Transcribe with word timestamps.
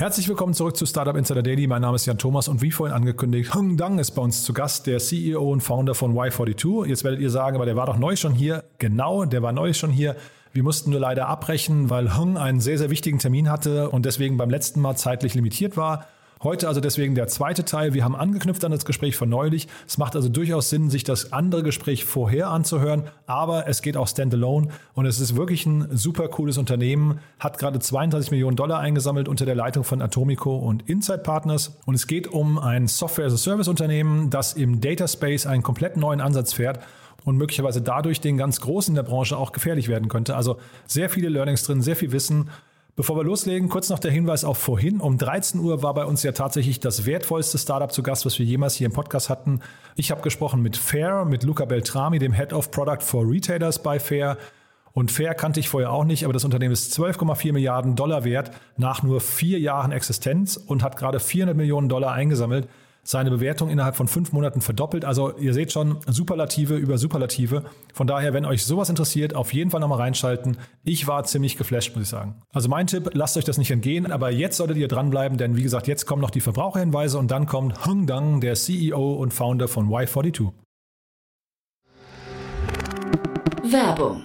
Herzlich 0.00 0.26
willkommen 0.28 0.54
zurück 0.54 0.78
zu 0.78 0.86
Startup 0.86 1.14
Insider 1.14 1.42
Daily. 1.42 1.66
Mein 1.66 1.82
Name 1.82 1.94
ist 1.94 2.06
Jan 2.06 2.16
Thomas 2.16 2.48
und 2.48 2.62
wie 2.62 2.70
vorhin 2.70 2.96
angekündigt, 2.96 3.54
Hung 3.54 3.76
Dang 3.76 3.98
ist 3.98 4.12
bei 4.12 4.22
uns 4.22 4.44
zu 4.44 4.54
Gast, 4.54 4.86
der 4.86 4.98
CEO 4.98 5.52
und 5.52 5.60
Founder 5.60 5.94
von 5.94 6.14
Y42. 6.14 6.86
Jetzt 6.86 7.04
werdet 7.04 7.20
ihr 7.20 7.28
sagen, 7.28 7.56
aber 7.56 7.66
der 7.66 7.76
war 7.76 7.84
doch 7.84 7.98
neu 7.98 8.16
schon 8.16 8.32
hier. 8.32 8.64
Genau, 8.78 9.26
der 9.26 9.42
war 9.42 9.52
neu 9.52 9.74
schon 9.74 9.90
hier. 9.90 10.16
Wir 10.54 10.62
mussten 10.62 10.90
nur 10.90 11.00
leider 11.00 11.28
abbrechen, 11.28 11.90
weil 11.90 12.16
Hung 12.16 12.38
einen 12.38 12.60
sehr, 12.60 12.78
sehr 12.78 12.88
wichtigen 12.88 13.18
Termin 13.18 13.50
hatte 13.50 13.90
und 13.90 14.06
deswegen 14.06 14.38
beim 14.38 14.48
letzten 14.48 14.80
Mal 14.80 14.96
zeitlich 14.96 15.34
limitiert 15.34 15.76
war. 15.76 16.06
Heute 16.42 16.68
also 16.68 16.80
deswegen 16.80 17.14
der 17.14 17.28
zweite 17.28 17.66
Teil. 17.66 17.92
Wir 17.92 18.02
haben 18.02 18.16
angeknüpft 18.16 18.64
an 18.64 18.72
das 18.72 18.86
Gespräch 18.86 19.14
von 19.14 19.28
neulich. 19.28 19.68
Es 19.86 19.98
macht 19.98 20.16
also 20.16 20.30
durchaus 20.30 20.70
Sinn, 20.70 20.88
sich 20.88 21.04
das 21.04 21.34
andere 21.34 21.62
Gespräch 21.62 22.06
vorher 22.06 22.48
anzuhören, 22.48 23.04
aber 23.26 23.68
es 23.68 23.82
geht 23.82 23.98
auch 23.98 24.08
standalone 24.08 24.68
und 24.94 25.04
es 25.04 25.20
ist 25.20 25.36
wirklich 25.36 25.66
ein 25.66 25.88
super 25.94 26.28
cooles 26.28 26.56
Unternehmen, 26.56 27.20
hat 27.38 27.58
gerade 27.58 27.78
32 27.78 28.30
Millionen 28.30 28.56
Dollar 28.56 28.78
eingesammelt 28.78 29.28
unter 29.28 29.44
der 29.44 29.54
Leitung 29.54 29.84
von 29.84 30.00
Atomico 30.00 30.56
und 30.56 30.88
Insight 30.88 31.24
Partners 31.24 31.76
und 31.84 31.94
es 31.94 32.06
geht 32.06 32.26
um 32.26 32.58
ein 32.58 32.86
Software-as-a-Service-Unternehmen, 32.86 34.30
das 34.30 34.54
im 34.54 34.80
Data 34.80 35.08
Space 35.08 35.44
einen 35.44 35.62
komplett 35.62 35.98
neuen 35.98 36.22
Ansatz 36.22 36.54
fährt 36.54 36.80
und 37.26 37.36
möglicherweise 37.36 37.82
dadurch 37.82 38.18
den 38.22 38.38
ganz 38.38 38.62
Großen 38.62 38.94
der 38.94 39.02
Branche 39.02 39.36
auch 39.36 39.52
gefährlich 39.52 39.88
werden 39.88 40.08
könnte. 40.08 40.36
Also 40.36 40.56
sehr 40.86 41.10
viele 41.10 41.28
Learnings 41.28 41.64
drin, 41.64 41.82
sehr 41.82 41.96
viel 41.96 42.12
Wissen 42.12 42.48
Bevor 43.00 43.16
wir 43.16 43.24
loslegen, 43.24 43.70
kurz 43.70 43.88
noch 43.88 43.98
der 43.98 44.10
Hinweis 44.10 44.44
auf 44.44 44.58
vorhin. 44.58 45.00
Um 45.00 45.16
13 45.16 45.58
Uhr 45.58 45.82
war 45.82 45.94
bei 45.94 46.04
uns 46.04 46.22
ja 46.22 46.32
tatsächlich 46.32 46.80
das 46.80 47.06
wertvollste 47.06 47.56
Startup 47.56 47.90
zu 47.90 48.02
Gast, 48.02 48.26
was 48.26 48.38
wir 48.38 48.44
jemals 48.44 48.74
hier 48.74 48.88
im 48.88 48.92
Podcast 48.92 49.30
hatten. 49.30 49.60
Ich 49.96 50.10
habe 50.10 50.20
gesprochen 50.20 50.60
mit 50.60 50.76
Fair, 50.76 51.24
mit 51.24 51.42
Luca 51.42 51.64
Beltrami, 51.64 52.18
dem 52.18 52.34
Head 52.34 52.52
of 52.52 52.70
Product 52.70 53.00
for 53.00 53.26
Retailers 53.26 53.82
bei 53.82 53.98
Fair. 53.98 54.36
Und 54.92 55.10
Fair 55.10 55.32
kannte 55.32 55.60
ich 55.60 55.70
vorher 55.70 55.92
auch 55.92 56.04
nicht, 56.04 56.24
aber 56.24 56.34
das 56.34 56.44
Unternehmen 56.44 56.74
ist 56.74 56.92
12,4 56.92 57.54
Milliarden 57.54 57.96
Dollar 57.96 58.24
wert 58.24 58.50
nach 58.76 59.02
nur 59.02 59.22
vier 59.22 59.58
Jahren 59.58 59.92
Existenz 59.92 60.58
und 60.58 60.82
hat 60.82 60.98
gerade 60.98 61.20
400 61.20 61.56
Millionen 61.56 61.88
Dollar 61.88 62.12
eingesammelt 62.12 62.68
seine 63.10 63.30
Bewertung 63.30 63.70
innerhalb 63.70 63.96
von 63.96 64.08
fünf 64.08 64.32
Monaten 64.32 64.60
verdoppelt. 64.60 65.04
Also 65.04 65.36
ihr 65.36 65.52
seht 65.52 65.72
schon, 65.72 65.98
Superlative 66.06 66.76
über 66.76 66.96
Superlative. 66.96 67.64
Von 67.92 68.06
daher, 68.06 68.32
wenn 68.32 68.44
euch 68.44 68.64
sowas 68.64 68.88
interessiert, 68.88 69.34
auf 69.34 69.52
jeden 69.52 69.70
Fall 69.70 69.80
nochmal 69.80 69.98
reinschalten. 69.98 70.56
Ich 70.84 71.06
war 71.06 71.24
ziemlich 71.24 71.56
geflasht, 71.56 71.94
muss 71.94 72.04
ich 72.04 72.08
sagen. 72.08 72.40
Also 72.52 72.68
mein 72.68 72.86
Tipp, 72.86 73.10
lasst 73.12 73.36
euch 73.36 73.44
das 73.44 73.58
nicht 73.58 73.70
entgehen, 73.70 74.10
aber 74.10 74.30
jetzt 74.30 74.56
solltet 74.56 74.76
ihr 74.76 74.88
dranbleiben, 74.88 75.38
denn 75.38 75.56
wie 75.56 75.62
gesagt, 75.62 75.88
jetzt 75.88 76.06
kommen 76.06 76.22
noch 76.22 76.30
die 76.30 76.40
Verbraucherhinweise 76.40 77.18
und 77.18 77.30
dann 77.30 77.46
kommt 77.46 77.84
Hung 77.86 78.06
Dang, 78.06 78.40
der 78.40 78.54
CEO 78.54 79.14
und 79.14 79.34
Founder 79.34 79.68
von 79.68 79.88
Y42. 79.88 80.52
Werbung. 83.64 84.24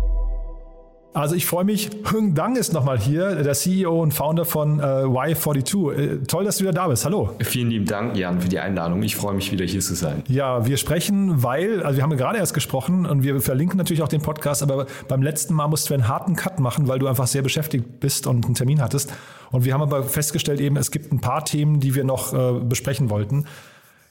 Also 1.13 1.35
ich 1.35 1.45
freue 1.45 1.65
mich, 1.65 1.89
Hung 2.13 2.35
Dang 2.35 2.55
ist 2.55 2.71
nochmal 2.71 2.97
hier, 2.97 3.35
der 3.43 3.53
CEO 3.53 4.01
und 4.01 4.13
Founder 4.13 4.45
von 4.45 4.79
äh, 4.79 4.83
Y42. 4.83 5.91
Äh, 5.91 6.17
toll, 6.25 6.45
dass 6.45 6.57
du 6.57 6.63
wieder 6.63 6.71
da 6.71 6.87
bist. 6.87 7.03
Hallo. 7.03 7.31
Vielen 7.41 7.69
lieben 7.69 7.85
Dank, 7.85 8.15
Jan, 8.15 8.39
für 8.39 8.47
die 8.47 8.59
Einladung. 8.59 9.03
Ich 9.03 9.17
freue 9.17 9.33
mich 9.33 9.51
wieder 9.51 9.65
hier 9.65 9.81
zu 9.81 9.93
sein. 9.93 10.23
Ja, 10.29 10.65
wir 10.65 10.77
sprechen, 10.77 11.43
weil, 11.43 11.83
also 11.83 11.97
wir 11.97 12.03
haben 12.03 12.15
gerade 12.15 12.37
erst 12.37 12.53
gesprochen 12.53 13.05
und 13.05 13.23
wir 13.23 13.41
verlinken 13.41 13.77
natürlich 13.77 14.01
auch 14.01 14.07
den 14.07 14.21
Podcast, 14.21 14.63
aber 14.63 14.85
beim 15.09 15.21
letzten 15.21 15.53
Mal 15.53 15.67
mussten 15.67 15.89
wir 15.89 15.95
einen 15.95 16.07
harten 16.07 16.37
Cut 16.37 16.61
machen, 16.61 16.87
weil 16.87 16.99
du 16.99 17.07
einfach 17.07 17.27
sehr 17.27 17.41
beschäftigt 17.41 17.99
bist 17.99 18.25
und 18.25 18.45
einen 18.45 18.55
Termin 18.55 18.81
hattest. 18.81 19.11
Und 19.51 19.65
wir 19.65 19.73
haben 19.73 19.81
aber 19.81 20.03
festgestellt 20.03 20.61
eben, 20.61 20.77
es 20.77 20.91
gibt 20.91 21.11
ein 21.11 21.19
paar 21.19 21.43
Themen, 21.43 21.81
die 21.81 21.93
wir 21.93 22.05
noch 22.05 22.33
äh, 22.33 22.61
besprechen 22.61 23.09
wollten. 23.09 23.47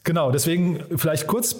Genau, 0.02 0.30
deswegen 0.30 0.80
vielleicht 0.96 1.26
kurz 1.26 1.54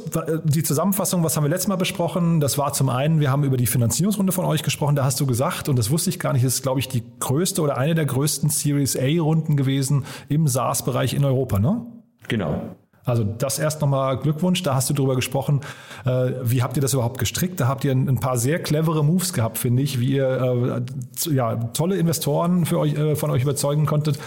die 0.44 0.62
Zusammenfassung, 0.62 1.22
was 1.22 1.36
haben 1.36 1.44
wir 1.44 1.50
letztes 1.50 1.68
Mal 1.68 1.76
besprochen? 1.76 2.40
Das 2.40 2.56
war 2.56 2.72
zum 2.72 2.88
einen, 2.88 3.20
wir 3.20 3.30
haben 3.30 3.44
über 3.44 3.58
die 3.58 3.66
Finanzierungsrunde 3.66 4.32
von 4.32 4.46
euch 4.46 4.62
gesprochen, 4.62 4.96
da 4.96 5.04
hast 5.04 5.20
du 5.20 5.26
gesagt, 5.26 5.68
und 5.68 5.78
das 5.78 5.90
wusste 5.90 6.08
ich 6.08 6.18
gar 6.18 6.32
nicht, 6.32 6.44
das 6.44 6.54
ist, 6.54 6.62
glaube 6.62 6.80
ich, 6.80 6.88
die 6.88 7.02
größte 7.18 7.60
oder 7.60 7.76
eine 7.76 7.94
der 7.94 8.06
größten 8.06 8.48
Series 8.48 8.96
A-Runden 8.96 9.56
gewesen 9.56 10.04
im 10.28 10.48
SaaS-Bereich 10.48 11.12
in 11.12 11.24
Europa, 11.24 11.58
ne? 11.58 11.84
Genau. 12.28 12.62
Also 13.04 13.24
das 13.24 13.58
erst 13.58 13.80
nochmal 13.82 14.18
Glückwunsch, 14.18 14.62
da 14.62 14.74
hast 14.74 14.88
du 14.88 14.94
drüber 14.94 15.16
gesprochen. 15.16 15.60
Äh, 16.06 16.32
wie 16.42 16.62
habt 16.62 16.76
ihr 16.76 16.82
das 16.82 16.94
überhaupt 16.94 17.18
gestrickt? 17.18 17.60
Da 17.60 17.68
habt 17.68 17.84
ihr 17.84 17.92
ein, 17.92 18.20
paar 18.20 18.38
sehr 18.38 18.62
clevere 18.62 19.04
Moves 19.04 19.32
gehabt, 19.32 19.58
finde 19.58 19.82
ich, 19.82 20.00
wie 20.00 20.12
ihr 20.12 20.84
äh, 21.28 21.34
ja, 21.34 21.56
tolle 21.56 21.96
Investoren 21.96 22.66
für 22.66 22.78
euch, 22.78 22.94
äh, 22.94 23.16
von 23.16 23.30
euch 23.30 23.42
überzeugen 23.42 23.84
konntet 23.84 24.18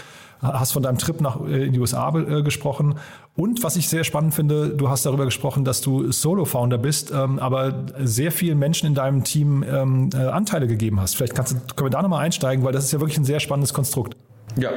hast 0.44 0.72
von 0.72 0.82
deinem 0.82 0.98
Trip 0.98 1.20
nach 1.20 1.40
in 1.40 1.72
die 1.72 1.80
USA 1.80 2.10
gesprochen 2.10 2.96
und 3.36 3.64
was 3.64 3.74
ich 3.74 3.88
sehr 3.88 4.04
spannend 4.04 4.32
finde, 4.32 4.68
du 4.68 4.88
hast 4.88 5.06
darüber 5.06 5.24
gesprochen, 5.24 5.64
dass 5.64 5.80
du 5.80 6.12
Solo-Founder 6.12 6.78
bist, 6.78 7.10
ähm, 7.10 7.40
aber 7.40 7.84
sehr 7.98 8.30
vielen 8.30 8.60
Menschen 8.60 8.86
in 8.86 8.94
deinem 8.94 9.24
Team 9.24 9.64
ähm, 9.64 10.10
äh, 10.14 10.18
Anteile 10.18 10.68
gegeben 10.68 11.00
hast. 11.00 11.16
Vielleicht 11.16 11.34
kannst 11.34 11.52
du, 11.52 11.56
können 11.74 11.86
wir 11.86 11.90
da 11.90 12.02
nochmal 12.02 12.24
einsteigen, 12.24 12.64
weil 12.64 12.72
das 12.72 12.84
ist 12.84 12.92
ja 12.92 13.00
wirklich 13.00 13.18
ein 13.18 13.24
sehr 13.24 13.40
spannendes 13.40 13.74
Konstrukt. 13.74 14.16
Ja, 14.56 14.70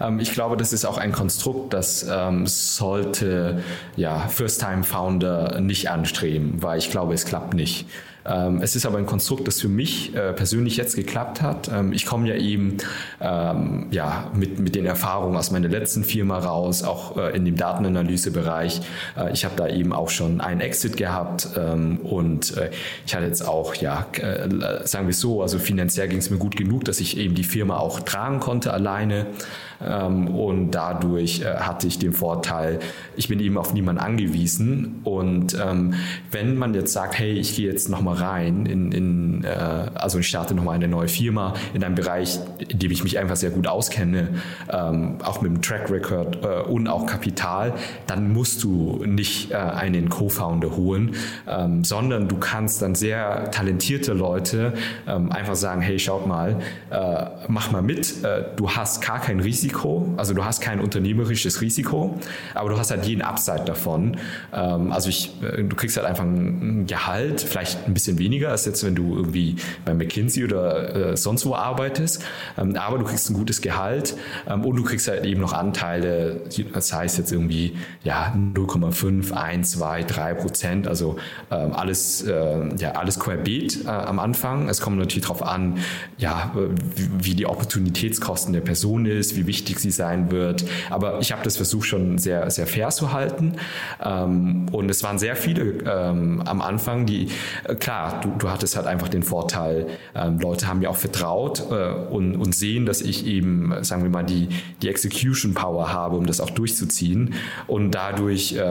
ähm, 0.00 0.20
ich 0.20 0.32
glaube, 0.32 0.56
das 0.56 0.72
ist 0.72 0.84
auch 0.84 0.96
ein 0.96 1.10
Konstrukt, 1.10 1.74
das 1.74 2.06
ähm, 2.08 2.46
sollte 2.46 3.64
ja 3.96 4.28
First-Time-Founder 4.28 5.60
nicht 5.60 5.90
anstreben, 5.90 6.62
weil 6.62 6.78
ich 6.78 6.90
glaube, 6.90 7.14
es 7.14 7.24
klappt 7.24 7.54
nicht. 7.54 7.86
Ähm, 8.26 8.60
es 8.62 8.74
ist 8.76 8.86
aber 8.86 8.98
ein 8.98 9.06
Konstrukt, 9.06 9.46
das 9.46 9.60
für 9.60 9.68
mich 9.68 10.14
äh, 10.14 10.32
persönlich 10.32 10.76
jetzt 10.76 10.96
geklappt 10.96 11.42
hat. 11.42 11.70
Ähm, 11.72 11.92
ich 11.92 12.06
komme 12.06 12.28
ja 12.28 12.36
eben 12.36 12.78
ähm, 13.20 13.86
ja, 13.90 14.30
mit, 14.34 14.58
mit 14.58 14.74
den 14.74 14.86
Erfahrungen 14.86 15.36
aus 15.36 15.50
meiner 15.50 15.68
letzten 15.68 16.04
Firma 16.04 16.38
raus, 16.38 16.82
auch 16.82 17.16
äh, 17.16 17.36
in 17.36 17.44
dem 17.44 17.56
Datenanalysebereich. 17.56 18.80
Äh, 19.16 19.32
ich 19.32 19.44
habe 19.44 19.56
da 19.56 19.68
eben 19.68 19.92
auch 19.92 20.08
schon 20.08 20.40
einen 20.40 20.60
Exit 20.60 20.96
gehabt 20.96 21.48
und 21.54 22.54
ich 23.06 23.14
hatte 23.14 23.26
jetzt 23.26 23.46
auch, 23.46 23.74
ja, 23.74 24.06
sagen 24.84 25.06
wir 25.06 25.14
so, 25.14 25.42
also 25.42 25.58
finanziell 25.58 26.08
ging 26.08 26.18
es 26.18 26.30
mir 26.30 26.38
gut 26.38 26.56
genug, 26.56 26.84
dass 26.84 27.00
ich 27.00 27.16
eben 27.16 27.34
die 27.34 27.44
Firma 27.44 27.76
auch 27.76 28.00
tragen 28.00 28.40
konnte 28.40 28.72
alleine. 28.72 29.26
Ähm, 29.82 30.28
und 30.28 30.70
dadurch 30.72 31.40
äh, 31.40 31.56
hatte 31.56 31.86
ich 31.86 31.98
den 31.98 32.12
Vorteil, 32.12 32.80
ich 33.16 33.28
bin 33.28 33.40
eben 33.40 33.58
auf 33.58 33.72
niemanden 33.72 34.00
angewiesen. 34.02 35.00
Und 35.04 35.56
ähm, 35.60 35.94
wenn 36.30 36.56
man 36.56 36.74
jetzt 36.74 36.92
sagt, 36.92 37.18
hey, 37.18 37.32
ich 37.32 37.56
gehe 37.56 37.70
jetzt 37.70 37.88
nochmal 37.88 38.16
rein, 38.16 38.66
in, 38.66 38.92
in, 38.92 39.44
äh, 39.44 39.48
also 39.94 40.18
ich 40.18 40.28
starte 40.28 40.54
nochmal 40.54 40.76
eine 40.76 40.88
neue 40.88 41.08
Firma 41.08 41.54
in 41.72 41.84
einem 41.84 41.94
Bereich, 41.94 42.38
in 42.58 42.78
dem 42.78 42.90
ich 42.90 43.04
mich 43.04 43.18
einfach 43.18 43.36
sehr 43.36 43.50
gut 43.50 43.66
auskenne, 43.66 44.28
ähm, 44.70 45.18
auch 45.22 45.40
mit 45.40 45.52
dem 45.52 45.62
Track 45.62 45.90
Record 45.90 46.44
äh, 46.44 46.62
und 46.70 46.88
auch 46.88 47.06
Kapital, 47.06 47.74
dann 48.06 48.32
musst 48.32 48.62
du 48.62 49.04
nicht 49.04 49.54
einen 49.54 50.08
Co-Founder 50.08 50.76
holen, 50.76 51.14
sondern 51.82 52.28
du 52.28 52.36
kannst 52.36 52.82
dann 52.82 52.94
sehr 52.94 53.50
talentierte 53.50 54.12
Leute 54.12 54.74
einfach 55.06 55.54
sagen, 55.54 55.80
hey, 55.80 55.98
schaut 55.98 56.26
mal, 56.26 56.58
mach 57.48 57.70
mal 57.70 57.82
mit, 57.82 58.24
du 58.56 58.70
hast 58.70 59.04
gar 59.04 59.20
kein 59.20 59.40
Risiko, 59.40 59.63
Risiko, 59.64 60.12
also 60.18 60.34
du 60.34 60.44
hast 60.44 60.60
kein 60.60 60.78
unternehmerisches 60.78 61.62
Risiko, 61.62 62.18
aber 62.54 62.68
du 62.68 62.78
hast 62.78 62.90
halt 62.90 63.06
jeden 63.06 63.22
Upside 63.22 63.64
davon. 63.64 64.18
Ähm, 64.52 64.92
also 64.92 65.08
ich, 65.08 65.32
äh, 65.42 65.62
du 65.62 65.74
kriegst 65.74 65.96
halt 65.96 66.06
einfach 66.06 66.24
ein 66.24 66.86
Gehalt, 66.86 67.40
vielleicht 67.40 67.86
ein 67.86 67.94
bisschen 67.94 68.18
weniger 68.18 68.50
als 68.50 68.66
jetzt, 68.66 68.84
wenn 68.84 68.94
du 68.94 69.16
irgendwie 69.16 69.56
bei 69.86 69.94
McKinsey 69.94 70.44
oder 70.44 71.12
äh, 71.12 71.16
sonst 71.16 71.46
wo 71.46 71.54
arbeitest, 71.54 72.22
ähm, 72.58 72.76
aber 72.76 72.98
du 72.98 73.04
kriegst 73.04 73.30
ein 73.30 73.34
gutes 73.34 73.62
Gehalt 73.62 74.16
ähm, 74.46 74.66
und 74.66 74.76
du 74.76 74.82
kriegst 74.82 75.08
halt 75.08 75.24
eben 75.24 75.40
noch 75.40 75.54
Anteile, 75.54 76.42
das 76.74 76.92
heißt 76.92 77.16
jetzt 77.16 77.32
irgendwie 77.32 77.76
ja 78.02 78.34
0,5, 78.36 79.32
1, 79.32 79.70
2, 79.70 80.02
3 80.02 80.34
Prozent, 80.34 80.88
also 80.88 81.16
alles, 81.48 82.22
äh, 82.22 82.74
ja, 82.76 82.92
alles 82.92 83.18
querbeet 83.18 83.86
am 83.86 84.18
Anfang. 84.18 84.68
Es 84.68 84.80
kommt 84.80 84.98
natürlich 84.98 85.24
darauf 85.24 85.42
an, 85.42 85.78
ja, 86.18 86.52
wie, 86.96 87.08
wie 87.26 87.34
die 87.34 87.46
Opportunitätskosten 87.46 88.52
der 88.52 88.60
Person 88.60 89.06
ist, 89.06 89.36
wie 89.36 89.46
wichtig 89.54 89.78
sie 89.78 89.92
sein 89.92 90.32
wird. 90.32 90.64
Aber 90.90 91.20
ich 91.20 91.30
habe 91.30 91.44
das 91.44 91.56
versucht 91.56 91.86
schon 91.86 92.18
sehr, 92.18 92.50
sehr 92.50 92.66
fair 92.66 92.90
zu 92.90 93.12
halten. 93.12 93.52
Ähm, 94.04 94.66
und 94.72 94.90
es 94.90 95.02
waren 95.04 95.18
sehr 95.18 95.36
viele 95.36 95.62
ähm, 95.86 96.42
am 96.44 96.60
Anfang, 96.60 97.06
die, 97.06 97.28
äh, 97.64 97.76
klar, 97.76 98.20
du, 98.20 98.32
du 98.36 98.50
hattest 98.50 98.76
halt 98.76 98.86
einfach 98.86 99.08
den 99.08 99.22
Vorteil, 99.22 99.86
ähm, 100.14 100.40
Leute 100.40 100.66
haben 100.66 100.80
mir 100.80 100.90
auch 100.90 100.96
vertraut 100.96 101.62
äh, 101.70 101.92
und, 102.10 102.34
und 102.36 102.52
sehen, 102.54 102.84
dass 102.84 103.00
ich 103.00 103.26
eben, 103.26 103.72
sagen 103.82 104.02
wir 104.02 104.10
mal, 104.10 104.24
die, 104.24 104.48
die 104.82 104.88
Execution 104.88 105.54
Power 105.54 105.92
habe, 105.92 106.16
um 106.16 106.26
das 106.26 106.40
auch 106.40 106.50
durchzuziehen. 106.50 107.34
Und 107.68 107.92
dadurch, 107.92 108.56
äh, 108.56 108.62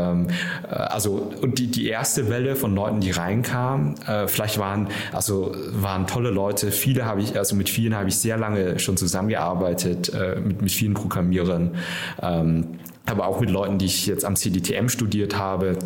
also, 0.68 1.32
und 1.42 1.60
die, 1.60 1.68
die 1.68 1.88
erste 1.88 2.30
Welle 2.30 2.58
von 2.58 2.76
Leuten, 2.76 3.00
die 3.00 3.12
reinkamen, 3.12 3.96
vielleicht 4.28 4.58
waren, 4.60 4.88
also 5.12 5.56
waren 5.72 6.08
tolle 6.08 6.30
Leute, 6.30 6.72
viele 6.72 7.06
habe 7.06 7.22
ich, 7.22 7.38
also 7.38 7.56
mit 7.56 7.70
vielen 7.70 7.96
habe 7.96 8.10
ich 8.10 8.18
sehr 8.18 8.38
lange 8.38 8.80
schon 8.80 8.98
zusammengearbeitet, 8.98 10.12
äh, 10.14 10.40
mit, 10.40 10.62
mit 10.74 10.80
vielen 10.80 10.94
Programmierern. 10.94 11.76
Ähm, 12.22 12.80
aber 13.06 13.28
auch 13.28 13.40
mit 13.40 13.50
Leuten, 13.50 13.78
die 13.78 13.86
ich 13.86 14.08
jetzt 14.08 14.26
am 14.26 14.36
CDTM 14.36 14.88
studiert 14.88 15.38
habe, 15.38 15.78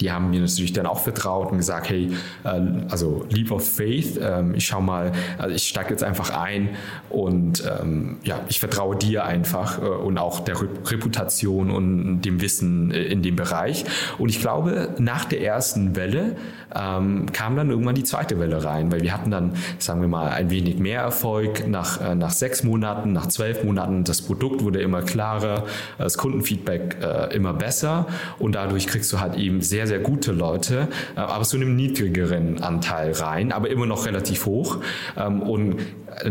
die 0.00 0.12
haben 0.12 0.30
mir 0.30 0.40
natürlich 0.40 0.72
dann 0.72 0.86
auch 0.86 1.00
vertraut 1.00 1.50
und 1.50 1.58
gesagt, 1.58 1.88
hey, 1.90 2.10
äh, 2.44 2.60
also 2.88 3.26
Leap 3.30 3.50
of 3.50 3.68
Faith, 3.68 4.18
ähm, 4.22 4.54
ich 4.54 4.66
schau 4.66 4.80
mal, 4.80 5.12
also 5.38 5.54
ich 5.54 5.68
steige 5.68 5.90
jetzt 5.90 6.04
einfach 6.04 6.30
ein 6.30 6.70
und 7.10 7.64
ähm, 7.80 8.18
ja, 8.22 8.40
ich 8.48 8.60
vertraue 8.60 8.96
dir 8.96 9.24
einfach 9.24 9.82
äh, 9.82 9.86
und 9.86 10.18
auch 10.18 10.40
der 10.40 10.60
Reputation 10.60 11.70
und 11.70 12.22
dem 12.22 12.40
Wissen 12.40 12.90
äh, 12.90 13.02
in 13.04 13.22
dem 13.22 13.36
Bereich. 13.36 13.84
Und 14.18 14.28
ich 14.28 14.40
glaube, 14.40 14.94
nach 14.98 15.24
der 15.24 15.42
ersten 15.42 15.96
Welle 15.96 16.36
ähm, 16.74 17.26
kam 17.32 17.56
dann 17.56 17.70
irgendwann 17.70 17.94
die 17.94 18.04
zweite 18.04 18.38
Welle 18.38 18.64
rein, 18.64 18.92
weil 18.92 19.02
wir 19.02 19.12
hatten 19.12 19.30
dann, 19.30 19.52
sagen 19.78 20.00
wir 20.00 20.08
mal, 20.08 20.30
ein 20.30 20.50
wenig 20.50 20.78
mehr 20.78 21.00
Erfolg 21.00 21.66
nach, 21.66 22.14
nach 22.14 22.30
sechs 22.30 22.62
Monaten, 22.62 23.12
nach 23.12 23.26
zwölf 23.26 23.64
Monaten. 23.64 24.04
Das 24.04 24.22
Produkt 24.22 24.62
wurde 24.62 24.80
immer 24.80 25.02
klarer, 25.02 25.64
das 25.96 26.18
Kundenfeedback 26.18 26.98
immer 27.32 27.54
besser 27.54 28.06
und 28.38 28.54
dadurch 28.54 28.86
kriegst 28.86 29.12
du 29.12 29.20
halt 29.20 29.36
eben 29.36 29.62
sehr 29.62 29.87
sehr, 29.88 29.98
gute 29.98 30.32
Leute, 30.32 30.88
äh, 31.16 31.20
aber 31.20 31.44
zu 31.44 31.56
einem 31.56 31.74
niedrigeren 31.76 32.62
Anteil 32.62 33.12
rein, 33.12 33.52
aber 33.52 33.70
immer 33.70 33.86
noch 33.86 34.06
relativ 34.06 34.46
hoch. 34.46 34.78
Ähm, 35.16 35.42
und 35.42 35.76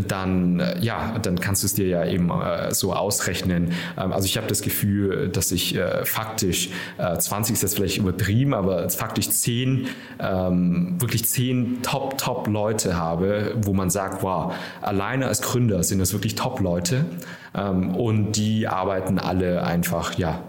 dann, 0.07 0.59
äh, 0.59 0.79
ja, 0.79 1.17
dann 1.21 1.39
kannst 1.39 1.63
du 1.63 1.67
es 1.67 1.73
dir 1.73 1.87
ja 1.87 2.05
eben 2.05 2.29
äh, 2.29 2.73
so 2.73 2.93
ausrechnen. 2.93 3.71
Ähm, 3.97 4.13
also 4.13 4.25
ich 4.25 4.37
habe 4.37 4.47
das 4.47 4.61
Gefühl, 4.61 5.29
dass 5.29 5.51
ich 5.51 5.79
faktisch, 6.03 6.69
20 6.97 7.53
ist 7.53 7.61
jetzt 7.61 7.75
vielleicht 7.75 7.97
übertrieben, 7.97 8.53
aber 8.53 8.89
faktisch 8.89 9.29
10, 9.29 9.87
ähm, 10.19 10.95
wirklich 10.99 11.25
10 11.25 11.81
Top, 11.81 12.17
Top 12.17 12.47
Leute 12.47 12.97
habe, 12.97 13.55
wo 13.61 13.73
man 13.73 13.89
sagt, 13.89 14.23
wow, 14.23 14.53
alleine 14.81 15.27
als 15.27 15.41
Gründer 15.41 15.83
sind 15.83 15.99
das 15.99 16.13
wirklich 16.13 16.35
Top 16.35 16.59
Leute. 16.59 17.05
und 17.53 18.33
die 18.33 18.67
arbeiten 18.67 19.19
alle 19.19 19.63
einfach, 19.63 20.17
ja, 20.17 20.43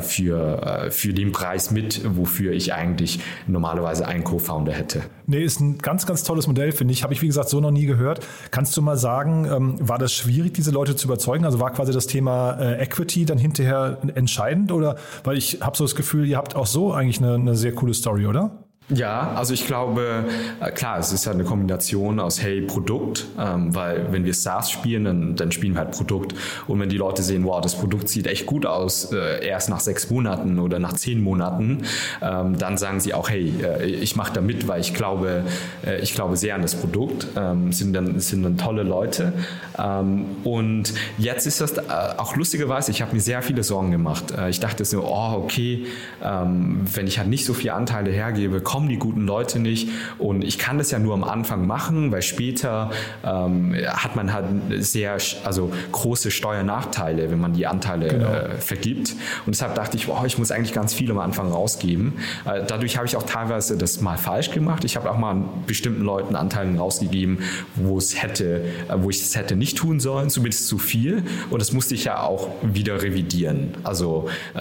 für, 0.00 0.62
äh, 0.62 0.90
für 0.90 1.12
den 1.12 1.32
Preis 1.32 1.70
mit, 1.70 2.02
wofür 2.16 2.52
ich 2.52 2.74
eigentlich 2.74 3.20
normalerweise 3.46 4.06
einen 4.06 4.24
Co-Founder 4.24 4.72
hätte. 4.72 5.02
Nee, 5.26 5.42
ist 5.42 5.60
ein 5.60 5.78
ganz, 5.78 6.06
ganz 6.06 6.22
tolles 6.22 6.46
Modell, 6.46 6.72
finde 6.72 6.92
ich. 6.92 7.02
Habe 7.02 7.12
ich, 7.12 7.22
wie 7.22 7.26
gesagt, 7.26 7.48
so 7.48 7.60
noch 7.60 7.70
nie 7.70 7.86
gehört. 7.86 8.26
Kannst 8.50 8.76
du 8.76 8.82
mal 8.82 8.96
sagen, 8.96 9.46
ähm, 9.50 9.76
war 9.80 9.98
das 9.98 10.12
schwierig, 10.12 10.54
diese 10.54 10.70
Leute 10.70 10.96
zu 10.96 11.06
überzeugen? 11.06 11.44
Also 11.44 11.60
war 11.60 11.72
quasi 11.72 11.92
das 11.92 12.06
Thema 12.06 12.52
äh, 12.60 12.82
Equity 12.82 13.24
dann 13.24 13.38
hinterher 13.38 13.98
entscheidend? 14.14 14.72
Oder 14.72 14.96
weil 15.24 15.36
ich 15.36 15.58
habe 15.60 15.76
so 15.76 15.84
das 15.84 15.94
Gefühl, 15.94 16.26
ihr 16.26 16.36
habt 16.36 16.54
auch 16.56 16.66
so 16.66 16.92
eigentlich 16.92 17.18
eine, 17.18 17.34
eine 17.34 17.56
sehr 17.56 17.72
coole 17.72 17.94
Story, 17.94 18.26
oder? 18.26 18.65
Ja, 18.88 19.32
also 19.34 19.52
ich 19.52 19.66
glaube, 19.66 20.26
äh, 20.60 20.70
klar, 20.70 21.00
es 21.00 21.12
ist 21.12 21.24
ja 21.24 21.32
eine 21.32 21.42
Kombination 21.42 22.20
aus 22.20 22.40
Hey, 22.40 22.60
Produkt, 22.60 23.26
ähm, 23.36 23.74
weil 23.74 24.12
wenn 24.12 24.24
wir 24.24 24.32
SaaS 24.32 24.70
spielen, 24.70 25.04
dann, 25.04 25.34
dann 25.34 25.50
spielen 25.50 25.74
wir 25.74 25.80
halt 25.80 25.90
Produkt. 25.90 26.36
Und 26.68 26.78
wenn 26.78 26.88
die 26.88 26.96
Leute 26.96 27.24
sehen, 27.24 27.44
wow, 27.44 27.60
das 27.60 27.74
Produkt 27.74 28.08
sieht 28.08 28.28
echt 28.28 28.46
gut 28.46 28.64
aus, 28.64 29.10
äh, 29.10 29.44
erst 29.44 29.70
nach 29.70 29.80
sechs 29.80 30.08
Monaten 30.08 30.60
oder 30.60 30.78
nach 30.78 30.92
zehn 30.92 31.20
Monaten, 31.20 31.82
ähm, 32.22 32.58
dann 32.58 32.78
sagen 32.78 33.00
sie 33.00 33.12
auch, 33.12 33.28
hey, 33.28 33.52
äh, 33.60 33.86
ich 33.86 34.14
mache 34.14 34.34
da 34.34 34.40
mit, 34.40 34.68
weil 34.68 34.80
ich 34.80 34.94
glaube, 34.94 35.42
äh, 35.84 36.00
ich 36.00 36.14
glaube 36.14 36.36
sehr 36.36 36.54
an 36.54 36.62
das 36.62 36.76
Produkt, 36.76 37.26
ähm, 37.36 37.72
sind, 37.72 37.92
dann, 37.92 38.20
sind 38.20 38.44
dann 38.44 38.56
tolle 38.56 38.84
Leute. 38.84 39.32
Ähm, 39.76 40.26
und 40.44 40.94
jetzt 41.18 41.48
ist 41.48 41.60
das 41.60 41.76
äh, 41.76 41.82
auch 42.18 42.36
lustigerweise, 42.36 42.92
ich 42.92 43.02
habe 43.02 43.14
mir 43.14 43.20
sehr 43.20 43.42
viele 43.42 43.64
Sorgen 43.64 43.90
gemacht. 43.90 44.30
Äh, 44.30 44.48
ich 44.50 44.60
dachte 44.60 44.84
so, 44.84 45.02
oh, 45.02 45.42
okay, 45.42 45.86
ähm, 46.22 46.82
wenn 46.94 47.08
ich 47.08 47.18
halt 47.18 47.28
nicht 47.28 47.44
so 47.44 47.52
viele 47.52 47.74
Anteile 47.74 48.12
hergebe, 48.12 48.60
kommen 48.76 48.90
die 48.90 48.98
guten 48.98 49.22
Leute 49.22 49.58
nicht. 49.58 49.88
Und 50.18 50.44
ich 50.44 50.58
kann 50.58 50.76
das 50.76 50.90
ja 50.90 50.98
nur 50.98 51.14
am 51.14 51.24
Anfang 51.24 51.66
machen, 51.66 52.12
weil 52.12 52.20
später 52.20 52.90
ähm, 53.24 53.74
hat 53.86 54.16
man 54.16 54.34
halt 54.34 54.44
sehr 54.80 55.16
also 55.44 55.72
große 55.92 56.30
Steuernachteile, 56.30 57.30
wenn 57.30 57.40
man 57.40 57.54
die 57.54 57.66
Anteile 57.66 58.08
genau. 58.08 58.28
äh, 58.28 58.50
vergibt. 58.58 59.12
Und 59.46 59.54
deshalb 59.54 59.76
dachte 59.76 59.96
ich, 59.96 60.08
wow, 60.08 60.26
ich 60.26 60.36
muss 60.36 60.50
eigentlich 60.50 60.74
ganz 60.74 60.92
viel 60.92 61.10
am 61.10 61.20
Anfang 61.20 61.50
rausgeben. 61.50 62.18
Äh, 62.44 62.64
dadurch 62.68 62.98
habe 62.98 63.06
ich 63.06 63.16
auch 63.16 63.22
teilweise 63.22 63.78
das 63.78 64.02
mal 64.02 64.18
falsch 64.18 64.50
gemacht. 64.50 64.84
Ich 64.84 64.96
habe 64.96 65.10
auch 65.10 65.16
mal 65.16 65.42
bestimmten 65.66 66.02
Leuten 66.02 66.36
Anteilen 66.36 66.76
rausgegeben, 66.76 67.38
wo 67.76 67.96
es 67.96 68.22
hätte, 68.22 68.62
äh, 68.90 68.96
wo 68.98 69.08
ich 69.08 69.22
es 69.22 69.34
hätte 69.36 69.56
nicht 69.56 69.78
tun 69.78 70.00
sollen, 70.00 70.28
zumindest 70.28 70.68
zu 70.68 70.76
viel. 70.76 71.22
Und 71.48 71.62
das 71.62 71.72
musste 71.72 71.94
ich 71.94 72.04
ja 72.04 72.20
auch 72.20 72.50
wieder 72.60 73.00
revidieren. 73.02 73.70
Also 73.84 74.28
äh, 74.52 74.58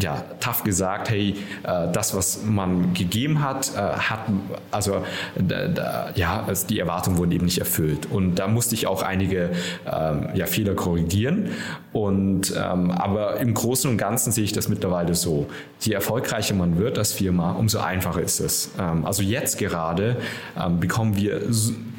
ja, 0.00 0.24
tough 0.40 0.64
gesagt, 0.64 1.10
hey, 1.10 1.34
äh, 1.64 1.92
das, 1.92 2.16
was 2.16 2.44
man 2.44 2.94
gegeben 2.94 3.42
hat, 3.42 3.57
hat, 3.58 3.76
äh, 3.76 3.98
hat 3.98 4.20
also 4.70 5.04
da, 5.36 6.10
ja, 6.14 6.46
die 6.68 6.78
Erwartungen 6.78 7.18
wurden 7.18 7.32
eben 7.32 7.44
nicht 7.44 7.58
erfüllt. 7.58 8.06
Und 8.10 8.36
da 8.36 8.48
musste 8.48 8.74
ich 8.74 8.86
auch 8.86 9.02
einige 9.02 9.50
ähm, 9.86 10.28
ja, 10.34 10.46
Fehler 10.46 10.74
korrigieren. 10.74 11.50
Und 11.92 12.54
ähm, 12.56 12.90
aber 12.90 13.38
im 13.38 13.54
Großen 13.54 13.90
und 13.90 13.98
Ganzen 13.98 14.32
sehe 14.32 14.44
ich 14.44 14.52
das 14.52 14.68
mittlerweile 14.68 15.14
so: 15.14 15.46
Je 15.80 15.92
erfolgreicher 15.92 16.54
man 16.54 16.78
wird 16.78 16.98
als 16.98 17.12
Firma, 17.12 17.52
umso 17.52 17.78
einfacher 17.78 18.22
ist 18.22 18.40
es. 18.40 18.70
Ähm, 18.78 19.04
also 19.04 19.22
jetzt 19.22 19.58
gerade 19.58 20.16
ähm, 20.58 20.80
bekommen 20.80 21.16
wir 21.16 21.42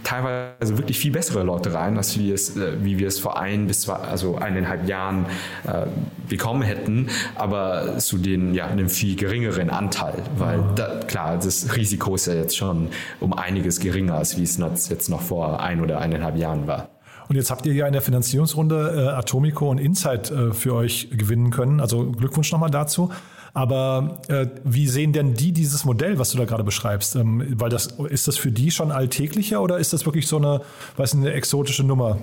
teilweise 0.03 0.77
wirklich 0.77 0.99
viel 0.99 1.11
bessere 1.11 1.43
Leute 1.43 1.73
rein, 1.73 1.97
als 1.97 2.17
wir 2.17 2.33
es, 2.33 2.55
äh, 2.55 2.83
wie 2.83 2.97
wir 2.99 3.07
es 3.07 3.19
vor 3.19 3.39
ein 3.39 3.67
bis 3.67 3.81
zwei, 3.81 3.95
also 3.95 4.37
eineinhalb 4.37 4.87
Jahren 4.87 5.25
äh, 5.67 5.85
bekommen 6.27 6.61
hätten, 6.61 7.09
aber 7.35 7.97
zu 7.97 8.17
den 8.17 8.53
ja 8.53 8.67
einem 8.67 8.89
viel 8.89 9.15
geringeren 9.15 9.69
Anteil, 9.69 10.23
weil 10.37 10.63
da, 10.75 10.99
klar 11.07 11.37
das 11.37 11.75
Risiko 11.75 12.15
ist 12.15 12.27
ja 12.27 12.33
jetzt 12.33 12.57
schon 12.57 12.89
um 13.19 13.33
einiges 13.33 13.79
geringer 13.79 14.15
als 14.15 14.37
wie 14.37 14.43
es 14.43 14.57
jetzt 14.89 15.09
noch 15.09 15.21
vor 15.21 15.61
ein 15.61 15.81
oder 15.81 15.99
eineinhalb 15.99 16.37
Jahren 16.37 16.67
war. 16.67 16.89
Und 17.29 17.35
jetzt 17.35 17.51
habt 17.51 17.65
ihr 17.67 17.73
ja 17.73 17.85
in 17.85 17.93
der 17.93 18.01
Finanzierungsrunde 18.01 19.11
äh, 19.13 19.15
Atomico 19.15 19.69
und 19.69 19.77
Insight 19.77 20.31
äh, 20.31 20.51
für 20.51 20.73
euch 20.73 21.09
gewinnen 21.11 21.51
können. 21.51 21.79
Also 21.79 22.11
Glückwunsch 22.11 22.51
nochmal 22.51 22.71
dazu. 22.71 23.11
Aber 23.59 24.21
äh, 24.29 24.47
wie 24.63 24.87
sehen 24.87 25.11
denn 25.11 25.33
die 25.33 25.51
dieses 25.51 25.83
Modell, 25.83 26.17
was 26.17 26.31
du 26.31 26.37
da 26.37 26.45
gerade 26.45 26.63
beschreibst? 26.63 27.17
Ähm, 27.17 27.45
weil 27.57 27.69
das 27.69 27.87
ist 28.07 28.29
das 28.29 28.37
für 28.37 28.53
die 28.53 28.71
schon 28.71 28.89
alltäglicher 28.89 29.61
oder 29.61 29.79
ist 29.79 29.91
das 29.91 30.05
wirklich 30.05 30.27
so 30.27 30.37
eine, 30.37 30.61
weiß 30.95 31.15
nicht, 31.15 31.27
eine 31.27 31.35
exotische 31.35 31.83
Nummer? 31.83 32.19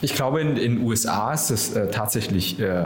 Ich 0.00 0.14
glaube, 0.14 0.40
in 0.40 0.54
den 0.54 0.80
USA 0.84 1.32
ist 1.32 1.50
es 1.50 1.74
äh, 1.74 1.90
tatsächlich 1.90 2.60
äh, 2.60 2.84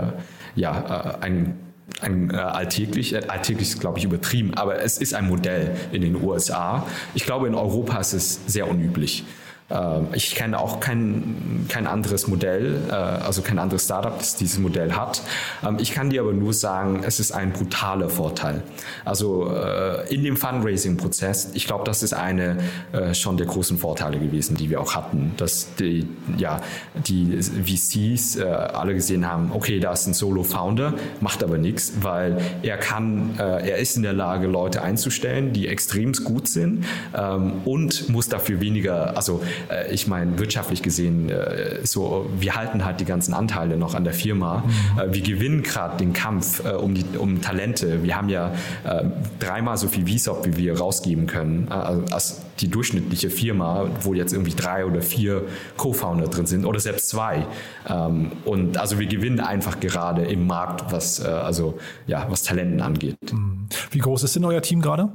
ja, 0.54 1.18
äh, 1.20 1.24
ein 1.24 1.58
ein 2.00 2.30
äh, 2.30 2.36
alltäglich, 2.36 3.12
äh, 3.12 3.26
alltäglich 3.28 3.68
ist 3.68 3.80
glaube 3.80 3.98
ich 3.98 4.04
übertrieben, 4.04 4.54
aber 4.54 4.80
es 4.80 4.96
ist 4.96 5.12
ein 5.12 5.26
Modell 5.26 5.76
in 5.92 6.00
den 6.00 6.22
USA. 6.22 6.86
Ich 7.14 7.26
glaube, 7.26 7.48
in 7.48 7.54
Europa 7.54 7.98
ist 7.98 8.14
es 8.14 8.40
sehr 8.46 8.66
unüblich. 8.66 9.24
Ähm, 9.70 10.08
ich 10.12 10.34
kenne 10.34 10.58
auch 10.58 10.80
kein, 10.80 11.66
kein 11.68 11.86
anderes 11.86 12.26
Modell, 12.28 12.76
äh, 12.88 12.92
also 12.92 13.42
kein 13.42 13.58
anderes 13.58 13.84
Startup, 13.84 14.18
das 14.18 14.36
dieses 14.36 14.58
Modell 14.58 14.92
hat. 14.92 15.22
Ähm, 15.66 15.78
ich 15.80 15.92
kann 15.92 16.10
dir 16.10 16.22
aber 16.22 16.32
nur 16.32 16.52
sagen, 16.52 17.02
es 17.06 17.20
ist 17.20 17.32
ein 17.32 17.52
brutaler 17.52 18.08
Vorteil. 18.08 18.62
Also 19.04 19.50
äh, 19.50 20.12
in 20.12 20.24
dem 20.24 20.36
Fundraising-Prozess, 20.36 21.50
ich 21.54 21.66
glaube, 21.66 21.84
das 21.84 22.02
ist 22.02 22.12
eine 22.12 22.58
äh, 22.92 23.14
schon 23.14 23.36
der 23.36 23.46
großen 23.46 23.78
Vorteile 23.78 24.18
gewesen, 24.18 24.56
die 24.56 24.70
wir 24.70 24.80
auch 24.80 24.94
hatten, 24.94 25.32
dass 25.36 25.74
die, 25.76 26.06
ja, 26.36 26.60
die 26.94 27.40
VCs 27.40 28.38
alle 28.40 28.94
gesehen 28.94 29.26
haben, 29.26 29.52
okay, 29.52 29.80
da 29.80 29.92
ist 29.92 30.06
ein 30.06 30.14
Solo-Founder, 30.14 30.94
macht 31.20 31.42
aber 31.42 31.58
nichts, 31.58 31.92
weil 32.00 32.40
er 32.62 32.76
kann, 32.78 33.38
er 33.38 33.76
ist 33.78 33.96
in 33.96 34.02
der 34.02 34.12
Lage, 34.12 34.46
Leute 34.46 34.82
einzustellen, 34.82 35.52
die 35.52 35.68
extrem 35.68 36.12
gut 36.12 36.48
sind 36.48 36.84
ähm, 37.14 37.62
und 37.64 38.08
muss 38.08 38.28
dafür 38.28 38.60
weniger, 38.60 39.16
also 39.16 39.42
äh, 39.68 39.92
ich 39.92 40.06
meine, 40.06 40.38
wirtschaftlich 40.38 40.82
gesehen, 40.82 41.28
äh, 41.28 41.84
so, 41.84 42.28
wir 42.38 42.56
halten 42.56 42.84
halt 42.84 43.00
die 43.00 43.04
ganzen 43.04 43.34
Anteile 43.34 43.76
noch 43.76 43.94
an 43.94 44.04
der 44.04 44.12
Firma. 44.12 44.64
Mhm. 44.66 44.98
Äh, 44.98 45.14
wir 45.14 45.22
gewinnen 45.22 45.62
gerade 45.62 45.96
den 45.96 46.12
Kampf 46.12 46.64
äh, 46.64 46.70
um, 46.70 46.94
die, 46.94 47.04
um 47.18 47.40
Talente. 47.40 48.02
Wir 48.02 48.16
haben 48.16 48.28
ja 48.28 48.52
äh, 48.84 49.04
dreimal 49.38 49.76
so 49.76 49.88
viel 49.88 50.06
VSOP, 50.06 50.46
wie 50.46 50.56
wir 50.56 50.78
rausgeben 50.78 51.26
können, 51.26 51.68
also 51.68 52.04
als 52.12 52.42
die 52.58 52.68
durchschnittliche 52.68 53.30
Firma, 53.30 53.86
wo 54.02 54.12
jetzt 54.14 54.32
irgendwie 54.32 54.54
drei 54.54 54.84
oder 54.84 55.00
vier 55.00 55.42
Co-Founder 55.76 56.28
drin 56.28 56.46
sind 56.46 56.64
oder 56.64 56.78
selbst 56.78 57.08
zwei. 57.08 57.46
Ähm, 57.88 58.32
und 58.44 58.76
also 58.76 58.98
wir 58.98 59.06
gewinnen 59.06 59.40
einfach 59.40 59.80
gerade 59.80 60.22
im 60.24 60.46
Markt, 60.46 60.92
was, 60.92 61.20
also, 61.20 61.78
ja, 62.06 62.26
was 62.28 62.42
Talenten 62.42 62.80
angeht. 62.80 63.16
Mhm. 63.32 63.68
Wie 63.90 63.98
groß 63.98 64.24
ist 64.24 64.36
denn 64.36 64.44
euer 64.44 64.62
Team 64.62 64.82
gerade? 64.82 65.10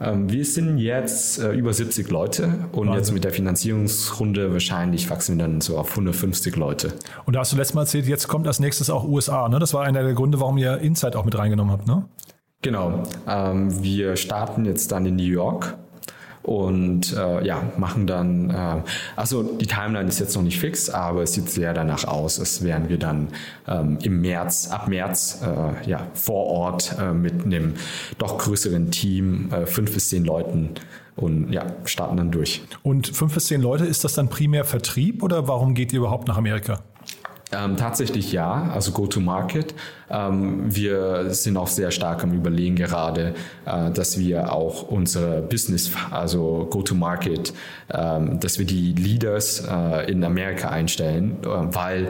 Ähm, 0.00 0.30
wir 0.30 0.44
sind 0.44 0.78
jetzt 0.78 1.38
äh, 1.38 1.52
über 1.52 1.72
70 1.72 2.08
Leute 2.10 2.44
und 2.72 2.86
Wahnsinn. 2.86 2.94
jetzt 2.94 3.12
mit 3.12 3.24
der 3.24 3.32
Finanzierungsrunde 3.32 4.52
wahrscheinlich 4.52 5.10
wachsen 5.10 5.36
wir 5.36 5.46
dann 5.46 5.60
so 5.60 5.76
auf 5.76 5.90
150 5.90 6.54
Leute. 6.56 6.92
Und 7.24 7.34
da 7.34 7.40
hast 7.40 7.52
du 7.52 7.56
letztes 7.56 7.74
Mal 7.74 7.82
erzählt, 7.82 8.06
jetzt 8.06 8.28
kommt 8.28 8.46
als 8.46 8.60
nächstes 8.60 8.90
auch 8.90 9.04
USA. 9.04 9.48
Ne? 9.48 9.58
Das 9.58 9.74
war 9.74 9.84
einer 9.84 10.02
der 10.02 10.14
Gründe, 10.14 10.40
warum 10.40 10.56
ihr 10.58 10.78
Insight 10.78 11.16
auch 11.16 11.24
mit 11.24 11.36
reingenommen 11.36 11.72
habt, 11.72 11.86
ne? 11.86 12.04
Genau. 12.62 13.04
Ähm, 13.28 13.82
wir 13.82 14.16
starten 14.16 14.64
jetzt 14.64 14.90
dann 14.90 15.06
in 15.06 15.16
New 15.16 15.22
York 15.22 15.78
und 16.48 17.12
äh, 17.12 17.44
ja, 17.46 17.62
machen 17.76 18.06
dann, 18.06 18.48
äh, 18.48 18.82
also 19.16 19.42
die 19.42 19.66
Timeline 19.66 20.08
ist 20.08 20.18
jetzt 20.18 20.34
noch 20.34 20.42
nicht 20.42 20.58
fix, 20.58 20.88
aber 20.88 21.22
es 21.22 21.34
sieht 21.34 21.50
sehr 21.50 21.74
danach 21.74 22.04
aus, 22.04 22.40
als 22.40 22.64
wären 22.64 22.88
wir 22.88 22.98
dann 22.98 23.28
ähm, 23.66 23.98
im 24.02 24.22
März, 24.22 24.70
ab 24.70 24.88
März 24.88 25.42
äh, 25.42 25.88
ja, 25.88 26.06
vor 26.14 26.46
Ort 26.46 26.96
äh, 26.98 27.12
mit 27.12 27.44
einem 27.44 27.74
doch 28.16 28.38
größeren 28.38 28.90
Team, 28.90 29.50
äh, 29.52 29.66
fünf 29.66 29.92
bis 29.92 30.08
zehn 30.08 30.24
Leuten 30.24 30.70
und 31.16 31.52
ja, 31.52 31.66
starten 31.84 32.16
dann 32.16 32.30
durch. 32.30 32.62
Und 32.82 33.08
fünf 33.08 33.34
bis 33.34 33.48
zehn 33.48 33.60
Leute, 33.60 33.84
ist 33.84 34.04
das 34.04 34.14
dann 34.14 34.30
primär 34.30 34.64
Vertrieb 34.64 35.22
oder 35.22 35.48
warum 35.48 35.74
geht 35.74 35.92
ihr 35.92 35.98
überhaupt 35.98 36.28
nach 36.28 36.38
Amerika? 36.38 36.80
Ähm, 37.50 37.76
tatsächlich 37.76 38.32
ja, 38.32 38.70
also 38.74 38.92
Go-to-Market. 38.92 39.74
Ähm, 40.10 40.74
wir 40.74 41.30
sind 41.30 41.56
auch 41.56 41.66
sehr 41.66 41.90
stark 41.90 42.22
am 42.22 42.32
Überlegen 42.32 42.76
gerade, 42.76 43.34
äh, 43.64 43.90
dass 43.90 44.18
wir 44.18 44.52
auch 44.52 44.82
unsere 44.82 45.40
Business, 45.40 45.90
also 46.10 46.66
Go-to-Market, 46.70 47.54
ähm, 47.90 48.38
dass 48.40 48.58
wir 48.58 48.66
die 48.66 48.92
Leaders 48.92 49.66
äh, 49.66 50.10
in 50.10 50.24
Amerika 50.24 50.68
einstellen, 50.68 51.38
äh, 51.42 51.46
weil 51.46 52.08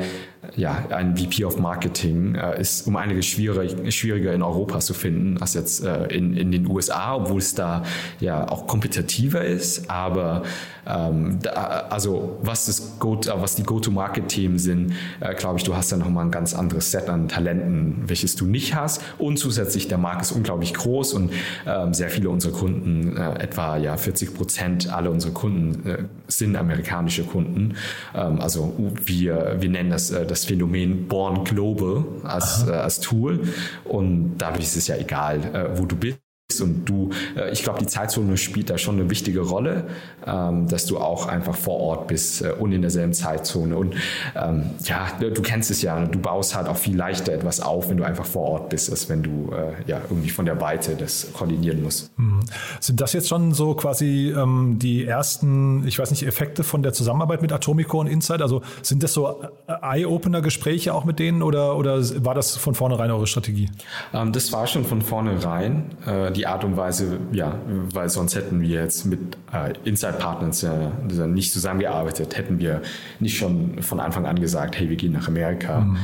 ja, 0.57 0.85
ein 0.91 1.17
VP 1.17 1.45
of 1.45 1.59
Marketing 1.59 2.35
äh, 2.35 2.61
ist 2.61 2.87
um 2.87 2.97
einiges 2.97 3.27
schwieriger, 3.27 3.91
schwieriger 3.91 4.33
in 4.33 4.43
Europa 4.43 4.81
zu 4.81 4.95
finden 4.95 5.39
als 5.41 5.55
jetzt 5.55 5.85
äh, 5.85 6.07
in, 6.07 6.37
in 6.37 6.51
den 6.51 6.69
USA, 6.69 7.15
obwohl 7.15 7.39
es 7.39 7.55
da 7.55 7.83
ja 8.21 8.49
auch 8.49 8.67
kompetitiver 8.67 9.45
ist. 9.45 9.91
Aber 9.91 10.43
ähm, 10.87 11.39
da, 11.43 11.87
also 11.91 12.39
was, 12.43 12.67
das 12.67 12.99
Go 12.99 13.21
was 13.25 13.57
die 13.57 13.63
Go-to-Market-Themen 13.63 14.59
sind, 14.59 14.95
äh, 15.21 15.35
glaube 15.35 15.59
ich, 15.59 15.65
du 15.65 15.77
hast 15.77 15.93
da 15.93 15.97
nochmal 15.97 16.25
ein 16.25 16.31
ganz 16.31 16.55
anderes 16.55 16.91
Set 16.91 17.09
an 17.09 17.29
Talenten, 17.29 18.05
welches 18.07 18.37
du 18.37 18.47
nicht 18.47 18.75
hast. 18.75 19.03
Und 19.19 19.39
zusätzlich, 19.39 19.89
der 19.89 19.99
Markt 19.99 20.23
ist 20.23 20.33
unglaublich 20.33 20.75
groß 20.75 21.13
und 21.13 21.33
ähm, 21.67 21.93
sehr 21.93 22.11
viele 22.11 22.31
unserer 22.31 22.53
Kunden, 22.53 23.17
äh, 23.17 23.43
etwa 23.43 23.77
ja 23.77 23.97
40 23.97 24.35
Prozent 24.35 24.93
aller 24.93 25.11
unserer 25.11 25.33
Kunden 25.33 25.89
äh, 25.89 25.99
sind 26.27 26.57
amerikanische 26.57 27.25
Kunden. 27.25 27.75
Ähm, 28.15 28.41
also 28.41 28.75
wir, 29.05 29.57
wir 29.59 29.69
nennen 29.69 29.91
das 29.91 30.11
äh, 30.11 30.27
das 30.39 30.47
Phänomen 30.47 31.09
Born 31.09 31.45
Global 31.45 32.05
als, 32.23 32.67
äh, 32.67 32.71
als 32.71 33.01
Tool. 33.01 33.49
Und 33.85 34.39
dadurch 34.39 34.65
ist 34.65 34.77
es 34.77 34.87
ja 34.87 34.97
egal, 34.97 35.45
äh, 35.55 35.79
wo 35.79 35.85
du 35.85 35.97
bist 35.97 36.19
und 36.63 36.87
du, 36.87 37.11
äh, 37.37 37.53
ich 37.53 37.63
glaube, 37.63 37.79
die 37.79 37.87
Zeitzone 37.87 38.39
spielt 38.39 38.71
da 38.71 38.79
schon 38.79 38.99
eine 38.99 39.11
wichtige 39.11 39.41
Rolle, 39.41 39.85
ähm, 40.27 40.67
dass 40.67 40.87
du 40.87 40.97
auch 40.97 41.27
einfach 41.27 41.55
vor 41.55 41.79
Ort 41.79 42.09
bist 42.09 42.41
äh, 42.41 42.53
und 42.59 42.73
in 42.73 42.81
derselben 42.81 43.13
Zeitzone. 43.13 43.77
Und 43.77 43.95
ähm, 44.35 44.71
ja, 44.85 45.09
du 45.21 45.43
kennst 45.43 45.71
es 45.71 45.83
ja, 45.83 46.03
du 46.07 46.19
baust 46.19 46.57
halt 46.57 46.67
auch 46.67 46.79
viel 46.79 46.97
leichter 46.97 47.35
etwas 47.35 47.61
auf, 47.61 47.91
wenn 47.91 47.99
du 47.99 48.05
einfach 48.05 48.25
vor 48.25 48.45
Ort 48.45 48.71
bist, 48.71 48.91
als 48.91 49.11
wenn 49.11 49.23
du 49.23 49.53
äh, 49.53 49.75
ja 49.91 50.01
irgendwie 50.09 50.31
von 50.31 50.47
der 50.47 50.59
Weite 50.59 50.97
das 50.97 51.35
koordinieren 51.35 51.83
musst. 51.83 52.19
Mhm. 52.19 52.41
Sind 52.81 53.03
das 53.03 53.13
jetzt 53.13 53.29
schon 53.29 53.53
so 53.53 53.75
quasi 53.75 54.35
ähm, 54.35 54.79
die 54.79 55.05
ersten, 55.05 55.87
ich 55.87 55.99
weiß 55.99 56.11
nicht, 56.11 56.27
Effekte 56.27 56.65
von 56.65 56.83
der 56.83 56.95
Zusammenarbeit 56.95 57.43
mit 57.43 57.53
Atomico 57.53 58.01
und 58.01 58.07
Insight? 58.07 58.41
Also 58.41 58.63
sind 58.81 59.03
das 59.03 59.13
so 59.13 59.43
Eye-Opener-Gespräche 59.67 60.95
auch 60.95 61.05
mit 61.05 61.19
denen 61.19 61.43
oder, 61.43 61.77
oder 61.77 61.99
war 62.25 62.35
das 62.35 62.57
von 62.57 62.75
vornherein 62.75 63.11
eure 63.11 63.27
Strategie? 63.27 63.69
Ähm, 64.15 64.33
das 64.33 64.51
war 64.51 64.67
schon 64.67 64.87
von 64.87 65.03
vornherein. 65.03 65.91
Äh, 66.07 66.38
die 66.39 66.47
Art 66.47 66.65
und 66.65 66.77
Weise, 66.77 67.19
ja, 67.33 67.59
weil 67.67 68.09
sonst 68.09 68.37
hätten 68.37 68.61
wir 68.61 68.69
jetzt 68.69 69.05
mit 69.05 69.37
äh, 69.53 69.75
Inside-Partners 69.85 70.63
ja 70.63 70.93
nicht 71.27 71.53
zusammengearbeitet, 71.53 72.37
hätten 72.37 72.59
wir 72.59 72.83
nicht 73.19 73.37
schon 73.37 73.83
von 73.83 73.99
Anfang 74.01 74.25
an 74.25 74.41
gesagt, 74.41 74.79
hey, 74.79 74.89
wir 74.89 74.97
gehen 74.97 75.13
nach 75.13 75.29
Amerika. 75.29 75.81
Mhm. 75.81 75.99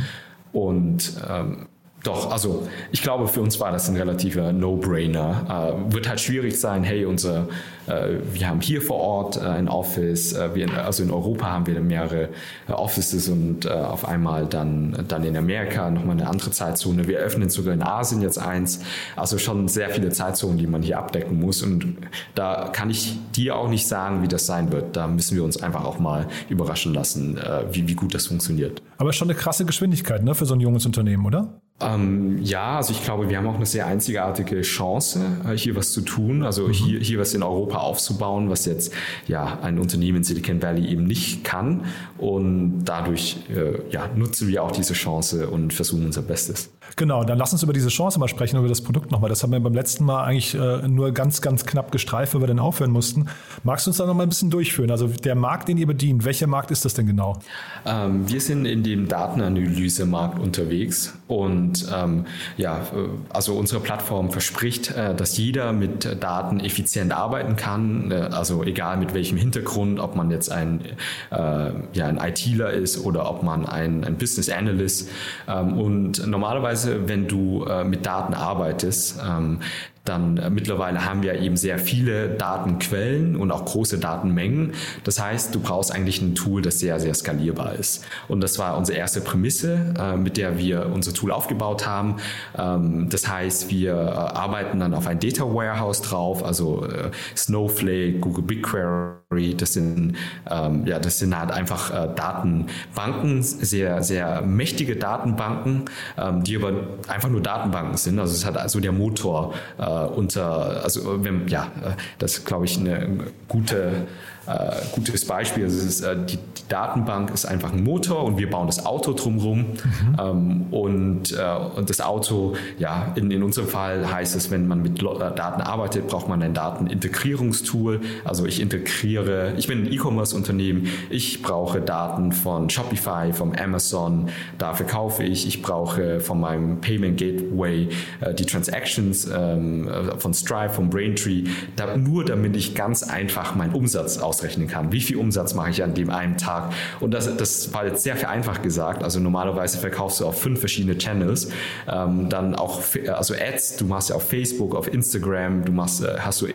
Und 0.53 1.15
ähm, 1.29 1.69
doch, 2.05 2.31
also 2.31 2.69
ich 2.93 3.03
glaube, 3.03 3.27
für 3.29 3.41
uns 3.41 3.59
war 3.61 3.73
das 3.73 3.89
ein 3.89 3.97
relativer 3.97 4.53
No-Brainer. 4.53 5.75
Äh, 5.89 5.93
wird 5.93 6.07
halt 6.07 6.21
schwierig 6.21 6.61
sein, 6.61 6.85
hey, 6.85 7.07
unser, 7.07 7.49
äh, 7.87 8.17
wir 8.31 8.47
haben 8.47 8.61
hier 8.61 8.83
vor 8.83 8.99
Ort 8.99 9.39
äh, 9.39 9.41
ein 9.41 9.69
Office, 9.69 10.35
äh, 10.35 10.55
wir, 10.55 10.85
also 10.85 11.03
in 11.03 11.11
Europa 11.11 11.47
haben 11.47 11.67
wir 11.67 11.81
mehrere 11.81 12.29
äh, 12.69 12.73
Offices 12.73 13.31
und 13.31 13.65
äh, 13.65 13.71
auf 13.71 14.07
einmal 14.07 14.45
dann, 14.47 15.05
dann 15.09 15.25
in 15.25 15.35
Amerika 15.35 15.91
nochmal 15.91 16.17
eine 16.19 16.29
andere 16.29 16.51
Zeitzone. 16.51 17.09
Wir 17.09 17.21
öffnen 17.21 17.49
sogar 17.49 17.73
in 17.73 17.83
Asien 17.83 18.21
jetzt 18.21 18.39
eins. 18.39 18.81
Also 19.17 19.39
schon 19.39 19.67
sehr 19.69 19.89
viele 19.89 20.11
Zeitzonen, 20.11 20.59
die 20.59 20.67
man 20.67 20.83
hier 20.83 20.99
abdecken 20.99 21.41
muss. 21.41 21.63
Und 21.63 21.97
da 22.35 22.69
kann 22.71 22.91
ich 22.91 23.19
dir 23.35 23.57
auch 23.57 23.69
nicht 23.69 23.87
sagen, 23.87 24.23
wie 24.23 24.29
das 24.29 24.45
sein 24.45 24.73
wird. 24.73 24.95
Da 24.95 25.07
müssen 25.07 25.37
wir 25.37 25.45
uns 25.45 25.63
einfach 25.63 25.85
auch 25.85 25.99
mal 25.99 26.27
überraschen 26.51 26.93
lassen, 26.93 27.39
wie, 27.71 27.89
wie 27.89 27.95
gut 27.95 28.15
das 28.15 28.27
funktioniert. 28.27 28.83
Aber 28.99 29.13
schon 29.13 29.31
eine 29.31 29.39
krasse 29.39 29.65
Geschwindigkeit 29.65 30.23
ne, 30.23 30.35
für 30.35 30.45
so 30.45 30.55
ein 30.55 30.61
junges 30.61 30.85
Unternehmen, 30.85 31.25
oder? 31.25 31.61
Ähm, 31.81 32.39
ja, 32.41 32.77
also 32.77 32.93
ich 32.93 33.03
glaube, 33.03 33.29
wir 33.29 33.37
haben 33.37 33.49
auch 33.49 33.57
eine 33.57 33.67
sehr 33.67 33.87
einzigartige 33.87 34.63
Chance, 34.63 35.21
äh, 35.45 35.57
hier 35.57 35.75
was 35.75 35.91
zu 35.91 36.03
tun, 36.03 36.45
also 36.45 36.69
mhm. 36.69 36.73
hier, 36.73 37.01
hier 37.01 37.19
was 37.19 37.35
in 37.35 37.43
Europa 37.43 37.79
aufzubauen, 37.79 38.49
was 38.49 38.65
jetzt 38.65 38.93
ja 39.27 39.59
ein 39.61 39.81
Unternehmen 39.81 40.19
in 40.19 40.25
Silicon 40.25 40.63
Valley 40.63 40.87
eben 40.87 41.05
nicht 41.05 41.43
kann. 41.43 41.85
Und 42.17 42.85
dadurch 42.85 43.39
äh, 43.51 43.81
ja, 43.91 44.09
nutzen 44.15 44.47
wir 44.47 44.63
auch 44.63 44.71
diese 44.71 44.95
Chance 44.95 45.51
und 45.51 45.73
versuchen 45.73 46.05
unser 46.07 46.23
Bestes. 46.23 46.71
Genau, 46.97 47.25
dann 47.25 47.39
lass 47.39 47.53
uns 47.53 47.63
über 47.63 47.73
diese 47.73 47.89
Chance 47.89 48.21
mal 48.21 48.29
sprechen, 48.29 48.57
über 48.57 48.69
das 48.69 48.81
Produkt 48.81 49.11
nochmal. 49.11 49.29
Das 49.29 49.43
haben 49.43 49.51
wir 49.51 49.59
beim 49.59 49.75
letzten 49.75 50.05
Mal 50.05 50.25
eigentlich 50.25 50.55
äh, 50.55 50.87
nur 50.87 51.13
ganz, 51.13 51.41
ganz 51.41 51.67
knapp 51.67 51.91
gestreift, 51.91 52.35
weil 52.35 52.43
wir 52.43 52.47
dann 52.47 52.61
aufhören 52.61 52.91
mussten. 52.91 53.27
Magst 53.65 53.87
du 53.87 53.91
uns 53.91 53.97
da 53.97 54.07
noch 54.07 54.15
mal 54.15 54.23
ein 54.23 54.29
bisschen 54.29 54.51
durchführen? 54.51 54.91
Also 54.91 55.09
der 55.09 55.35
Markt, 55.35 55.69
den 55.69 55.79
ihr 55.79 55.89
bedient, 55.89 56.25
welcher 56.25 56.47
Markt 56.47 56.71
ist 56.71 56.85
das 56.85 56.95
denn 56.95 57.07
genau? 57.07 57.41
Ähm, 57.85 58.29
wir 58.29 58.41
sind 58.41 58.65
in 58.67 58.85
dem 58.85 59.09
Datenanalyse-Markt 59.09 60.39
unterwegs 60.39 61.15
und 61.27 61.87
ähm, 61.95 62.27
ja, 62.57 62.79
äh, 62.79 63.09
also 63.31 63.55
unsere 63.55 63.81
Plattform 63.81 64.31
verspricht, 64.31 64.91
äh, 64.91 65.15
dass 65.15 65.39
jeder 65.39 65.73
mit 65.73 66.23
Daten 66.23 66.61
effizient 66.61 67.13
arbeiten 67.13 67.57
kann, 67.57 68.11
äh, 68.11 68.29
also 68.33 68.63
egal 68.63 68.99
mit 68.99 69.15
welchem 69.15 69.39
Hintergrund, 69.39 70.01
ob 70.01 70.17
man 70.17 70.31
jetzt 70.31 70.53
ein, 70.53 70.83
äh, 71.31 71.37
ja, 71.37 72.07
ein 72.07 72.19
ITler 72.19 72.73
ist 72.73 72.99
oder 73.03 73.31
ob 73.31 73.43
man 73.43 73.65
ein, 73.65 74.05
ein 74.05 74.17
Business 74.17 74.51
Analyst. 74.51 75.09
Ähm, 75.49 75.79
und 75.79 76.27
normalerweise 76.27 77.09
wenn 77.09 77.27
du 77.27 77.65
äh, 77.65 77.85
mit 77.85 78.05
Daten 78.05 78.35
arbeitest, 78.35 79.19
ähm, 79.27 79.61
dann 80.05 80.37
äh, 80.37 80.51
mittlerweile 80.51 81.05
haben 81.05 81.23
wir 81.23 81.41
eben 81.41 81.57
sehr 81.57 81.79
viele 81.79 82.29
Datenquellen 82.29 83.37
und 83.37 83.51
auch 83.51 83.65
große 83.65 83.99
Datenmengen. 83.99 84.73
Das 85.03 85.21
heißt, 85.21 85.55
du 85.55 85.61
brauchst 85.61 85.93
eigentlich 85.93 86.21
ein 86.21 86.35
Tool, 86.35 86.61
das 86.61 86.79
sehr, 86.79 87.01
sehr 87.01 87.15
skalierbar 87.15 87.75
ist. 87.75 88.05
Und 88.29 88.43
das 88.43 88.59
war 88.59 88.77
unsere 88.77 88.99
erste 88.99 89.23
Prämisse, 89.23 89.95
äh, 89.99 90.17
mit 90.17 90.37
der 90.37 90.59
wir 90.59 90.91
unser 90.93 91.15
Tool 91.15 91.33
aufgebaut 91.33 91.87
haben. 91.87 92.17
Ähm, 92.57 93.09
das 93.09 93.29
heißt, 93.29 93.71
wir 93.71 93.93
äh, 93.93 93.97
arbeiten 93.97 94.81
dann 94.81 94.93
auf 94.93 95.07
ein 95.07 95.19
Data 95.19 95.45
Warehouse 95.45 96.03
drauf, 96.03 96.45
also 96.45 96.85
äh, 96.85 97.11
Snowflake, 97.35 98.19
Google 98.21 98.45
BigQuery. 98.45 99.55
Das 99.57 99.73
sind, 99.73 100.17
ähm, 100.51 100.87
ja, 100.87 100.99
das 100.99 101.19
sind 101.19 101.39
halt 101.39 101.51
einfach 101.51 101.91
äh, 101.91 102.15
Datenbanken, 102.15 103.43
sehr, 103.43 104.03
sehr 104.03 104.43
mächtige 104.43 104.97
Datenbanken, 104.97 105.87
ähm, 106.19 106.45
die 106.45 106.57
aber 106.57 106.73
einfach 107.09 107.31
nur 107.31 107.41
Datenbanken 107.41 107.97
sind. 107.97 108.19
Also 108.19 108.35
es 108.35 108.45
hat 108.45 108.59
also 108.59 108.81
der 108.81 108.93
Motor 108.93 109.55
äh, 109.79 109.94
unter, 110.03 110.83
also 110.83 111.21
ja, 111.47 111.71
das 112.19 112.45
glaube 112.45 112.65
ich 112.65 112.79
eine 112.79 113.27
gute 113.49 114.07
äh, 114.47 114.77
gutes 114.95 115.27
Beispiel. 115.27 115.65
Also 115.65 115.87
ist, 115.87 116.01
äh, 116.03 116.17
die, 116.17 116.37
die, 116.37 116.69
Datenbank 116.69 117.31
ist 117.33 117.45
einfach 117.45 117.73
ein 117.73 117.85
Motor 117.85 118.25
und 118.25 118.39
wir 118.39 118.49
bauen 118.49 118.67
das 118.67 118.85
Auto 118.87 119.13
drumherum. 119.13 119.59
Mhm. 119.59 120.17
Ähm, 120.19 120.67
und, 120.71 121.33
äh, 121.33 121.77
und 121.77 121.91
das 121.91 122.01
Auto, 122.01 122.55
ja, 122.79 123.13
in, 123.17 123.31
in 123.31 123.43
unserem 123.43 123.69
Fall 123.69 124.11
heißt 124.11 124.35
es, 124.35 124.51
wenn 124.51 124.67
man 124.67 124.83
mit 124.83 125.03
äh, 125.03 125.05
Daten 125.05 125.61
arbeitet, 125.61 126.09
braucht 126.09 126.29
man 126.29 126.43
ein 126.43 126.55
Datenintegrierungstool. 126.55 128.01
Also 128.25 128.47
ich 128.47 128.61
integriere, 128.61 129.53
ich 129.57 129.67
bin 129.67 129.85
ein 129.85 129.93
E-Commerce-Unternehmen, 129.93 130.89
ich 131.11 131.43
brauche 131.43 131.81
Daten 131.81 132.33
von 132.33 132.71
Shopify, 132.71 133.33
vom 133.33 133.53
Amazon, 133.53 134.31
da 134.59 134.75
verkaufe 134.75 135.23
ich, 135.23 135.47
ich 135.47 135.63
brauche 135.63 136.21
von 136.21 136.41
meinem 136.41 136.81
Payment 136.81 137.19
Gateway 137.19 137.89
äh, 138.21 138.35
die 138.35 138.47
Transactions, 138.47 139.27
ähm, 139.27 139.89
ähm, 139.89 140.19
von 140.19 140.35
Stripe, 140.35 140.73
von 140.73 140.91
Braintree, 140.91 141.45
da, 141.77 141.97
nur 141.97 142.25
damit 142.25 142.57
ich 142.57 142.75
ganz 142.75 143.03
einfach 143.03 143.55
meinen 143.55 143.75
Umsatz 143.75 144.19
ausrechnen 144.35 144.67
kann. 144.67 144.91
Wie 144.93 145.01
viel 145.01 145.17
Umsatz 145.17 145.55
mache 145.55 145.71
ich 145.71 145.83
an 145.83 145.95
dem 145.95 146.11
einen 146.11 146.37
Tag? 146.37 146.73
Und 147.01 147.13
das, 147.13 147.35
das 147.37 147.73
war 147.73 147.87
jetzt 147.87 148.03
sehr 148.03 148.17
vereinfacht 148.17 148.63
gesagt. 148.63 149.03
Also 149.03 149.21
normalerweise 149.21 149.79
verkaufst 149.79 150.21
du 150.21 150.27
auf 150.27 150.41
fünf 150.41 150.61
verschiedene 150.61 150.99
Channels, 150.99 151.51
ähm, 151.89 152.29
dann 152.29 152.55
auch 152.55 152.83
also 153.09 153.35
Ads, 153.35 153.77
du 153.77 153.85
machst 153.85 154.11
ja 154.11 154.17
auf 154.17 154.29
Facebook, 154.29 154.75
auf 154.75 154.93
Instagram, 154.93 155.65
du 155.65 155.73
machst, 155.73 156.03
äh, 156.03 156.17
hast 156.19 156.43
du 156.43 156.49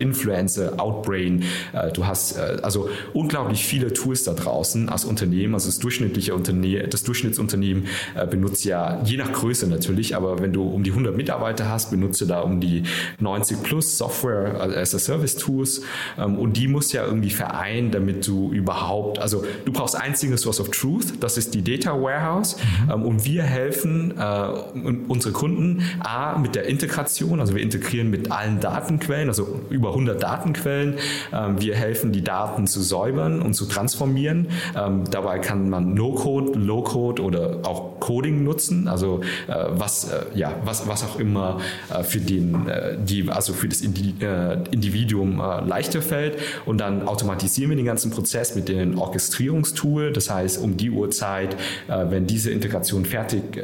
Influencer, 0.00 0.74
Outbrain, 0.78 1.42
äh, 1.72 1.90
du 1.90 2.06
hast 2.06 2.36
äh, 2.36 2.58
also 2.62 2.88
unglaublich 3.14 3.64
viele 3.64 3.92
Tools 3.92 4.22
da 4.22 4.32
draußen 4.32 4.88
als 4.88 5.04
Unternehmen, 5.04 5.54
also 5.54 5.66
das 5.66 5.80
durchschnittliche 5.80 6.36
Unternehmen, 6.36 6.88
das 6.88 7.02
Durchschnittsunternehmen 7.02 7.88
äh, 8.14 8.24
benutzt 8.24 8.64
ja 8.64 9.02
je 9.04 9.16
nach 9.16 9.32
Größe 9.32 9.66
natürlich, 9.66 10.14
aber 10.14 10.38
wenn 10.40 10.52
du 10.52 10.62
um 10.62 10.84
die 10.84 10.90
100 10.90 11.16
Mitarbeiter 11.16 11.68
hast, 11.68 11.90
benutze 11.90 12.28
da 12.28 12.42
um 12.42 12.60
die 12.60 12.84
90 13.18 13.64
plus 13.64 13.98
Software 13.98 14.60
as 14.60 14.94
a 14.94 15.00
Service 15.00 15.34
Tools 15.34 15.82
ähm, 16.16 16.38
und 16.38 16.56
die 16.56 16.68
muss 16.68 16.92
ja 16.92 17.04
irgendwie 17.04 17.30
vereinen, 17.30 17.90
damit 17.90 18.24
du 18.24 18.52
überhaupt, 18.52 19.18
also 19.18 19.44
du 19.64 19.72
brauchst 19.72 19.96
ein 19.96 20.14
Single 20.14 20.38
Source 20.38 20.60
of 20.60 20.70
Truth, 20.70 21.14
das 21.18 21.36
ist 21.36 21.56
die 21.56 21.64
Data 21.64 22.00
Warehouse 22.00 22.56
mhm. 22.56 22.92
ähm, 22.92 23.02
und 23.02 23.24
wir 23.24 23.42
helfen 23.42 24.14
unsere 25.08 25.32
Kunden 25.32 25.82
A 26.00 26.38
mit 26.38 26.54
der 26.54 26.66
Integration, 26.66 27.40
also 27.40 27.54
wir 27.54 27.62
integrieren 27.62 28.10
mit 28.10 28.30
allen 28.30 28.60
Datenquellen, 28.60 29.28
also 29.28 29.60
über 29.70 29.87
über 29.88 29.92
100 29.92 30.22
Datenquellen. 30.22 30.94
Ähm, 31.32 31.60
wir 31.60 31.74
helfen, 31.74 32.12
die 32.12 32.22
Daten 32.22 32.66
zu 32.66 32.82
säubern 32.82 33.40
und 33.40 33.54
zu 33.54 33.66
transformieren. 33.66 34.48
Ähm, 34.76 35.04
dabei 35.10 35.38
kann 35.38 35.70
man 35.70 35.94
No-Code, 35.94 36.58
Low-Code 36.58 37.22
oder 37.22 37.58
auch 37.64 37.98
Coding 38.00 38.44
nutzen, 38.44 38.88
also 38.88 39.20
äh, 39.48 39.54
was, 39.70 40.10
äh, 40.10 40.24
ja, 40.34 40.54
was, 40.64 40.88
was 40.88 41.04
auch 41.04 41.18
immer 41.18 41.60
äh, 41.92 42.02
für, 42.02 42.20
den, 42.20 42.66
die, 43.04 43.28
also 43.28 43.52
für 43.52 43.68
das 43.68 43.80
Individuum 43.80 45.38
leichter 45.66 46.02
fällt. 46.02 46.38
Und 46.64 46.78
dann 46.78 47.06
automatisieren 47.06 47.70
wir 47.70 47.76
den 47.76 47.86
ganzen 47.86 48.10
Prozess 48.10 48.54
mit 48.54 48.68
dem 48.68 48.98
Orchestrierungstool. 48.98 50.12
Das 50.12 50.30
heißt, 50.30 50.62
um 50.62 50.76
die 50.76 50.90
Uhrzeit, 50.90 51.56
wenn 51.86 52.26
diese 52.26 52.50
Integration 52.50 53.04
fertig 53.04 53.60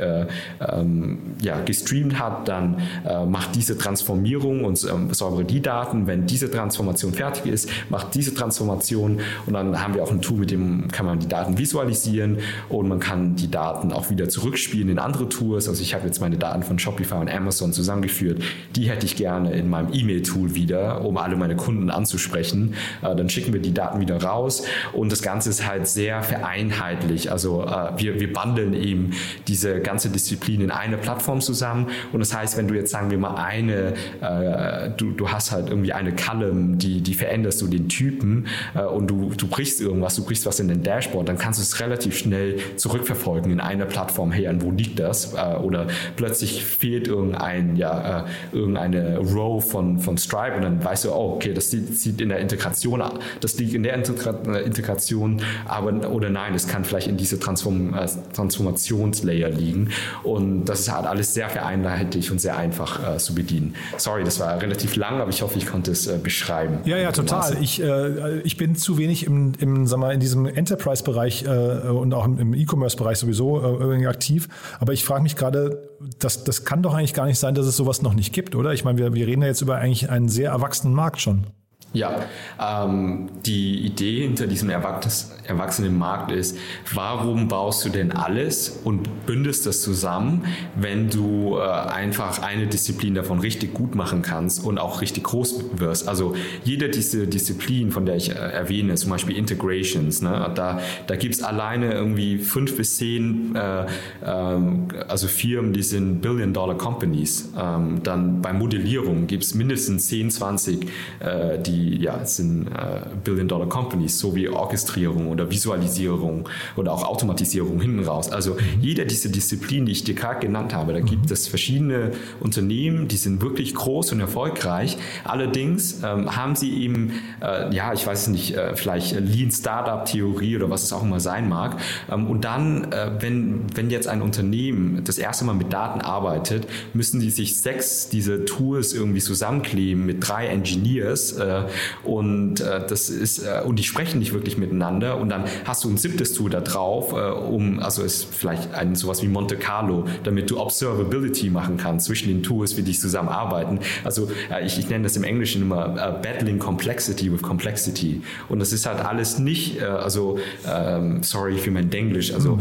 ähm, 0.60 1.18
ja, 1.40 1.60
gestreamt 1.60 2.18
hat, 2.18 2.48
dann 2.48 2.82
macht 3.26 3.54
diese 3.54 3.78
Transformierung 3.78 4.64
und 4.64 4.76
säubere 4.76 5.44
die 5.44 5.60
Daten. 5.60 6.06
Wenn 6.06 6.13
wenn 6.14 6.26
diese 6.26 6.48
Transformation 6.48 7.12
fertig 7.12 7.46
ist, 7.46 7.68
macht 7.88 8.14
diese 8.14 8.32
Transformation 8.34 9.20
und 9.46 9.52
dann 9.52 9.82
haben 9.82 9.94
wir 9.94 10.04
auch 10.04 10.12
ein 10.12 10.22
Tool, 10.22 10.38
mit 10.38 10.52
dem 10.52 10.86
kann 10.92 11.06
man 11.06 11.18
die 11.18 11.26
Daten 11.26 11.58
visualisieren 11.58 12.38
und 12.68 12.88
man 12.88 13.00
kann 13.00 13.34
die 13.34 13.50
Daten 13.50 13.92
auch 13.92 14.10
wieder 14.10 14.28
zurückspielen 14.28 14.88
in 14.88 15.00
andere 15.00 15.28
Tools. 15.28 15.68
Also 15.68 15.82
ich 15.82 15.92
habe 15.92 16.06
jetzt 16.06 16.20
meine 16.20 16.36
Daten 16.36 16.62
von 16.62 16.78
Shopify 16.78 17.14
und 17.14 17.28
Amazon 17.28 17.72
zusammengeführt. 17.72 18.42
Die 18.76 18.88
hätte 18.88 19.06
ich 19.06 19.16
gerne 19.16 19.54
in 19.54 19.68
meinem 19.68 19.92
E-Mail-Tool 19.92 20.54
wieder, 20.54 21.04
um 21.04 21.16
alle 21.16 21.34
meine 21.34 21.56
Kunden 21.56 21.90
anzusprechen. 21.90 22.74
Äh, 23.02 23.16
dann 23.16 23.28
schicken 23.28 23.52
wir 23.52 23.60
die 23.60 23.74
Daten 23.74 24.00
wieder 24.00 24.22
raus 24.22 24.62
und 24.92 25.10
das 25.10 25.20
Ganze 25.20 25.50
ist 25.50 25.66
halt 25.66 25.88
sehr 25.88 26.22
vereinheitlich. 26.22 27.32
Also 27.32 27.64
äh, 27.64 27.90
wir, 27.96 28.20
wir 28.20 28.32
bundeln 28.32 28.72
eben 28.72 29.10
diese 29.48 29.80
ganze 29.80 30.10
Disziplin 30.10 30.60
in 30.60 30.70
eine 30.70 30.96
Plattform 30.96 31.40
zusammen 31.40 31.88
und 32.12 32.20
das 32.20 32.32
heißt, 32.32 32.56
wenn 32.56 32.68
du 32.68 32.74
jetzt 32.74 32.92
sagen 32.92 33.10
wir 33.10 33.18
mal 33.18 33.34
eine, 33.34 33.94
äh, 34.20 34.90
du, 34.96 35.10
du 35.10 35.30
hast 35.30 35.50
halt 35.50 35.70
irgendwie 35.70 35.92
eine 35.92 36.03
eine 36.06 36.14
Column, 36.16 36.78
die, 36.78 37.00
die 37.00 37.14
veränderst 37.14 37.60
du 37.62 37.66
den 37.66 37.88
Typen 37.88 38.46
äh, 38.74 38.82
und 38.82 39.08
du, 39.08 39.30
du 39.36 39.46
brichst 39.46 39.80
irgendwas, 39.80 40.16
du 40.16 40.24
brichst 40.24 40.46
was 40.46 40.60
in 40.60 40.68
den 40.68 40.82
Dashboard, 40.82 41.28
dann 41.28 41.38
kannst 41.38 41.58
du 41.58 41.62
es 41.62 41.80
relativ 41.80 42.16
schnell 42.16 42.58
zurückverfolgen 42.76 43.50
in 43.50 43.60
einer 43.60 43.86
Plattform, 43.86 44.32
hey, 44.32 44.46
an 44.46 44.62
wo 44.62 44.70
liegt 44.70 44.98
das? 44.98 45.34
Äh, 45.34 45.56
oder 45.56 45.86
plötzlich 46.16 46.64
fehlt 46.64 47.08
irgendein, 47.08 47.76
ja, 47.76 48.20
äh, 48.20 48.56
irgendeine 48.56 49.18
Row 49.18 49.64
von, 49.64 49.98
von 49.98 50.18
Stripe 50.18 50.56
und 50.56 50.62
dann 50.62 50.84
weißt 50.84 51.06
du, 51.06 51.12
oh, 51.12 51.34
okay, 51.36 51.52
das 51.54 51.70
sieht 51.70 52.20
in 52.20 52.28
der 52.28 52.38
Integration, 52.38 53.02
das 53.40 53.58
liegt 53.58 53.74
in 53.74 53.82
der 53.82 53.94
äh, 53.94 54.62
Integration, 54.64 55.40
aber 55.66 56.10
oder 56.10 56.30
nein, 56.30 56.54
es 56.54 56.66
kann 56.66 56.84
vielleicht 56.84 57.08
in 57.08 57.16
diese 57.16 57.38
Transform, 57.38 57.94
äh, 57.94 58.06
Transformationslayer 58.32 59.50
liegen 59.50 59.90
und 60.22 60.64
das 60.66 60.80
ist 60.80 60.92
halt 60.92 61.06
alles 61.06 61.34
sehr 61.34 61.48
vereinheitlicht 61.48 62.30
und 62.30 62.40
sehr 62.40 62.56
einfach 62.56 63.14
äh, 63.14 63.18
zu 63.18 63.34
bedienen. 63.34 63.74
Sorry, 63.96 64.24
das 64.24 64.40
war 64.40 64.60
relativ 64.60 64.96
lang, 64.96 65.20
aber 65.20 65.30
ich 65.30 65.42
hoffe, 65.42 65.58
ich 65.58 65.66
konnte 65.66 65.93
es 65.94 66.06
äh, 66.06 66.18
beschreiben. 66.18 66.80
Ja, 66.84 66.96
ja, 66.96 67.12
total. 67.12 67.56
Ich, 67.60 67.82
äh, 67.82 68.40
ich 68.40 68.56
bin 68.56 68.76
zu 68.76 68.98
wenig 68.98 69.26
im, 69.26 69.52
im, 69.58 69.86
sag 69.86 69.98
mal, 69.98 70.12
in 70.12 70.20
diesem 70.20 70.46
Enterprise-Bereich 70.46 71.44
äh, 71.44 71.88
und 71.88 72.12
auch 72.12 72.24
im, 72.24 72.38
im 72.38 72.54
E-Commerce-Bereich 72.54 73.18
sowieso 73.18 73.60
äh, 73.60 73.82
irgendwie 73.82 74.06
aktiv. 74.08 74.48
Aber 74.80 74.92
ich 74.92 75.04
frage 75.04 75.22
mich 75.22 75.36
gerade, 75.36 75.88
das, 76.18 76.44
das 76.44 76.64
kann 76.64 76.82
doch 76.82 76.94
eigentlich 76.94 77.14
gar 77.14 77.26
nicht 77.26 77.38
sein, 77.38 77.54
dass 77.54 77.66
es 77.66 77.76
sowas 77.76 78.02
noch 78.02 78.14
nicht 78.14 78.32
gibt, 78.32 78.54
oder? 78.54 78.72
Ich 78.72 78.84
meine, 78.84 78.98
wir, 78.98 79.14
wir 79.14 79.26
reden 79.26 79.42
ja 79.42 79.48
jetzt 79.48 79.62
über 79.62 79.76
eigentlich 79.76 80.10
einen 80.10 80.28
sehr 80.28 80.50
erwachsenen 80.50 80.94
Markt 80.94 81.20
schon. 81.20 81.46
Ja, 81.94 82.26
ähm, 82.60 83.28
die 83.46 83.86
Idee 83.86 84.22
hinter 84.22 84.48
diesem 84.48 84.68
erwachsenen 84.68 85.96
Markt 85.96 86.32
ist, 86.32 86.58
warum 86.92 87.46
baust 87.46 87.84
du 87.84 87.88
denn 87.88 88.10
alles 88.10 88.80
und 88.82 89.26
bündest 89.26 89.64
das 89.66 89.80
zusammen, 89.80 90.44
wenn 90.74 91.08
du 91.08 91.56
äh, 91.56 91.62
einfach 91.62 92.42
eine 92.42 92.66
Disziplin 92.66 93.14
davon 93.14 93.38
richtig 93.38 93.74
gut 93.74 93.94
machen 93.94 94.22
kannst 94.22 94.64
und 94.64 94.78
auch 94.78 95.02
richtig 95.02 95.22
groß 95.22 95.66
wirst. 95.76 96.08
Also 96.08 96.34
jede 96.64 96.88
diese 96.88 97.28
Disziplin, 97.28 97.92
von 97.92 98.06
der 98.06 98.16
ich 98.16 98.30
äh, 98.30 98.34
erwähne, 98.34 98.96
zum 98.96 99.10
Beispiel 99.10 99.36
Integrations, 99.36 100.20
ne, 100.20 100.50
da, 100.52 100.80
da 101.06 101.14
gibt 101.14 101.36
es 101.36 101.44
alleine 101.44 101.92
irgendwie 101.92 102.38
fünf 102.38 102.76
bis 102.76 102.96
zehn 102.96 103.54
äh, 103.54 103.86
ähm, 104.24 104.88
also 105.06 105.28
Firmen, 105.28 105.72
die 105.72 105.84
sind 105.84 106.20
Billion-Dollar-Companies. 106.22 107.52
Ähm, 107.56 108.02
dann 108.02 108.42
bei 108.42 108.52
Modellierung 108.52 109.28
gibt 109.28 109.44
es 109.44 109.54
mindestens 109.54 110.08
10, 110.08 110.30
20, 110.32 110.88
äh, 111.20 111.58
die 111.60 111.83
die 111.84 112.02
ja, 112.02 112.24
sind 112.24 112.68
äh, 112.68 113.02
Billion-Dollar-Companies, 113.24 114.18
so 114.18 114.34
wie 114.34 114.48
Orchestrierung 114.48 115.28
oder 115.28 115.50
Visualisierung 115.50 116.48
oder 116.76 116.92
auch 116.92 117.04
Automatisierung 117.04 117.80
hinten 117.80 118.04
raus. 118.04 118.30
Also 118.30 118.56
jeder 118.80 119.04
dieser 119.04 119.28
Disziplinen, 119.28 119.86
die 119.86 119.92
ich 119.92 120.04
dir 120.04 120.14
gerade 120.14 120.40
genannt 120.40 120.74
habe, 120.74 120.92
da 120.92 121.00
gibt 121.00 121.30
es 121.30 121.48
verschiedene 121.48 122.12
Unternehmen, 122.40 123.08
die 123.08 123.16
sind 123.16 123.42
wirklich 123.42 123.74
groß 123.74 124.12
und 124.12 124.20
erfolgreich. 124.20 124.96
Allerdings 125.24 126.02
ähm, 126.02 126.36
haben 126.36 126.56
sie 126.56 126.82
eben, 126.82 127.12
äh, 127.42 127.74
ja, 127.74 127.92
ich 127.92 128.06
weiß 128.06 128.28
nicht, 128.28 128.56
äh, 128.56 128.74
vielleicht 128.76 129.18
Lean 129.20 129.50
Startup 129.50 130.04
Theorie 130.04 130.56
oder 130.56 130.70
was 130.70 130.82
es 130.82 130.92
auch 130.92 131.02
immer 131.02 131.20
sein 131.20 131.48
mag. 131.48 131.76
Ähm, 132.10 132.26
und 132.26 132.44
dann, 132.44 132.92
äh, 132.92 133.10
wenn, 133.20 133.64
wenn 133.74 133.90
jetzt 133.90 134.08
ein 134.08 134.22
Unternehmen 134.22 135.02
das 135.04 135.18
erste 135.18 135.44
Mal 135.44 135.54
mit 135.54 135.72
Daten 135.72 136.00
arbeitet, 136.00 136.66
müssen 136.94 137.20
die 137.20 137.30
sich 137.30 137.60
sechs 137.60 138.08
diese 138.08 138.44
Tools 138.44 138.92
irgendwie 138.92 139.20
zusammenkleben 139.20 140.06
mit 140.06 140.26
drei 140.26 140.46
Engineers 140.46 141.32
äh, 141.32 141.64
und 142.02 142.60
äh, 142.60 142.86
das 142.86 143.10
ist 143.10 143.38
äh, 143.38 143.62
und 143.64 143.78
die 143.78 143.84
sprechen 143.84 144.18
nicht 144.18 144.32
wirklich 144.32 144.56
miteinander 144.58 145.18
und 145.18 145.28
dann 145.28 145.44
hast 145.64 145.84
du 145.84 145.90
ein 145.90 145.96
siebtes 145.96 146.34
Tool 146.34 146.50
da 146.50 146.60
drauf, 146.60 147.12
äh, 147.12 147.16
um 147.16 147.80
also 147.80 148.02
ist 148.02 148.26
vielleicht 148.34 148.74
ein 148.74 148.94
sowas 148.94 149.22
wie 149.22 149.28
Monte 149.28 149.56
Carlo, 149.56 150.06
damit 150.22 150.50
du 150.50 150.60
Observability 150.60 151.50
machen 151.50 151.76
kannst 151.76 152.06
zwischen 152.06 152.28
den 152.28 152.42
Tools, 152.42 152.76
wie 152.76 152.82
die 152.82 152.92
zusammenarbeiten. 152.92 153.80
Also 154.04 154.28
äh, 154.50 154.64
ich, 154.66 154.78
ich 154.78 154.88
nenne 154.88 155.04
das 155.04 155.16
im 155.16 155.24
Englischen 155.24 155.62
immer 155.62 155.90
uh, 155.90 156.22
battling 156.22 156.58
complexity 156.58 157.32
with 157.32 157.42
complexity 157.42 158.22
und 158.48 158.58
das 158.58 158.72
ist 158.72 158.86
halt 158.86 159.04
alles 159.04 159.38
nicht 159.38 159.80
äh, 159.80 159.84
also 159.84 160.38
ähm, 160.68 161.22
sorry 161.22 161.58
für 161.58 161.70
mein 161.70 161.90
Englisch, 161.92 162.32
also 162.32 162.58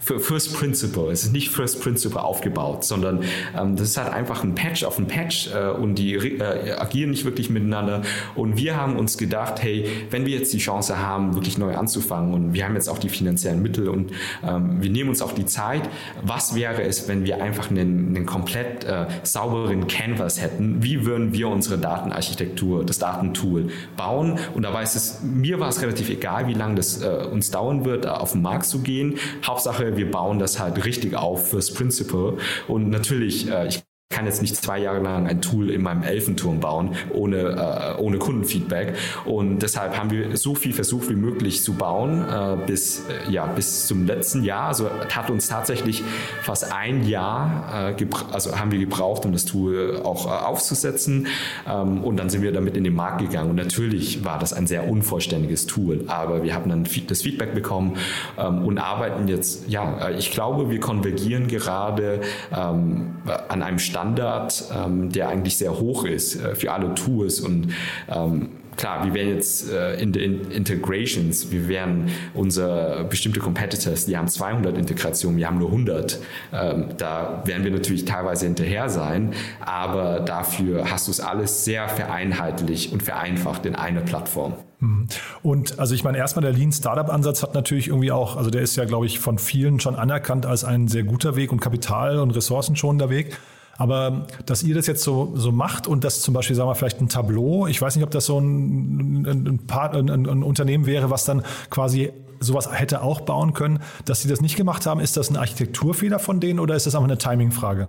für 0.00 0.20
First 0.20 0.54
Principle. 0.54 1.10
Es 1.10 1.24
ist 1.24 1.32
nicht 1.32 1.50
First 1.50 1.82
Principle 1.82 2.22
aufgebaut, 2.22 2.84
sondern 2.84 3.24
ähm, 3.58 3.76
das 3.76 3.90
ist 3.90 3.96
halt 3.96 4.12
einfach 4.12 4.44
ein 4.44 4.54
Patch 4.54 4.84
auf 4.84 4.98
ein 4.98 5.06
Patch 5.06 5.50
äh, 5.52 5.70
und 5.70 5.96
die 5.96 6.14
äh, 6.14 6.72
agieren 6.72 7.10
nicht 7.10 7.24
wirklich 7.24 7.50
miteinander 7.50 8.02
und 8.34 8.56
wir 8.56 8.76
haben 8.76 8.96
uns 8.96 9.18
gedacht, 9.18 9.62
hey, 9.62 9.88
wenn 10.10 10.26
wir 10.26 10.38
jetzt 10.38 10.52
die 10.52 10.58
Chance 10.58 10.98
haben, 10.98 11.34
wirklich 11.34 11.58
neu 11.58 11.74
anzufangen 11.74 12.34
und 12.34 12.54
wir 12.54 12.64
haben 12.64 12.74
jetzt 12.74 12.88
auch 12.88 12.98
die 12.98 13.08
finanziellen 13.08 13.62
Mittel 13.62 13.88
und 13.88 14.12
ähm, 14.46 14.82
wir 14.82 14.90
nehmen 14.90 15.10
uns 15.10 15.22
auch 15.22 15.32
die 15.32 15.46
Zeit, 15.46 15.82
was 16.22 16.54
wäre 16.54 16.82
es, 16.82 17.08
wenn 17.08 17.24
wir 17.24 17.42
einfach 17.42 17.70
einen, 17.70 18.14
einen 18.14 18.26
komplett 18.26 18.84
äh, 18.84 19.06
sauberen 19.22 19.86
Canvas 19.86 20.40
hätten? 20.40 20.82
Wie 20.82 21.04
würden 21.04 21.32
wir 21.32 21.48
unsere 21.48 21.78
Datenarchitektur, 21.78 22.84
das 22.84 22.98
Datentool 22.98 23.68
bauen? 23.96 24.38
Und 24.54 24.62
da 24.62 24.72
weiß 24.72 24.94
es, 24.94 25.20
mir 25.22 25.60
war 25.60 25.68
es 25.68 25.80
relativ 25.82 26.10
egal, 26.10 26.46
wie 26.46 26.54
lange 26.54 26.76
das 26.76 27.02
äh, 27.02 27.26
uns 27.30 27.50
dauern 27.50 27.84
wird, 27.84 28.06
auf 28.06 28.32
den 28.32 28.42
Markt 28.42 28.66
zu 28.66 28.80
gehen. 28.80 29.18
Hauptsache, 29.44 29.96
wir 29.96 30.10
bauen 30.10 30.38
das 30.38 30.58
halt 30.58 30.84
richtig 30.84 31.16
auf 31.16 31.50
fürs 31.50 31.72
Principle. 31.72 32.38
Und 32.68 32.90
natürlich, 32.90 33.50
äh, 33.50 33.68
ich 33.68 33.82
kann 34.14 34.26
jetzt 34.26 34.42
nicht 34.42 34.54
zwei 34.54 34.78
Jahre 34.78 35.00
lang 35.00 35.26
ein 35.26 35.42
Tool 35.42 35.70
in 35.70 35.82
meinem 35.82 36.04
Elfenturm 36.04 36.60
bauen, 36.60 36.94
ohne, 37.12 37.96
äh, 37.96 38.00
ohne 38.00 38.18
Kundenfeedback. 38.18 38.94
Und 39.24 39.58
deshalb 39.58 39.98
haben 39.98 40.10
wir 40.10 40.36
so 40.36 40.54
viel 40.54 40.72
versucht 40.72 41.10
wie 41.10 41.16
möglich 41.16 41.64
zu 41.64 41.74
bauen, 41.74 42.24
äh, 42.24 42.56
bis, 42.64 43.00
äh, 43.08 43.32
ja, 43.32 43.46
bis 43.46 43.88
zum 43.88 44.06
letzten 44.06 44.44
Jahr. 44.44 44.68
Also 44.68 44.88
hat 45.12 45.30
uns 45.30 45.48
tatsächlich 45.48 46.04
fast 46.42 46.72
ein 46.72 47.08
Jahr, 47.08 47.94
äh, 47.98 48.06
also 48.32 48.56
haben 48.56 48.70
wir 48.70 48.78
gebraucht, 48.78 49.24
um 49.24 49.32
das 49.32 49.46
Tool 49.46 50.00
auch 50.04 50.26
äh, 50.26 50.28
aufzusetzen. 50.28 51.26
Ähm, 51.68 52.04
und 52.04 52.16
dann 52.16 52.30
sind 52.30 52.42
wir 52.42 52.52
damit 52.52 52.76
in 52.76 52.84
den 52.84 52.94
Markt 52.94 53.20
gegangen. 53.20 53.50
Und 53.50 53.56
natürlich 53.56 54.24
war 54.24 54.38
das 54.38 54.52
ein 54.52 54.68
sehr 54.68 54.88
unvollständiges 54.88 55.66
Tool, 55.66 56.04
aber 56.06 56.44
wir 56.44 56.54
haben 56.54 56.70
dann 56.70 56.86
das 57.08 57.22
Feedback 57.22 57.52
bekommen 57.52 57.96
ähm, 58.38 58.64
und 58.64 58.78
arbeiten 58.78 59.26
jetzt, 59.26 59.68
ja, 59.68 60.08
äh, 60.08 60.16
ich 60.16 60.30
glaube, 60.30 60.70
wir 60.70 60.78
konvergieren 60.78 61.48
gerade 61.48 62.20
ähm, 62.56 63.16
an 63.48 63.62
einem 63.62 63.80
Stand, 63.80 64.03
Standard, 64.04 64.64
ähm, 64.74 65.10
der 65.10 65.28
eigentlich 65.28 65.56
sehr 65.56 65.78
hoch 65.78 66.04
ist 66.04 66.36
äh, 66.36 66.54
für 66.54 66.72
alle 66.72 66.94
Tools 66.94 67.40
und 67.40 67.72
ähm, 68.08 68.50
klar, 68.76 69.04
wir 69.04 69.14
werden 69.14 69.34
jetzt 69.34 69.70
äh, 69.70 69.94
in 70.00 70.12
den 70.12 70.50
Integrations, 70.50 71.50
wir 71.50 71.68
werden 71.68 72.10
unsere 72.34 73.06
bestimmte 73.08 73.40
Competitors, 73.40 74.06
die 74.06 74.16
haben 74.16 74.28
200 74.28 74.76
Integrationen, 74.76 75.38
wir 75.38 75.46
haben 75.46 75.58
nur 75.58 75.68
100. 75.68 76.18
Ähm, 76.52 76.88
da 76.98 77.42
werden 77.46 77.64
wir 77.64 77.70
natürlich 77.70 78.04
teilweise 78.04 78.46
hinterher 78.46 78.88
sein, 78.88 79.32
aber 79.64 80.20
dafür 80.20 80.90
hast 80.90 81.06
du 81.06 81.12
es 81.12 81.20
alles 81.20 81.64
sehr 81.64 81.88
vereinheitlich 81.88 82.92
und 82.92 83.02
vereinfacht 83.02 83.64
in 83.64 83.74
einer 83.74 84.00
Plattform. 84.00 84.54
Mhm. 84.80 85.06
Und 85.42 85.78
also 85.78 85.94
ich 85.94 86.04
meine, 86.04 86.18
erstmal 86.18 86.42
der 86.42 86.52
Lean 86.52 86.72
Startup 86.72 87.08
Ansatz 87.08 87.42
hat 87.42 87.54
natürlich 87.54 87.88
irgendwie 87.88 88.12
auch, 88.12 88.36
also 88.36 88.50
der 88.50 88.62
ist 88.62 88.76
ja, 88.76 88.84
glaube 88.84 89.06
ich, 89.06 89.18
von 89.18 89.38
vielen 89.38 89.80
schon 89.80 89.96
anerkannt 89.96 90.46
als 90.46 90.64
ein 90.64 90.88
sehr 90.88 91.04
guter 91.04 91.36
Weg 91.36 91.52
und 91.52 91.60
Kapital- 91.60 92.18
und 92.18 92.30
ressourcenschonender 92.30 93.10
Weg. 93.10 93.36
Aber 93.76 94.26
dass 94.46 94.62
ihr 94.62 94.74
das 94.74 94.86
jetzt 94.86 95.02
so, 95.02 95.32
so 95.34 95.52
macht 95.52 95.86
und 95.86 96.04
das 96.04 96.20
zum 96.20 96.34
Beispiel, 96.34 96.56
sagen 96.56 96.68
wir, 96.68 96.74
vielleicht 96.74 97.00
ein 97.00 97.08
Tableau, 97.08 97.66
ich 97.66 97.80
weiß 97.80 97.96
nicht, 97.96 98.04
ob 98.04 98.10
das 98.10 98.26
so 98.26 98.38
ein, 98.38 99.26
ein, 99.26 99.60
ein, 99.68 100.26
ein 100.26 100.42
Unternehmen 100.42 100.86
wäre, 100.86 101.10
was 101.10 101.24
dann 101.24 101.42
quasi 101.70 102.12
sowas 102.40 102.70
hätte 102.72 103.02
auch 103.02 103.20
bauen 103.22 103.54
können, 103.54 103.80
dass 104.04 104.22
sie 104.22 104.28
das 104.28 104.40
nicht 104.40 104.56
gemacht 104.56 104.86
haben. 104.86 105.00
Ist 105.00 105.16
das 105.16 105.30
ein 105.30 105.36
Architekturfehler 105.36 106.18
von 106.18 106.40
denen 106.40 106.60
oder 106.60 106.74
ist 106.74 106.86
das 106.86 106.94
einfach 106.94 107.08
eine 107.08 107.18
Timingfrage? 107.18 107.88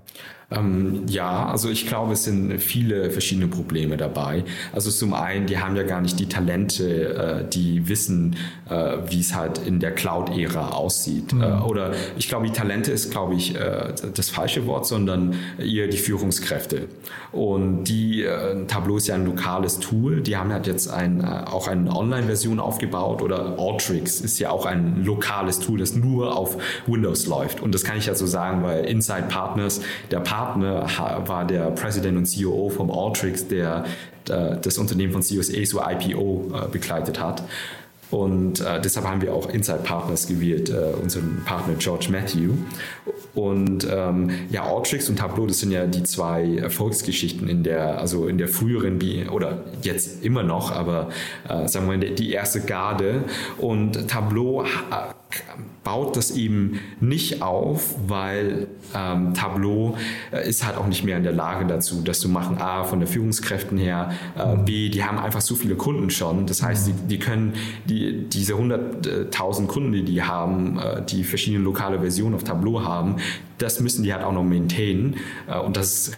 Ähm, 0.52 1.06
ja, 1.08 1.48
also 1.48 1.70
ich 1.70 1.88
glaube, 1.88 2.14
es 2.14 2.26
sind 2.26 2.60
viele 2.60 3.10
verschiedene 3.10 3.48
Probleme 3.48 3.98
dabei. 3.98 4.44
Also 4.74 4.92
zum 4.92 5.14
einen, 5.14 5.48
die 5.48 5.58
haben 5.58 5.76
ja 5.76 5.84
gar 5.84 6.02
nicht 6.02 6.20
die 6.20 6.28
Talente, 6.28 7.44
äh, 7.46 7.50
die 7.50 7.88
wissen, 7.90 8.36
äh, 8.70 8.98
wie 9.08 9.20
es 9.20 9.34
halt 9.36 9.58
in 9.58 9.80
der 9.80 9.92
Cloud-Ära 9.94 10.70
aussieht. 10.70 11.34
Mhm. 11.34 11.42
Äh, 11.42 11.46
oder 11.62 11.94
ich 12.18 12.30
glaube, 12.30 12.46
die 12.46 12.54
Talente 12.54 12.92
ist, 12.92 13.12
glaube 13.12 13.34
ich, 13.34 13.56
äh, 13.56 13.94
das 14.14 14.30
falsche 14.30 14.68
Wort, 14.68 14.86
sondern 14.86 15.36
eher 15.58 15.88
die 15.88 15.98
Führungskräfte. 15.98 16.90
Und 17.32 17.86
die 17.86 18.24
äh, 18.24 18.66
Tableau 18.68 18.98
ist 18.98 19.08
ja 19.08 19.16
ein 19.16 19.26
lokales 19.26 19.80
Tool. 19.80 20.22
Die 20.22 20.38
haben 20.38 20.54
halt 20.54 20.68
jetzt 20.68 20.90
ein, 20.90 21.22
äh, 21.22 21.26
auch 21.26 21.68
eine 21.68 21.94
Online-Version 21.94 22.60
aufgebaut 22.60 23.22
oder 23.22 23.58
Alteryx 23.58 24.22
ist 24.22 24.35
ja 24.40 24.50
auch 24.50 24.66
ein 24.66 25.04
lokales 25.04 25.60
Tool, 25.60 25.80
das 25.80 25.96
nur 25.96 26.38
auf 26.38 26.58
Windows 26.88 27.28
läuft. 27.28 27.62
Und 27.62 27.74
das 27.74 27.84
kann 27.84 27.98
ich 27.98 28.06
ja 28.06 28.16
so 28.16 28.26
sagen, 28.26 28.64
weil 28.64 28.86
Inside 28.86 29.26
Partners, 29.30 29.82
der 30.12 30.20
Partner 30.20 30.88
war 31.26 31.46
der 31.46 31.72
President 31.72 32.18
und 32.18 32.26
CEO 32.26 32.70
vom 32.70 32.92
Alteryx, 32.92 33.48
der 33.48 33.86
das 34.26 34.78
Unternehmen 34.78 35.14
von 35.14 35.22
CSA 35.22 35.66
so 35.66 35.82
IPO 35.82 36.52
äh, 36.54 36.68
begleitet 36.70 37.20
hat. 37.20 37.44
Und 38.16 38.62
äh, 38.62 38.80
deshalb 38.80 39.06
haben 39.06 39.22
wir 39.22 39.34
auch 39.34 39.50
Inside 39.50 39.80
Partners 39.84 40.26
gewählt, 40.26 40.70
äh, 40.70 40.94
unseren 41.04 41.42
Partner 41.44 41.74
George 41.78 42.08
Matthew. 42.10 42.54
Und 43.34 43.86
ähm, 43.92 44.30
ja, 44.50 44.64
Alteryx 44.64 45.10
und 45.10 45.20
Tableau, 45.20 45.46
das 45.48 45.60
sind 45.60 45.72
ja 45.72 45.86
die 45.86 46.04
zwei 46.04 46.56
Erfolgsgeschichten 46.56 47.50
in 47.50 47.64
der, 47.64 48.00
also 48.00 48.28
in 48.28 48.38
der 48.38 48.48
früheren, 48.48 49.02
oder 49.28 49.66
jetzt 49.82 50.24
immer 50.24 50.44
noch, 50.44 50.72
aber 50.72 51.10
äh, 51.50 51.68
sagen 51.68 51.90
wir 51.90 51.98
mal, 51.98 52.10
die 52.10 52.32
erste 52.32 52.62
Garde. 52.62 53.26
Und 53.58 54.08
Tableau 54.08 54.64
äh, 54.64 54.68
baut 55.84 56.18
das 56.18 56.32
eben 56.32 56.80
nicht 57.00 57.42
auf, 57.42 57.96
weil 58.08 58.68
ähm, 58.96 59.34
Tableau 59.34 59.96
äh, 60.32 60.50
ist 60.50 60.66
halt 60.66 60.78
auch 60.78 60.88
nicht 60.88 61.04
mehr 61.04 61.18
in 61.18 61.24
der 61.24 61.32
Lage 61.32 61.66
dazu, 61.66 62.02
das 62.02 62.20
zu 62.20 62.28
machen. 62.28 62.58
A, 62.58 62.84
von 62.84 63.00
der 63.00 63.08
Führungskräften 63.08 63.78
her, 63.78 64.12
äh, 64.38 64.58
B, 64.58 64.90
die 64.90 65.04
haben 65.04 65.20
einfach 65.20 65.42
so 65.42 65.56
viele 65.56 65.76
Kunden 65.76 66.10
schon. 66.10 66.48
Das 66.48 66.64
heißt, 66.64 66.88
die, 66.88 66.94
die 66.94 67.20
können 67.20 67.54
die, 67.86 68.05
diese 68.14 68.54
100.000 68.54 69.68
Kunden, 69.68 69.92
die 69.92 70.04
die 70.04 70.24
haben, 70.24 70.80
äh, 70.80 71.04
die 71.06 71.24
verschiedene 71.24 71.64
lokale 71.64 72.00
Versionen 72.00 72.36
auf 72.36 72.44
Tableau 72.44 72.84
haben, 72.84 73.18
das 73.58 73.80
müssen 73.80 74.04
die 74.04 74.14
halt 74.14 74.24
auch 74.24 74.34
noch 74.34 74.44
maintainen. 74.44 75.16
Äh, 75.48 75.60
und 75.60 75.78
das 75.78 76.18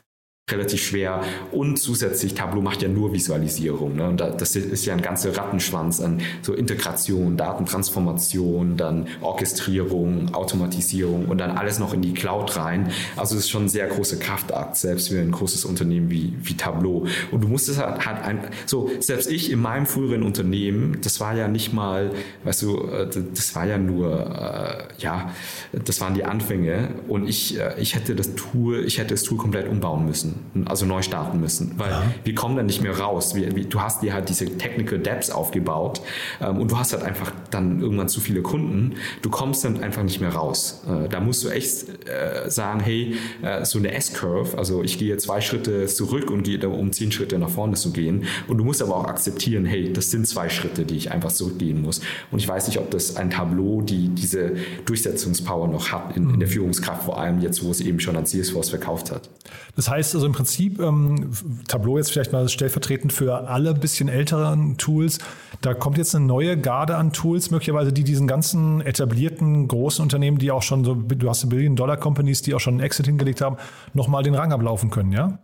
relativ 0.49 0.81
schwer. 0.81 1.21
Und 1.51 1.77
zusätzlich, 1.77 2.33
Tableau 2.33 2.61
macht 2.61 2.81
ja 2.81 2.87
nur 2.87 3.11
Visualisierung. 3.11 3.97
Ne? 3.97 4.07
Und 4.07 4.21
das 4.21 4.55
ist 4.55 4.85
ja 4.85 4.93
ein 4.93 5.01
ganzer 5.01 5.35
Rattenschwanz 5.35 5.99
an 5.99 6.21
so 6.41 6.53
Integration, 6.53 7.35
Datentransformation, 7.35 8.77
dann 8.77 9.07
Orchestrierung, 9.19 10.33
Automatisierung 10.33 11.25
und 11.25 11.39
dann 11.39 11.51
alles 11.51 11.79
noch 11.79 11.93
in 11.93 12.01
die 12.01 12.13
Cloud 12.13 12.55
rein. 12.55 12.93
Also 13.17 13.35
es 13.35 13.41
ist 13.41 13.49
schon 13.49 13.65
ein 13.65 13.69
sehr 13.69 13.87
großer 13.87 14.15
Kraftakt, 14.17 14.77
selbst 14.77 15.09
für 15.09 15.19
ein 15.19 15.31
großes 15.31 15.65
Unternehmen 15.65 16.09
wie, 16.09 16.33
wie 16.41 16.55
Tableau. 16.55 17.07
Und 17.31 17.43
du 17.43 17.49
musst 17.49 17.67
es 17.67 17.77
halt, 17.77 18.05
halt 18.05 18.23
ein, 18.23 18.39
so, 18.65 18.89
selbst 19.01 19.29
ich 19.29 19.51
in 19.51 19.61
meinem 19.61 19.85
früheren 19.85 20.23
Unternehmen, 20.23 20.99
das 21.01 21.19
war 21.19 21.35
ja 21.35 21.49
nicht 21.49 21.73
mal, 21.73 22.11
weißt 22.45 22.61
du, 22.61 22.87
äh, 22.87 23.09
das 23.35 23.53
war 23.53 23.65
ja 23.65 23.77
nur, 23.77 24.87
äh, 24.87 24.93
ja, 24.97 25.33
das 25.73 25.99
waren 25.99 26.13
die 26.13 26.23
Anfänge 26.23 26.95
und 27.09 27.27
ich, 27.27 27.59
äh, 27.59 27.73
ich 27.81 27.95
hätte 27.95 28.15
das 28.15 28.35
Tool, 28.35 28.85
ich 28.85 28.97
hätte 28.97 29.13
das 29.13 29.23
Tool 29.23 29.37
komplett 29.37 29.67
umbauen 29.67 30.05
müssen 30.05 30.36
also 30.65 30.85
neu 30.85 31.01
starten 31.01 31.39
müssen, 31.39 31.73
weil 31.77 31.91
ja. 31.91 32.03
wir 32.23 32.35
kommen 32.35 32.55
dann 32.55 32.65
nicht 32.65 32.81
mehr 32.81 32.97
raus. 32.97 33.35
Wir, 33.35 33.55
wir, 33.55 33.65
du 33.65 33.81
hast 33.81 34.01
dir 34.01 34.13
halt 34.13 34.29
diese 34.29 34.45
Technical 34.57 34.99
Depths 34.99 35.29
aufgebaut 35.29 36.01
ähm, 36.41 36.59
und 36.59 36.71
du 36.71 36.77
hast 36.77 36.93
halt 36.93 37.03
einfach 37.03 37.31
dann 37.51 37.81
irgendwann 37.81 38.09
zu 38.09 38.19
viele 38.19 38.41
Kunden. 38.41 38.95
Du 39.21 39.29
kommst 39.29 39.63
dann 39.65 39.81
einfach 39.83 40.03
nicht 40.03 40.21
mehr 40.21 40.33
raus. 40.33 40.83
Äh, 40.87 41.09
da 41.09 41.19
musst 41.19 41.43
du 41.43 41.49
echt 41.49 42.07
äh, 42.07 42.49
sagen, 42.49 42.79
hey, 42.79 43.15
äh, 43.41 43.65
so 43.65 43.79
eine 43.79 43.91
S-Curve, 43.93 44.57
also 44.57 44.83
ich 44.83 44.97
gehe 44.97 45.17
zwei 45.17 45.41
Schritte 45.41 45.85
zurück 45.87 46.31
und 46.31 46.43
gehe, 46.43 46.67
um 46.67 46.91
zehn 46.91 47.11
Schritte 47.11 47.37
nach 47.39 47.49
vorne 47.49 47.75
zu 47.75 47.91
gehen. 47.91 48.25
Und 48.47 48.57
du 48.57 48.63
musst 48.63 48.81
aber 48.81 48.95
auch 48.95 49.05
akzeptieren, 49.05 49.65
hey, 49.65 49.91
das 49.91 50.11
sind 50.11 50.27
zwei 50.27 50.49
Schritte, 50.49 50.85
die 50.85 50.95
ich 50.95 51.11
einfach 51.11 51.31
zurückgehen 51.31 51.81
muss. 51.81 52.01
Und 52.31 52.39
ich 52.39 52.47
weiß 52.47 52.67
nicht, 52.67 52.79
ob 52.79 52.91
das 52.91 53.15
ein 53.15 53.29
Tableau, 53.29 53.81
die 53.81 54.09
diese 54.09 54.53
Durchsetzungspower 54.85 55.67
noch 55.67 55.91
hat 55.91 56.15
in, 56.15 56.29
in 56.29 56.39
der 56.39 56.47
mhm. 56.47 56.53
Führungskraft, 56.53 57.03
vor 57.03 57.19
allem 57.19 57.41
jetzt, 57.41 57.63
wo 57.63 57.71
es 57.71 57.81
eben 57.81 57.99
schon 57.99 58.15
an 58.15 58.25
Salesforce 58.25 58.69
verkauft 58.69 59.11
hat. 59.11 59.29
Das 59.75 59.89
heißt 59.89 60.15
also 60.15 60.26
im 60.27 60.33
Prinzip, 60.33 60.79
ähm, 60.79 61.31
Tableau 61.67 61.97
jetzt 61.97 62.11
vielleicht 62.11 62.31
mal 62.31 62.47
stellvertretend 62.47 63.11
für 63.11 63.47
alle 63.47 63.73
bisschen 63.73 64.09
älteren 64.09 64.77
Tools, 64.77 65.17
da 65.61 65.73
kommt 65.73 65.97
jetzt 65.97 66.15
eine 66.15 66.25
neue 66.25 66.57
Garde 66.57 66.95
an 66.95 67.13
Tools, 67.13 67.49
möglicherweise 67.49 67.91
die 67.91 68.03
diesen 68.03 68.27
ganzen 68.27 68.81
etablierten 68.81 69.67
großen 69.67 70.03
Unternehmen, 70.03 70.37
die 70.37 70.51
auch 70.51 70.61
schon 70.61 70.83
so, 70.83 70.93
du 70.93 71.29
hast 71.29 71.49
Billion-Dollar-Companies, 71.49 72.43
die 72.43 72.53
auch 72.53 72.59
schon 72.59 72.75
einen 72.75 72.83
Exit 72.83 73.07
hingelegt 73.07 73.41
haben, 73.41 73.57
nochmal 73.93 74.23
den 74.23 74.35
Rang 74.35 74.53
ablaufen 74.53 74.91
können, 74.91 75.11
ja? 75.11 75.39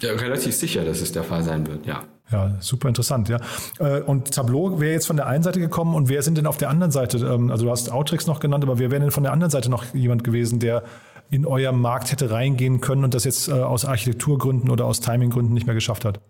Ja, 0.00 0.12
relativ 0.12 0.54
sicher, 0.54 0.84
dass 0.84 1.00
es 1.00 1.12
der 1.12 1.24
Fall 1.24 1.42
sein 1.42 1.66
wird, 1.66 1.86
ja. 1.86 2.02
Ja, 2.30 2.56
super 2.60 2.88
interessant, 2.88 3.28
ja. 3.30 3.38
Äh, 3.78 4.02
und 4.02 4.32
Tableau 4.32 4.80
wäre 4.80 4.92
jetzt 4.92 5.06
von 5.06 5.16
der 5.16 5.26
einen 5.26 5.42
Seite 5.42 5.60
gekommen 5.60 5.94
und 5.94 6.10
wer 6.10 6.22
sind 6.22 6.36
denn 6.36 6.46
auf 6.46 6.58
der 6.58 6.68
anderen 6.68 6.92
Seite? 6.92 7.18
Ähm, 7.18 7.50
also 7.50 7.64
du 7.64 7.70
hast 7.70 7.90
Outrix 7.90 8.26
noch 8.26 8.38
genannt, 8.38 8.64
aber 8.64 8.78
wer 8.78 8.90
wäre 8.90 9.00
denn 9.00 9.10
von 9.10 9.22
der 9.22 9.32
anderen 9.32 9.50
Seite 9.50 9.70
noch 9.70 9.94
jemand 9.94 10.24
gewesen, 10.24 10.58
der 10.58 10.82
in 11.30 11.44
euer 11.44 11.72
Markt 11.72 12.10
hätte 12.10 12.30
reingehen 12.30 12.80
können 12.80 13.04
und 13.04 13.14
das 13.14 13.24
jetzt 13.24 13.48
äh, 13.48 13.52
aus 13.52 13.84
Architekturgründen 13.84 14.70
oder 14.70 14.86
aus 14.86 15.00
Timinggründen 15.00 15.52
nicht 15.52 15.66
mehr 15.66 15.74
geschafft 15.74 16.04
hat? 16.04 16.20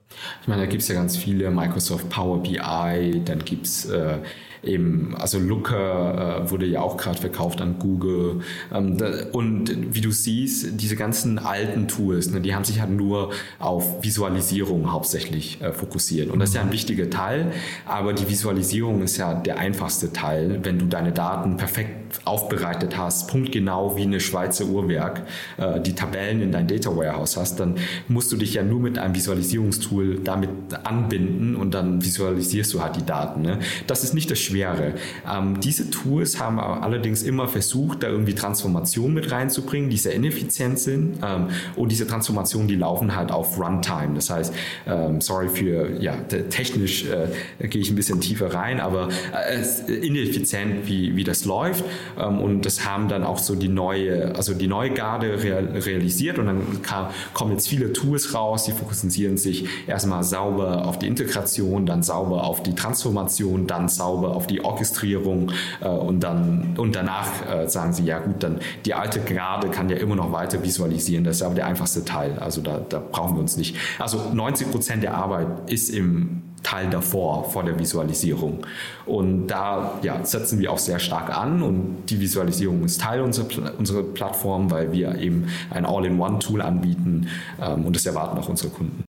Ich 0.43 0.49
meine, 0.49 0.63
da 0.63 0.67
gibt 0.67 0.83
es 0.83 0.89
ja 0.89 0.95
ganz 0.95 1.17
viele, 1.17 1.51
Microsoft 1.51 2.09
Power 2.09 2.43
BI, 2.43 3.23
dann 3.25 3.45
gibt 3.45 3.67
es 3.67 3.85
äh, 3.87 4.19
eben, 4.63 5.15
also 5.17 5.39
Looker 5.39 6.45
äh, 6.45 6.51
wurde 6.51 6.67
ja 6.67 6.81
auch 6.81 6.97
gerade 6.97 7.19
verkauft 7.19 7.61
an 7.61 7.79
Google. 7.79 8.41
Ähm, 8.73 8.99
da, 8.99 9.11
und 9.33 9.95
wie 9.95 10.01
du 10.01 10.11
siehst, 10.11 10.81
diese 10.81 10.97
ganzen 10.97 11.39
alten 11.39 11.89
Tools, 11.89 12.31
ne, 12.31 12.41
die 12.41 12.55
haben 12.55 12.65
sich 12.65 12.81
halt 12.81 12.91
nur 12.91 13.31
auf 13.59 14.03
Visualisierung 14.03 14.93
hauptsächlich 14.93 15.61
äh, 15.61 15.73
fokussiert. 15.73 16.31
Und 16.31 16.41
das 16.41 16.51
ist 16.51 16.55
ja 16.55 16.63
ein 16.63 16.73
wichtiger 16.73 17.11
Teil, 17.11 17.53
aber 17.87 18.13
die 18.13 18.29
Visualisierung 18.29 19.03
ist 19.03 19.17
ja 19.17 19.35
der 19.35 19.59
einfachste 19.59 20.13
Teil, 20.13 20.61
wenn 20.63 20.79
du 20.79 20.87
deine 20.87 21.13
Daten 21.13 21.57
perfekt 21.57 21.99
aufbereitet 22.25 22.97
hast, 22.97 23.29
punktgenau 23.29 23.97
wie 23.97 24.03
eine 24.03 24.21
Schweizer 24.21 24.67
Uhrwerk, 24.67 25.23
äh, 25.57 25.81
die 25.81 25.95
Tabellen 25.95 26.41
in 26.41 26.53
dein 26.53 26.67
Data 26.67 26.95
Warehouse 26.95 27.37
hast, 27.37 27.61
dann 27.61 27.77
musst 28.09 28.33
du 28.33 28.37
dich 28.37 28.55
ja 28.55 28.63
nur 28.63 28.81
mit 28.81 28.99
einem 28.99 29.15
Visualisierungstool 29.15 30.21
damit 30.21 30.51
anbinden 30.85 31.57
und 31.57 31.75
dann 31.75 32.05
visualisierst 32.05 32.73
du 32.75 32.83
halt 32.83 32.97
die 32.97 33.05
Daten. 33.05 33.43
Ne? 33.43 33.59
Das 33.87 34.05
ist 34.05 34.15
nicht 34.15 34.31
das 34.31 34.39
Schwere. 34.49 34.95
Ähm, 35.31 35.61
diese 35.61 35.91
Tools 35.91 36.41
haben 36.41 36.59
allerdings 36.59 37.23
immer 37.23 37.49
versucht, 37.49 38.03
da 38.03 38.09
irgendwie 38.09 38.35
Transformation 38.35 39.15
mit 39.15 39.31
reinzubringen, 39.31 39.91
die 39.91 39.97
sehr 39.97 40.15
ineffizient 40.15 40.79
sind. 40.79 41.19
Ähm, 41.23 41.49
und 41.77 41.93
diese 41.93 42.07
Transformationen, 42.07 42.69
die 42.69 42.77
laufen 42.77 43.15
halt 43.15 43.31
auf 43.31 43.59
Runtime. 43.59 44.15
Das 44.15 44.31
heißt, 44.31 44.55
ähm, 44.87 45.21
sorry 45.21 45.49
für, 45.49 46.01
ja, 46.01 46.17
technisch 46.51 47.07
äh, 47.07 47.69
gehe 47.69 47.83
ich 47.83 47.91
ein 47.91 47.97
bisschen 47.97 48.21
tiefer 48.21 48.55
rein, 48.55 48.81
aber 48.81 49.09
äh, 49.33 49.93
ineffizient, 49.93 50.89
wie, 50.89 51.17
wie 51.17 51.25
das 51.25 51.45
läuft. 51.45 51.85
Ähm, 52.19 52.41
und 52.41 52.63
das 52.63 52.85
haben 52.85 53.09
dann 53.09 53.25
auch 53.25 53.39
so 53.39 53.55
die 53.55 53.69
neue, 53.69 54.35
also 54.35 54.55
die 54.55 54.69
neue 54.69 54.91
Garde 54.91 55.43
real, 55.43 55.67
realisiert 55.75 56.39
und 56.39 56.47
dann 56.47 56.83
kam, 56.83 57.09
kommen 57.35 57.53
jetzt 57.53 57.69
viele 57.69 57.93
Tools 57.93 58.35
raus, 58.35 58.65
die 58.65 58.73
fokussieren 58.73 59.37
sich 59.37 59.67
erstmal 59.87 60.23
sauber 60.25 60.87
auf 60.87 60.99
die 60.99 61.07
Integration, 61.07 61.87
dann 61.87 62.03
sauber 62.03 62.45
auf 62.45 62.63
die 62.63 62.75
Transformation, 62.75 63.67
dann 63.67 63.89
sauber 63.89 64.35
auf 64.39 64.47
die 64.47 64.65
Orchestrierung 64.65 65.51
äh, 65.81 65.89
und 65.89 66.21
dann 66.21 66.75
und 66.77 66.95
danach 66.95 67.29
äh, 67.51 67.69
sagen 67.69 67.93
sie, 67.93 68.05
ja 68.05 68.21
gut, 68.21 68.43
dann 68.43 68.61
die 68.87 68.95
alte 68.95 69.19
Gerade 69.21 69.69
kann 69.69 69.91
ja 69.91 69.97
immer 69.97 70.15
noch 70.15 70.31
weiter 70.31 70.63
visualisieren. 70.63 71.25
Das 71.25 71.37
ist 71.37 71.43
aber 71.43 71.57
der 71.57 71.67
einfachste 71.67 72.05
Teil. 72.05 72.39
Also 72.39 72.61
da, 72.61 72.81
da 72.89 73.01
brauchen 73.01 73.35
wir 73.35 73.41
uns 73.41 73.57
nicht. 73.57 73.77
Also 73.99 74.31
90 74.33 74.71
Prozent 74.71 75.03
der 75.03 75.15
Arbeit 75.15 75.49
ist 75.67 75.91
im 75.91 76.43
Teil 76.63 76.89
davor, 76.89 77.51
vor 77.51 77.65
der 77.65 77.79
Visualisierung. 77.79 78.65
Und 79.07 79.49
da 79.49 79.99
ja, 80.03 80.25
setzen 80.25 80.61
wir 80.61 80.73
auch 80.73 80.79
sehr 80.79 81.01
stark 81.01 81.37
an 81.37 81.63
und 81.63 82.07
die 82.07 82.21
Visualisierung 82.21 82.85
ist 82.85 83.01
Teil 83.01 83.21
unserer, 83.21 83.47
unserer 83.77 84.03
Plattform, 84.03 84.71
weil 84.71 84.93
wir 84.93 85.17
eben 85.17 85.49
ein 85.71 85.85
All-in-One-Tool 85.85 86.63
anbieten 86.63 87.29
ähm, 87.61 87.85
und 87.85 87.97
das 87.97 88.07
erwarten 88.07 88.39
auch 88.39 88.49
unsere 88.49 88.71
Kunden. 88.71 89.08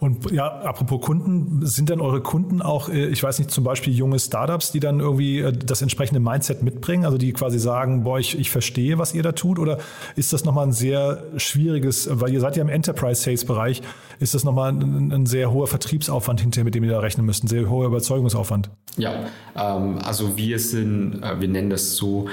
Und 0.00 0.30
ja, 0.30 0.46
apropos 0.46 1.00
Kunden, 1.00 1.66
sind 1.66 1.88
denn 1.88 2.00
eure 2.00 2.20
Kunden 2.20 2.62
auch, 2.62 2.88
äh, 2.88 3.08
ich 3.08 3.20
weiß 3.20 3.40
nicht, 3.40 3.50
zum 3.50 3.64
Beispiel 3.64 3.92
junge 3.92 4.20
Startups, 4.20 4.70
die 4.70 4.78
dann 4.78 5.00
irgendwie 5.00 5.40
äh, 5.40 5.52
das 5.52 5.82
entsprechende 5.82 6.20
Mindset 6.20 6.62
mitbringen, 6.62 7.04
also 7.04 7.18
die 7.18 7.32
quasi 7.32 7.58
sagen, 7.58 8.04
boah, 8.04 8.20
ich, 8.20 8.38
ich 8.38 8.48
verstehe, 8.48 8.98
was 8.98 9.12
ihr 9.12 9.24
da 9.24 9.32
tut, 9.32 9.58
oder 9.58 9.78
ist 10.14 10.32
das 10.32 10.44
nochmal 10.44 10.68
ein 10.68 10.72
sehr 10.72 11.24
schwieriges, 11.36 12.08
weil 12.12 12.32
ihr 12.32 12.38
seid 12.38 12.56
ja 12.56 12.62
im 12.62 12.68
Enterprise-Sales-Bereich, 12.68 13.82
ist 14.20 14.34
das 14.34 14.44
nochmal 14.44 14.70
ein, 14.70 15.10
ein 15.10 15.26
sehr 15.26 15.50
hoher 15.50 15.66
Vertriebsaufwand 15.66 16.40
hinterher, 16.40 16.64
mit 16.64 16.76
dem 16.76 16.84
ihr 16.84 16.92
da 16.92 17.00
rechnen 17.00 17.26
müsst, 17.26 17.42
ein 17.42 17.48
sehr 17.48 17.68
hoher 17.68 17.86
Überzeugungsaufwand? 17.86 18.70
Ja, 18.98 19.26
ähm, 19.56 19.98
also 20.04 20.36
wir 20.36 20.60
sind, 20.60 21.24
äh, 21.24 21.40
wir 21.40 21.48
nennen 21.48 21.70
das 21.70 21.96
so, 21.96 22.28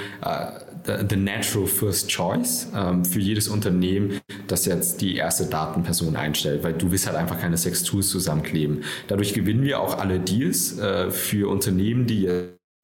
the 0.86 1.16
natural 1.16 1.66
first 1.66 2.08
choice 2.08 2.68
ähm, 2.74 3.04
für 3.04 3.18
jedes 3.18 3.48
Unternehmen, 3.48 4.20
das 4.46 4.66
jetzt 4.66 5.00
die 5.00 5.16
erste 5.16 5.46
Datenperson 5.46 6.16
einstellt, 6.16 6.62
weil 6.62 6.74
du 6.74 6.90
willst 6.90 7.06
halt 7.06 7.16
einfach 7.16 7.38
keine 7.40 7.55
sechs 7.62 7.82
Tools 7.82 8.08
zusammenkleben. 8.08 8.84
Dadurch 9.08 9.34
gewinnen 9.34 9.62
wir 9.62 9.80
auch 9.80 9.98
alle 9.98 10.20
Deals 10.20 10.78
äh, 10.78 11.10
für 11.10 11.48
Unternehmen, 11.50 12.06
die 12.06 12.22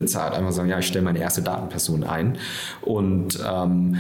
jetzt 0.01 0.17
halt 0.17 0.35
einfach 0.35 0.53
sagen, 0.53 0.69
ja, 0.69 0.79
ich 0.79 0.87
stelle 0.87 1.05
meine 1.05 1.21
erste 1.21 1.43
Datenperson 1.43 2.05
ein 2.05 2.39
und 2.83 3.39
ähm, 3.47 3.97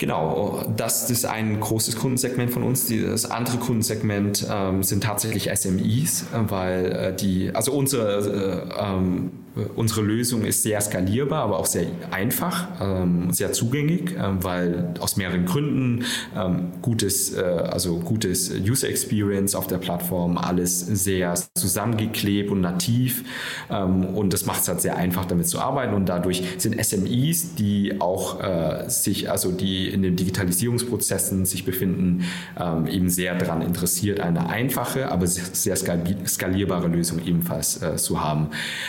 Genau, 0.00 0.64
das 0.78 1.10
ist 1.10 1.26
ein 1.26 1.60
großes 1.60 1.96
Kundensegment 1.96 2.50
von 2.50 2.62
uns. 2.62 2.88
Das 2.88 3.30
andere 3.30 3.58
Kundensegment 3.58 4.46
ähm, 4.50 4.82
sind 4.82 5.02
tatsächlich 5.04 5.50
SMEs, 5.54 6.24
weil 6.32 6.86
äh, 6.86 7.14
die, 7.14 7.54
also 7.54 7.72
unsere 7.72 8.70
äh, 8.78 8.82
ähm, 8.82 9.30
Unsere 9.76 10.02
Lösung 10.02 10.44
ist 10.44 10.62
sehr 10.62 10.80
skalierbar, 10.80 11.44
aber 11.44 11.58
auch 11.58 11.66
sehr 11.66 11.86
einfach, 12.10 12.68
ähm, 12.80 13.32
sehr 13.32 13.52
zugänglich, 13.52 14.14
ähm, 14.18 14.42
weil 14.42 14.94
aus 15.00 15.16
mehreren 15.16 15.44
Gründen 15.44 16.04
ähm, 16.36 16.72
gutes, 16.82 17.34
äh, 17.34 17.40
also 17.40 17.98
gutes 17.98 18.50
User 18.50 18.88
Experience 18.88 19.54
auf 19.54 19.66
der 19.66 19.78
Plattform, 19.78 20.38
alles 20.38 20.80
sehr 20.80 21.34
zusammengeklebt 21.54 22.50
und 22.50 22.60
nativ 22.60 23.24
ähm, 23.70 24.04
und 24.04 24.32
das 24.32 24.46
macht 24.46 24.62
es 24.62 24.68
halt 24.68 24.80
sehr 24.80 24.96
einfach, 24.96 25.24
damit 25.24 25.48
zu 25.48 25.60
arbeiten 25.60 25.94
und 25.94 26.06
dadurch 26.06 26.42
sind 26.58 26.82
SMEs, 26.84 27.54
die 27.54 28.00
auch 28.00 28.40
äh, 28.42 28.88
sich, 28.88 29.30
also 29.30 29.52
die 29.52 29.88
in 29.88 30.02
den 30.02 30.16
Digitalisierungsprozessen 30.16 31.44
sich 31.46 31.64
befinden, 31.64 32.24
ähm, 32.58 32.86
eben 32.86 33.08
sehr 33.08 33.34
daran 33.36 33.62
interessiert, 33.62 34.20
eine 34.20 34.48
einfache, 34.48 35.10
aber 35.10 35.26
sehr 35.26 35.76
skalierbare 35.76 36.88
Lösung 36.88 37.24
ebenfalls 37.24 37.82
äh, 37.82 37.96
zu 37.96 38.22
haben. 38.22 38.48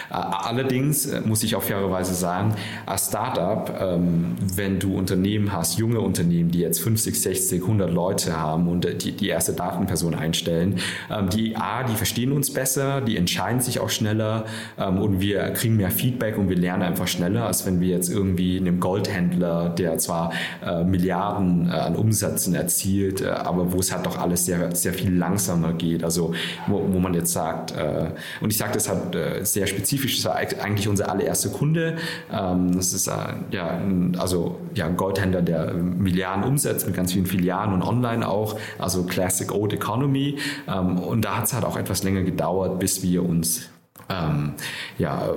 Äh, 0.09 0.13
Allerdings 0.61 1.07
äh, 1.07 1.21
muss 1.21 1.41
ich 1.41 1.55
auch 1.55 1.63
fairerweise 1.63 2.13
sagen, 2.13 2.53
als 2.85 3.07
Startup, 3.07 3.73
ähm, 3.81 4.35
wenn 4.55 4.79
du 4.79 4.95
Unternehmen 4.95 5.51
hast, 5.51 5.79
junge 5.79 5.99
Unternehmen, 5.99 6.51
die 6.51 6.59
jetzt 6.59 6.81
50, 6.81 7.19
60, 7.19 7.63
100 7.63 7.91
Leute 7.91 8.37
haben 8.37 8.67
und 8.67 8.85
äh, 8.85 8.93
die, 8.93 9.11
die 9.11 9.29
erste 9.29 9.53
Datenperson 9.53 10.13
einstellen, 10.13 10.77
ähm, 11.09 11.29
die 11.29 11.55
A, 11.55 11.83
die 11.83 11.95
verstehen 11.95 12.31
uns 12.31 12.53
besser, 12.53 13.01
die 13.01 13.17
entscheiden 13.17 13.59
sich 13.59 13.79
auch 13.79 13.89
schneller 13.89 14.45
ähm, 14.77 14.99
und 14.99 15.19
wir 15.19 15.49
kriegen 15.49 15.77
mehr 15.77 15.89
Feedback 15.89 16.37
und 16.37 16.47
wir 16.47 16.57
lernen 16.57 16.83
einfach 16.83 17.07
schneller, 17.07 17.47
als 17.47 17.65
wenn 17.65 17.81
wir 17.81 17.87
jetzt 17.87 18.09
irgendwie 18.09 18.59
einem 18.59 18.79
Goldhändler, 18.79 19.69
der 19.69 19.97
zwar 19.97 20.33
äh, 20.63 20.83
Milliarden 20.83 21.69
äh, 21.69 21.71
an 21.71 21.95
Umsätzen 21.95 22.53
erzielt, 22.53 23.21
äh, 23.21 23.29
aber 23.29 23.71
wo 23.71 23.79
es 23.79 23.91
halt 23.91 24.05
doch 24.05 24.19
alles 24.19 24.45
sehr, 24.45 24.75
sehr 24.75 24.93
viel 24.93 25.11
langsamer 25.11 25.73
geht. 25.73 26.03
Also 26.03 26.35
wo, 26.67 26.85
wo 26.91 26.99
man 26.99 27.15
jetzt 27.15 27.33
sagt, 27.33 27.71
äh, 27.71 28.11
und 28.41 28.51
ich 28.51 28.57
sage 28.57 28.73
das 28.73 28.87
halt 28.89 29.47
sehr 29.47 29.65
spezifisch, 29.65 30.21
eigentlich 30.61 30.87
unser 30.87 31.09
allererster 31.09 31.49
Kunde. 31.49 31.97
Ähm, 32.31 32.75
das 32.75 32.93
ist 32.93 33.07
äh, 33.07 33.11
ja, 33.51 33.79
also, 34.17 34.59
ja, 34.75 34.85
ein 34.85 34.97
Goldhändler, 34.97 35.41
der 35.41 35.73
Milliarden 35.73 36.43
umsetzt 36.43 36.85
mit 36.85 36.95
ganz 36.95 37.13
vielen 37.13 37.25
Filialen 37.25 37.73
und 37.73 37.81
online 37.81 38.27
auch, 38.27 38.57
also 38.79 39.03
Classic 39.03 39.51
Old 39.51 39.73
Economy. 39.73 40.37
Ähm, 40.67 40.97
und 40.97 41.23
da 41.25 41.37
hat 41.37 41.45
es 41.45 41.53
halt 41.53 41.65
auch 41.65 41.77
etwas 41.77 42.03
länger 42.03 42.23
gedauert, 42.23 42.79
bis 42.79 43.03
wir 43.03 43.23
uns 43.23 43.69
ähm, 44.11 44.53
ja, 44.97 45.29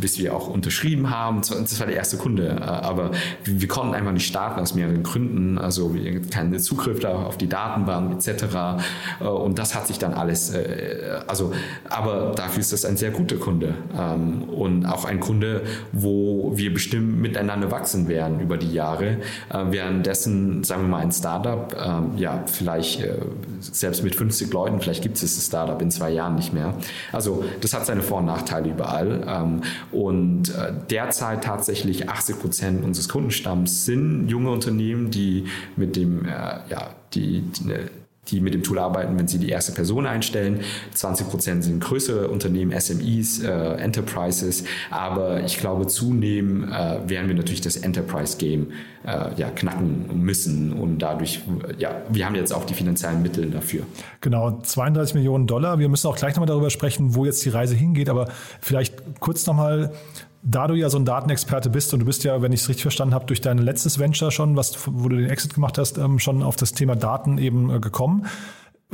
bis 0.00 0.18
wir 0.18 0.34
auch 0.34 0.48
unterschrieben 0.48 1.10
haben. 1.10 1.40
Das 1.40 1.80
war 1.80 1.86
der 1.86 1.96
erste 1.96 2.16
Kunde, 2.16 2.56
äh, 2.60 2.62
aber 2.62 3.12
wir, 3.44 3.68
konnten 3.68 3.94
einfach 3.94 4.12
nicht 4.12 4.26
starten 4.26 4.60
aus 4.60 4.74
mehreren 4.74 5.02
Gründen, 5.02 5.58
also 5.58 5.94
keinen 6.30 6.58
Zugriff 6.58 7.04
auf 7.04 7.36
die 7.36 7.48
Datenbank 7.48 8.14
etc. 8.14 8.44
Äh, 9.20 9.24
und 9.24 9.58
das 9.58 9.74
hat 9.74 9.86
sich 9.86 9.98
dann 9.98 10.14
alles, 10.14 10.50
äh, 10.54 11.20
also, 11.26 11.52
aber 11.88 12.32
dafür 12.34 12.60
ist 12.60 12.72
das 12.72 12.84
ein 12.84 12.96
sehr 12.96 13.10
guter 13.10 13.36
Kunde 13.36 13.74
ähm, 13.98 14.44
und 14.44 14.86
auch 14.86 15.04
ein 15.04 15.20
Kunde, 15.20 15.62
wo 15.92 16.52
wir 16.56 16.72
bestimmt 16.72 17.20
miteinander 17.20 17.70
wachsen 17.70 18.08
werden 18.08 18.40
über 18.40 18.56
die 18.56 18.72
Jahre. 18.72 19.18
Äh, 19.50 19.64
währenddessen, 19.70 20.64
sagen 20.64 20.82
wir 20.82 20.88
mal, 20.88 21.02
ein 21.02 21.12
Startup, 21.12 21.74
ähm, 21.78 22.16
ja, 22.16 22.44
vielleicht 22.46 23.04
selbst 23.60 24.02
mit 24.02 24.14
50 24.14 24.52
Leuten, 24.52 24.80
vielleicht 24.80 25.02
gibt 25.02 25.16
es 25.16 25.34
das 25.34 25.46
Startup 25.46 25.80
in 25.80 25.90
zwei 25.90 26.10
Jahren 26.10 26.34
nicht 26.36 26.52
mehr. 26.52 26.74
Also 27.12 27.44
das 27.60 27.74
hat 27.74 27.86
seine 27.86 28.02
Vor- 28.02 28.15
vor- 28.16 28.20
und 28.20 28.26
Nachteile 28.26 28.70
überall. 28.70 29.24
Ähm, 29.28 29.62
und 29.92 30.48
äh, 30.54 30.72
derzeit 30.90 31.44
tatsächlich 31.44 32.08
80 32.08 32.40
Prozent 32.40 32.84
unseres 32.84 33.08
Kundenstamms 33.08 33.84
sind 33.84 34.28
junge 34.28 34.50
Unternehmen, 34.50 35.10
die 35.10 35.46
mit 35.76 35.96
dem, 35.96 36.24
äh, 36.24 36.30
ja, 36.68 36.90
die, 37.14 37.42
die 37.42 37.74
die 38.28 38.40
mit 38.40 38.54
dem 38.54 38.62
Tool 38.62 38.78
arbeiten, 38.78 39.18
wenn 39.18 39.28
sie 39.28 39.38
die 39.38 39.48
erste 39.48 39.72
Person 39.72 40.06
einstellen. 40.06 40.60
20 40.94 41.28
Prozent 41.28 41.64
sind 41.64 41.80
größere 41.80 42.28
Unternehmen, 42.28 42.78
SMEs, 42.78 43.42
äh, 43.42 43.48
Enterprises. 43.76 44.64
Aber 44.90 45.42
ich 45.44 45.58
glaube, 45.58 45.86
zunehmend 45.86 46.70
äh, 46.70 47.08
werden 47.08 47.28
wir 47.28 47.34
natürlich 47.34 47.60
das 47.60 47.76
Enterprise-Game 47.76 48.72
äh, 49.06 49.34
ja, 49.36 49.50
knacken 49.50 50.20
müssen. 50.20 50.72
Und 50.72 50.98
dadurch, 50.98 51.40
ja, 51.78 52.02
wir 52.08 52.26
haben 52.26 52.34
jetzt 52.34 52.52
auch 52.52 52.64
die 52.64 52.74
finanziellen 52.74 53.22
Mittel 53.22 53.50
dafür. 53.50 53.82
Genau, 54.20 54.60
32 54.62 55.14
Millionen 55.14 55.46
Dollar. 55.46 55.78
Wir 55.78 55.88
müssen 55.88 56.08
auch 56.08 56.16
gleich 56.16 56.34
nochmal 56.34 56.48
darüber 56.48 56.70
sprechen, 56.70 57.14
wo 57.14 57.24
jetzt 57.24 57.44
die 57.44 57.50
Reise 57.50 57.74
hingeht. 57.74 58.08
Aber 58.08 58.28
vielleicht 58.60 59.20
kurz 59.20 59.46
nochmal 59.46 59.92
da 60.48 60.68
du 60.68 60.74
ja 60.74 60.88
so 60.88 60.98
ein 60.98 61.04
Datenexperte 61.04 61.70
bist 61.70 61.92
und 61.92 62.00
du 62.00 62.06
bist 62.06 62.22
ja, 62.22 62.40
wenn 62.40 62.52
ich 62.52 62.60
es 62.60 62.68
richtig 62.68 62.82
verstanden 62.82 63.14
habe, 63.14 63.26
durch 63.26 63.40
dein 63.40 63.58
letztes 63.58 63.98
Venture 63.98 64.30
schon, 64.30 64.54
was, 64.56 64.86
wo 64.86 65.08
du 65.08 65.16
den 65.16 65.28
Exit 65.28 65.54
gemacht 65.54 65.76
hast, 65.76 65.98
ähm, 65.98 66.20
schon 66.20 66.42
auf 66.42 66.54
das 66.54 66.72
Thema 66.72 66.94
Daten 66.94 67.38
eben 67.38 67.68
äh, 67.68 67.80
gekommen. 67.80 68.26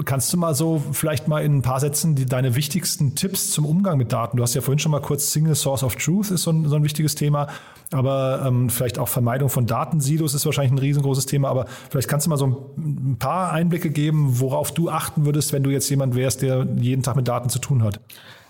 Kannst 0.07 0.33
du 0.33 0.39
mal 0.39 0.55
so 0.55 0.83
vielleicht 0.93 1.29
mal 1.29 1.45
in 1.45 1.59
ein 1.59 1.63
paar 1.63 1.79
Sätzen 1.79 2.15
die, 2.15 2.25
deine 2.25 2.57
wichtigsten 2.57 3.15
Tipps 3.15 3.51
zum 3.51 3.67
Umgang 3.67 3.99
mit 3.99 4.11
Daten? 4.11 4.39
Du 4.39 4.43
hast 4.43 4.55
ja 4.55 4.63
vorhin 4.63 4.79
schon 4.79 4.93
mal 4.93 5.03
kurz 5.03 5.31
Single 5.31 5.55
Source 5.55 5.83
of 5.83 5.97
Truth 5.97 6.31
ist 6.31 6.45
so 6.45 6.51
ein, 6.53 6.67
so 6.67 6.77
ein 6.77 6.85
wichtiges 6.85 7.17
Thema, 7.17 7.49
aber 7.91 8.43
ähm, 8.47 8.71
vielleicht 8.71 8.99
auch 8.99 9.09
Vermeidung 9.09 9.51
von 9.51 9.67
Datensilos 9.67 10.33
ist 10.33 10.47
wahrscheinlich 10.47 10.73
ein 10.73 10.79
riesengroßes 10.79 11.27
Thema, 11.27 11.51
aber 11.51 11.67
vielleicht 11.91 12.09
kannst 12.09 12.25
du 12.25 12.31
mal 12.31 12.39
so 12.39 12.47
ein, 12.47 13.13
ein 13.13 13.17
paar 13.19 13.53
Einblicke 13.53 13.91
geben, 13.91 14.41
worauf 14.41 14.73
du 14.73 14.89
achten 14.89 15.27
würdest, 15.27 15.53
wenn 15.53 15.63
du 15.63 15.69
jetzt 15.69 15.91
jemand 15.91 16.15
wärst, 16.15 16.41
der 16.41 16.67
jeden 16.77 17.03
Tag 17.03 17.17
mit 17.17 17.29
Daten 17.29 17.51
zu 17.51 17.59
tun 17.59 17.83
hat. 17.83 18.01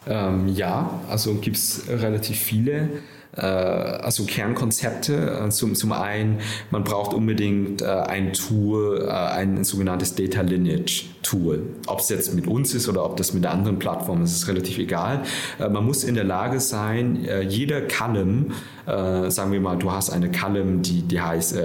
Ähm, 0.06 0.48
ja, 0.48 1.00
also 1.08 1.34
gibt 1.34 1.56
es 1.56 1.84
relativ 1.88 2.38
viele 2.38 2.88
äh, 3.36 3.40
also 3.40 4.24
Kernkonzepte. 4.24 5.44
Äh, 5.46 5.48
zum, 5.50 5.74
zum 5.74 5.92
einen, 5.92 6.40
man 6.70 6.84
braucht 6.84 7.14
unbedingt 7.14 7.80
äh, 7.80 7.86
ein 7.86 8.32
Tool, 8.32 9.08
ein 9.08 9.64
sogenanntes 9.64 10.14
Data 10.14 10.42
Lineage 10.42 11.06
Tool. 11.22 11.62
Ob 11.86 12.00
es 12.00 12.08
jetzt 12.08 12.34
mit 12.34 12.46
uns 12.46 12.74
ist 12.74 12.88
oder 12.88 13.04
ob 13.04 13.16
das 13.16 13.32
mit 13.32 13.46
anderen 13.46 13.78
Plattformen 13.78 14.24
ist, 14.24 14.32
ist 14.32 14.48
relativ 14.48 14.78
egal. 14.78 15.22
Man 15.58 15.84
muss 15.84 16.04
in 16.04 16.14
der 16.14 16.24
Lage 16.24 16.60
sein, 16.60 17.26
jeder 17.48 17.80
Column, 17.82 18.52
sagen 18.86 19.52
wir 19.52 19.60
mal, 19.60 19.76
du 19.76 19.90
hast 19.90 20.10
eine 20.10 20.30
Column, 20.30 20.82
die, 20.82 21.02
die 21.02 21.20
heißt 21.20 21.56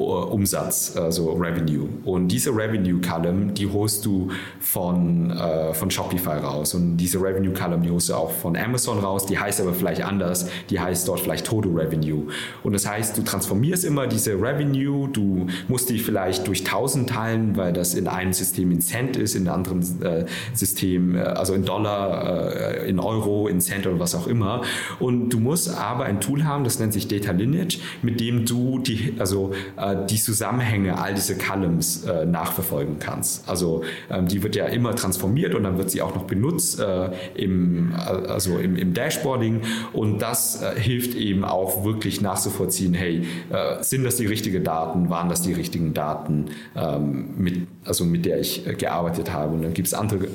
Umsatz, 0.00 0.96
also 0.96 1.32
Revenue. 1.32 1.88
Und 2.04 2.28
diese 2.28 2.50
Revenue 2.50 3.00
Column, 3.00 3.54
die 3.54 3.66
holst 3.66 4.06
du 4.06 4.30
von, 4.60 5.30
äh, 5.30 5.74
von 5.74 5.90
Shopify 5.90 6.38
raus. 6.38 6.74
Und 6.74 6.96
diese 6.96 7.20
Revenue 7.20 7.52
Column, 7.52 7.82
die 7.82 7.90
holst 7.90 8.08
du 8.08 8.14
auch 8.14 8.30
von 8.30 8.56
Amazon 8.56 9.00
raus. 9.00 9.26
Die 9.26 9.38
heißt 9.38 9.60
aber 9.60 9.74
vielleicht 9.74 10.02
anders. 10.02 10.48
Die 10.70 10.80
heißt 10.80 11.08
dort 11.08 11.20
vielleicht 11.20 11.46
Total 11.46 11.72
Revenue. 11.72 12.28
Und 12.62 12.72
das 12.72 12.88
heißt, 12.88 13.18
du 13.18 13.22
transformierst 13.22 13.84
immer 13.84 14.06
diese 14.06 14.34
Revenue. 14.34 15.08
Du 15.08 15.48
musst 15.68 15.90
die 15.90 15.98
vielleicht 15.98 16.46
durch 16.46 16.60
1000 16.60 17.10
teilen, 17.10 17.56
weil 17.56 17.72
das 17.72 17.94
in 17.94 18.06
einem 18.06 18.32
System 18.32 18.70
in 18.70 18.80
Cent 18.80 19.16
ist, 19.16 19.34
in 19.34 19.48
einem 19.48 19.66
anderen 19.66 20.02
äh, 20.02 20.26
System, 20.54 21.16
äh, 21.16 21.20
also 21.20 21.52
in 21.52 21.64
Dollar, 21.64 22.54
äh, 22.54 22.88
in 22.88 23.00
Euro, 23.00 23.48
in 23.48 23.60
Cent 23.60 23.86
oder 23.86 23.98
was 23.98 24.14
auch 24.14 24.28
immer. 24.28 24.62
Und 24.98 25.30
du 25.30 25.40
musst 25.40 25.76
aber 25.76 26.04
ein 26.04 26.20
Tool 26.20 26.44
haben, 26.44 26.49
das 26.58 26.78
nennt 26.78 26.92
sich 26.92 27.08
Data 27.08 27.32
Lineage, 27.32 27.78
mit 28.02 28.20
dem 28.20 28.46
du 28.46 28.78
die, 28.78 29.14
also 29.18 29.52
äh, 29.76 29.90
äh, 29.90 30.06
die 30.06 30.16
Zusammenhänge 30.16 30.98
all 30.98 31.14
diese 31.14 31.36
Columns 31.36 32.04
äh, 32.04 32.24
nachverfolgen 32.26 32.98
kannst. 32.98 33.48
Also 33.48 33.82
ähm, 34.10 34.28
die 34.28 34.42
wird 34.42 34.56
ja 34.56 34.66
immer 34.66 34.94
transformiert 34.94 35.54
und 35.54 35.64
dann 35.64 35.78
wird 35.78 35.90
sie 35.90 36.02
auch 36.02 36.14
noch 36.14 36.24
benutzt 36.24 36.80
äh, 36.80 37.10
im, 37.34 37.92
also 37.94 38.58
im, 38.58 38.76
im 38.76 38.94
Dashboarding 38.94 39.62
und 39.92 40.20
das 40.20 40.62
äh, 40.62 40.78
hilft 40.78 41.14
eben 41.14 41.44
auch 41.44 41.84
wirklich 41.84 42.20
nachzuvollziehen, 42.20 42.94
hey, 42.94 43.26
äh, 43.50 43.82
sind 43.82 44.04
das 44.04 44.16
die 44.16 44.26
richtigen 44.26 44.64
Daten, 44.64 45.10
waren 45.10 45.28
das 45.28 45.42
die 45.42 45.52
richtigen 45.52 45.94
Daten, 45.94 46.46
ähm, 46.76 47.30
mit, 47.36 47.66
also 47.84 48.04
mit 48.04 48.24
der 48.24 48.40
ich 48.40 48.66
äh, 48.66 48.74
gearbeitet 48.74 49.32
habe. 49.32 49.54
Und 49.54 49.62
dann 49.62 49.74
gibt 49.74 49.88
es 49.88 49.94
andere, 49.94 50.28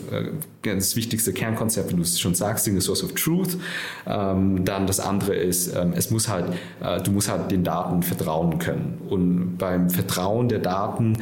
das 0.61 0.95
wichtigste 0.95 1.33
Kernkonzept, 1.33 1.91
wie 1.91 1.95
du 1.95 2.01
es 2.01 2.19
schon 2.19 2.35
sagst, 2.35 2.65
Single 2.65 2.81
Source 2.81 3.03
of 3.03 3.13
Truth. 3.13 3.57
Ähm, 4.07 4.65
dann 4.65 4.87
das 4.87 4.99
andere 4.99 5.35
ist, 5.35 5.75
ähm, 5.75 5.93
es 6.05 6.11
muss 6.11 6.27
halt, 6.27 6.45
du 7.03 7.11
musst 7.11 7.29
halt 7.29 7.51
den 7.51 7.63
Daten 7.63 8.03
vertrauen 8.03 8.59
können. 8.59 9.01
Und 9.09 9.57
beim 9.57 9.89
Vertrauen 9.89 10.49
der 10.49 10.59
Daten 10.59 11.17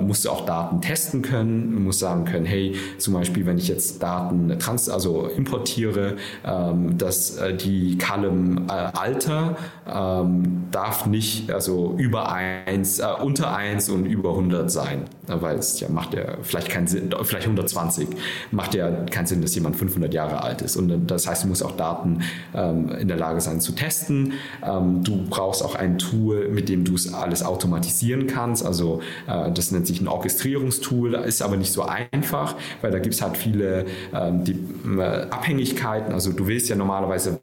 musst 0.00 0.24
du 0.24 0.30
auch 0.30 0.44
Daten 0.44 0.80
testen 0.80 1.22
können. 1.22 1.72
Du 1.72 1.80
musst 1.80 2.00
sagen 2.00 2.24
können, 2.24 2.46
hey, 2.46 2.76
zum 2.98 3.14
Beispiel, 3.14 3.46
wenn 3.46 3.58
ich 3.58 3.68
jetzt 3.68 4.02
Daten 4.02 4.58
trans, 4.58 4.88
also 4.88 5.26
importiere, 5.26 6.16
ähm, 6.44 6.98
dass 6.98 7.36
äh, 7.36 7.54
die 7.54 7.98
Column 7.98 8.66
äh, 8.68 8.72
Alter 8.72 9.56
ähm, 9.90 10.64
darf 10.70 11.06
nicht 11.06 11.50
also 11.50 11.94
über 11.96 12.30
1, 12.32 12.98
äh, 12.98 13.06
unter 13.22 13.54
1 13.54 13.88
und 13.88 14.06
über 14.06 14.30
100 14.30 14.70
sein, 14.70 15.04
weil 15.26 15.56
es 15.56 15.80
ja 15.80 15.88
macht 15.88 16.14
ja 16.14 16.38
vielleicht 16.42 16.68
keinen 16.68 16.86
Sinn, 16.86 17.10
vielleicht 17.22 17.46
120 17.46 18.08
macht 18.50 18.74
ja 18.74 18.90
keinen 19.06 19.26
Sinn, 19.26 19.42
dass 19.42 19.54
jemand 19.54 19.76
500 19.76 20.12
Jahre 20.12 20.42
alt 20.42 20.62
ist 20.62 20.76
und 20.76 21.06
das 21.06 21.26
heißt, 21.26 21.44
du 21.44 21.48
musst 21.48 21.64
auch 21.64 21.76
Daten 21.76 22.22
ähm, 22.54 22.90
in 22.90 23.08
der 23.08 23.16
Lage 23.16 23.40
sein 23.40 23.60
zu 23.60 23.72
testen. 23.72 24.17
Ähm, 24.64 25.04
du 25.04 25.24
brauchst 25.28 25.62
auch 25.64 25.74
ein 25.74 25.98
Tool, 25.98 26.48
mit 26.48 26.68
dem 26.68 26.84
du 26.84 26.94
es 26.94 27.12
alles 27.12 27.42
automatisieren 27.42 28.26
kannst, 28.26 28.64
also 28.64 29.00
äh, 29.26 29.50
das 29.52 29.70
nennt 29.70 29.86
sich 29.86 30.00
ein 30.00 30.08
Orchestrierungstool, 30.08 31.14
ist 31.14 31.42
aber 31.42 31.56
nicht 31.56 31.72
so 31.72 31.82
einfach, 31.82 32.56
weil 32.80 32.90
da 32.90 32.98
gibt 32.98 33.14
es 33.14 33.22
halt 33.22 33.36
viele 33.36 33.86
ähm, 34.14 34.44
die, 34.44 34.58
äh, 34.98 35.26
Abhängigkeiten, 35.30 36.12
also 36.12 36.32
du 36.32 36.46
willst 36.46 36.68
ja 36.68 36.76
normalerweise 36.76 37.40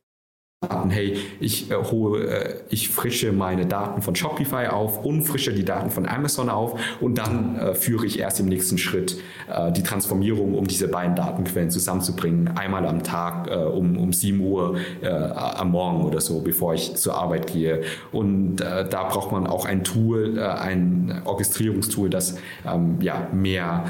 Daten, 0.62 0.90
hey, 0.90 1.18
ich, 1.40 1.70
äh, 1.70 1.76
hole, 1.76 2.28
äh, 2.28 2.56
ich 2.70 2.90
frische 2.90 3.32
meine 3.32 3.66
Daten 3.66 4.02
von 4.02 4.16
Shopify 4.16 4.68
auf 4.68 5.04
und 5.04 5.24
frische 5.24 5.54
die 5.54 5.66
Daten 5.66 5.90
von 5.90 6.08
Amazon 6.08 6.50
auf 6.50 6.80
und 7.02 7.18
dann 7.18 7.58
äh, 7.58 7.76
führe 7.76 8.06
ich 8.06 8.20
erst 8.20 8.40
im 8.40 8.48
nächsten 8.48 8.78
Schritt 8.78 9.18
äh, 9.48 9.72
die 9.72 9.84
Transformierung, 9.84 10.56
um 10.56 10.66
diese 10.66 10.88
beiden 10.88 11.16
Datenquellen 11.16 11.70
zusammenzubringen, 11.70 12.58
einmal 12.58 12.86
am 12.86 13.04
Tag 13.04 13.48
äh, 13.48 13.56
um, 13.56 13.98
um 13.98 14.14
7 14.14 14.40
Uhr 14.40 14.78
äh, 15.02 15.08
am 15.08 15.72
Morgen 15.72 16.04
oder 16.04 16.22
so, 16.22 16.40
bevor 16.42 16.74
ich 16.74 16.96
zur 16.96 17.16
Arbeit 17.16 17.52
gehe. 17.52 17.84
Und 18.12 18.58
da 18.58 18.84
braucht 18.84 19.32
man 19.32 19.48
auch 19.48 19.66
ein 19.66 19.84
Tool, 19.84 20.40
ein 20.40 21.22
Orchestrierungstool, 21.26 22.10
das 22.10 22.38
ähm, 22.66 22.98
ja, 23.02 23.28
mehr 23.34 23.86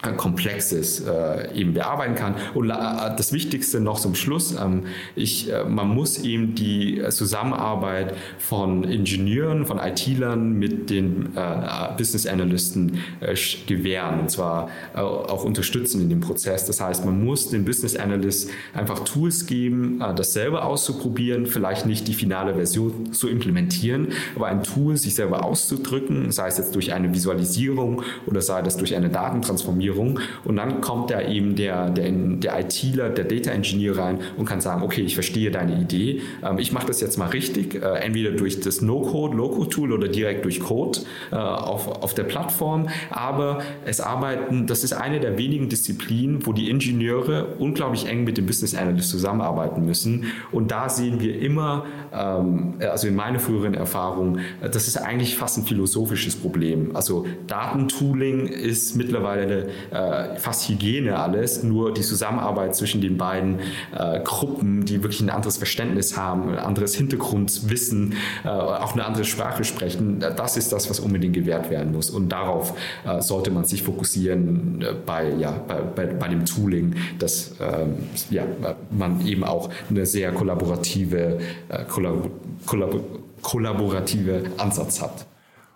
Komplexes 0.00 1.00
äh, 1.00 1.52
eben 1.54 1.74
bearbeiten 1.74 2.14
kann. 2.14 2.36
Und 2.54 2.70
äh, 2.70 2.74
das 3.16 3.32
Wichtigste 3.32 3.80
noch 3.80 3.98
zum 3.98 4.14
Schluss, 4.14 4.52
ähm, 4.52 4.84
ich, 5.16 5.52
äh, 5.52 5.64
man 5.64 5.88
muss 5.88 6.18
eben 6.18 6.54
die 6.54 7.02
Zusammenarbeit 7.10 8.14
von 8.38 8.84
Ingenieuren, 8.84 9.66
von 9.66 9.80
IT-Lern 9.80 10.52
mit 10.52 10.88
den 10.88 11.34
äh, 11.34 11.96
Business 11.96 12.28
Analysten 12.28 13.00
äh, 13.18 13.34
gewähren 13.66 14.20
und 14.20 14.30
zwar 14.30 14.68
äh, 14.94 15.00
auch 15.00 15.42
unterstützen 15.42 16.00
in 16.00 16.08
dem 16.10 16.20
Prozess. 16.20 16.64
Das 16.64 16.80
heißt, 16.80 17.04
man 17.04 17.24
muss 17.24 17.50
den 17.50 17.64
Business 17.64 17.96
Analyst 17.96 18.50
einfach 18.74 19.00
Tools 19.00 19.46
geben, 19.46 20.00
das 20.14 20.32
selber 20.32 20.64
auszuprobieren, 20.64 21.46
vielleicht 21.46 21.86
nicht 21.86 22.06
die 22.06 22.14
finale 22.14 22.54
Version 22.54 23.12
zu 23.12 23.28
implementieren, 23.28 24.08
aber 24.36 24.46
ein 24.46 24.62
Tool 24.62 24.96
sich 24.96 25.16
selber 25.16 25.44
auszudrücken, 25.44 26.30
sei 26.30 26.46
es 26.46 26.58
jetzt 26.58 26.74
durch 26.76 26.92
eine 26.92 27.12
Visualisierung 27.12 28.02
oder 28.26 28.40
sei 28.40 28.60
es 28.60 28.76
durch 28.76 28.94
eine 28.94 29.08
Datentransformierung 29.08 29.87
Optimierung. 29.88 30.20
Und 30.44 30.56
dann 30.56 30.80
kommt 30.80 31.10
da 31.10 31.22
eben 31.22 31.56
der, 31.56 31.90
der, 31.90 32.10
der 32.10 32.60
ITler, 32.60 33.10
der 33.10 33.24
Data 33.24 33.50
Engineer 33.50 33.96
rein 33.96 34.20
und 34.36 34.44
kann 34.44 34.60
sagen, 34.60 34.82
okay, 34.82 35.02
ich 35.02 35.14
verstehe 35.14 35.50
deine 35.50 35.80
Idee. 35.80 36.20
Ähm, 36.42 36.58
ich 36.58 36.72
mache 36.72 36.86
das 36.86 37.00
jetzt 37.00 37.16
mal 37.16 37.28
richtig, 37.28 37.74
äh, 37.74 37.98
entweder 38.00 38.32
durch 38.32 38.60
das 38.60 38.80
No-Code, 38.80 39.36
Low-Code-Tool 39.36 39.92
oder 39.92 40.08
direkt 40.08 40.44
durch 40.44 40.60
Code 40.60 41.00
äh, 41.30 41.36
auf, 41.36 41.88
auf 41.88 42.14
der 42.14 42.24
Plattform. 42.24 42.88
Aber 43.10 43.62
es 43.84 44.00
arbeiten, 44.00 44.66
das 44.66 44.84
ist 44.84 44.92
eine 44.92 45.20
der 45.20 45.38
wenigen 45.38 45.68
Disziplinen, 45.68 46.46
wo 46.46 46.52
die 46.52 46.70
Ingenieure 46.70 47.54
unglaublich 47.58 48.06
eng 48.06 48.24
mit 48.24 48.38
dem 48.38 48.46
Business 48.46 48.74
Analyst 48.74 49.10
zusammenarbeiten 49.10 49.84
müssen. 49.84 50.32
Und 50.52 50.70
da 50.70 50.88
sehen 50.88 51.20
wir 51.20 51.40
immer, 51.40 51.86
also 52.10 53.06
in 53.06 53.14
meiner 53.14 53.38
früheren 53.38 53.74
Erfahrung, 53.74 54.38
das 54.60 54.88
ist 54.88 54.96
eigentlich 54.96 55.36
fast 55.36 55.58
ein 55.58 55.64
philosophisches 55.64 56.36
Problem. 56.36 56.94
Also 56.94 57.26
Datentooling 57.46 58.46
ist 58.46 58.96
mittlerweile 58.96 59.68
äh, 59.90 60.36
fast 60.36 60.68
Hygiene 60.68 61.18
alles, 61.18 61.62
nur 61.62 61.92
die 61.92 62.02
Zusammenarbeit 62.02 62.74
zwischen 62.76 63.00
den 63.00 63.16
beiden 63.16 63.60
äh, 63.96 64.20
Gruppen, 64.20 64.84
die 64.84 65.02
wirklich 65.02 65.20
ein 65.20 65.30
anderes 65.30 65.56
Verständnis 65.56 66.16
haben, 66.16 66.50
ein 66.50 66.58
anderes 66.58 66.94
Hintergrundwissen, 66.94 68.14
äh, 68.44 68.48
auch 68.48 68.92
eine 68.92 69.04
andere 69.04 69.24
Sprache 69.24 69.64
sprechen, 69.64 70.20
das 70.20 70.56
ist 70.56 70.72
das, 70.72 70.88
was 70.90 71.00
unbedingt 71.00 71.34
gewährt 71.34 71.70
werden 71.70 71.92
muss. 71.92 72.10
Und 72.10 72.30
darauf 72.30 72.74
äh, 73.06 73.20
sollte 73.20 73.50
man 73.50 73.64
sich 73.64 73.82
fokussieren 73.82 74.82
äh, 74.82 74.94
bei, 75.04 75.30
ja, 75.34 75.52
bei, 75.66 75.76
bei, 75.76 76.06
bei, 76.06 76.28
dem 76.28 76.44
Tooling, 76.44 76.94
dass 77.18 77.54
ähm, 77.60 77.94
ja, 78.30 78.44
man 78.90 79.26
eben 79.26 79.44
auch 79.44 79.70
eine 79.90 80.06
sehr 80.06 80.32
kollaborative, 80.32 81.38
äh, 81.68 81.84
kollab 81.98 82.30
kollab 82.66 82.94
kollaborative 83.42 84.50
Ansatz 84.58 85.00
hat. 85.00 85.26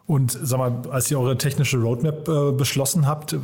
Und 0.04 0.36
sag 0.42 0.58
mal, 0.58 0.82
als 0.90 1.10
ihr 1.10 1.18
eure 1.18 1.38
technische 1.38 1.78
Roadmap 1.78 2.28
äh, 2.28 2.52
beschlossen 2.52 3.06
habt, 3.06 3.34
äh, 3.34 3.38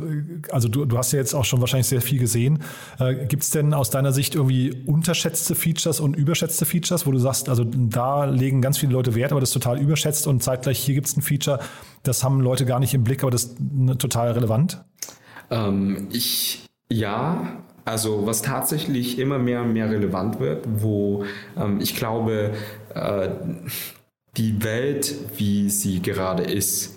also 0.51 0.67
du, 0.67 0.83
du 0.85 0.97
hast 0.97 1.13
ja 1.13 1.19
jetzt 1.19 1.33
auch 1.33 1.45
schon 1.45 1.61
wahrscheinlich 1.61 1.87
sehr 1.87 2.01
viel 2.01 2.19
gesehen, 2.19 2.59
äh, 2.99 3.25
gibt 3.25 3.43
es 3.43 3.49
denn 3.49 3.73
aus 3.73 3.89
deiner 3.89 4.11
Sicht 4.11 4.35
irgendwie 4.35 4.83
unterschätzte 4.85 5.55
Features 5.55 6.01
und 6.01 6.15
überschätzte 6.15 6.65
Features, 6.65 7.07
wo 7.07 7.11
du 7.11 7.17
sagst, 7.17 7.47
also 7.47 7.63
da 7.65 8.25
legen 8.25 8.61
ganz 8.61 8.77
viele 8.77 8.91
Leute 8.91 9.15
Wert, 9.15 9.31
aber 9.31 9.39
das 9.39 9.49
ist 9.49 9.53
total 9.53 9.79
überschätzt 9.79 10.27
und 10.27 10.43
zeitgleich 10.43 10.79
hier 10.79 10.95
gibt 10.95 11.07
es 11.07 11.15
ein 11.15 11.21
Feature, 11.21 11.59
das 12.03 12.25
haben 12.25 12.41
Leute 12.41 12.65
gar 12.65 12.79
nicht 12.79 12.93
im 12.93 13.03
Blick, 13.05 13.23
aber 13.23 13.31
das 13.31 13.45
ist 13.45 13.59
ne, 13.59 13.97
total 13.97 14.31
relevant? 14.33 14.83
Ähm, 15.49 16.09
ich, 16.11 16.65
ja, 16.91 17.63
also 17.89 18.25
was 18.25 18.41
tatsächlich 18.41 19.19
immer 19.19 19.39
mehr 19.39 19.61
und 19.61 19.73
mehr 19.73 19.89
relevant 19.89 20.39
wird, 20.39 20.65
wo 20.67 21.25
ähm, 21.57 21.79
ich 21.81 21.95
glaube, 21.95 22.53
äh, 22.93 23.29
die 24.37 24.63
Welt, 24.63 25.15
wie 25.37 25.69
sie 25.69 26.01
gerade 26.01 26.43
ist, 26.43 26.95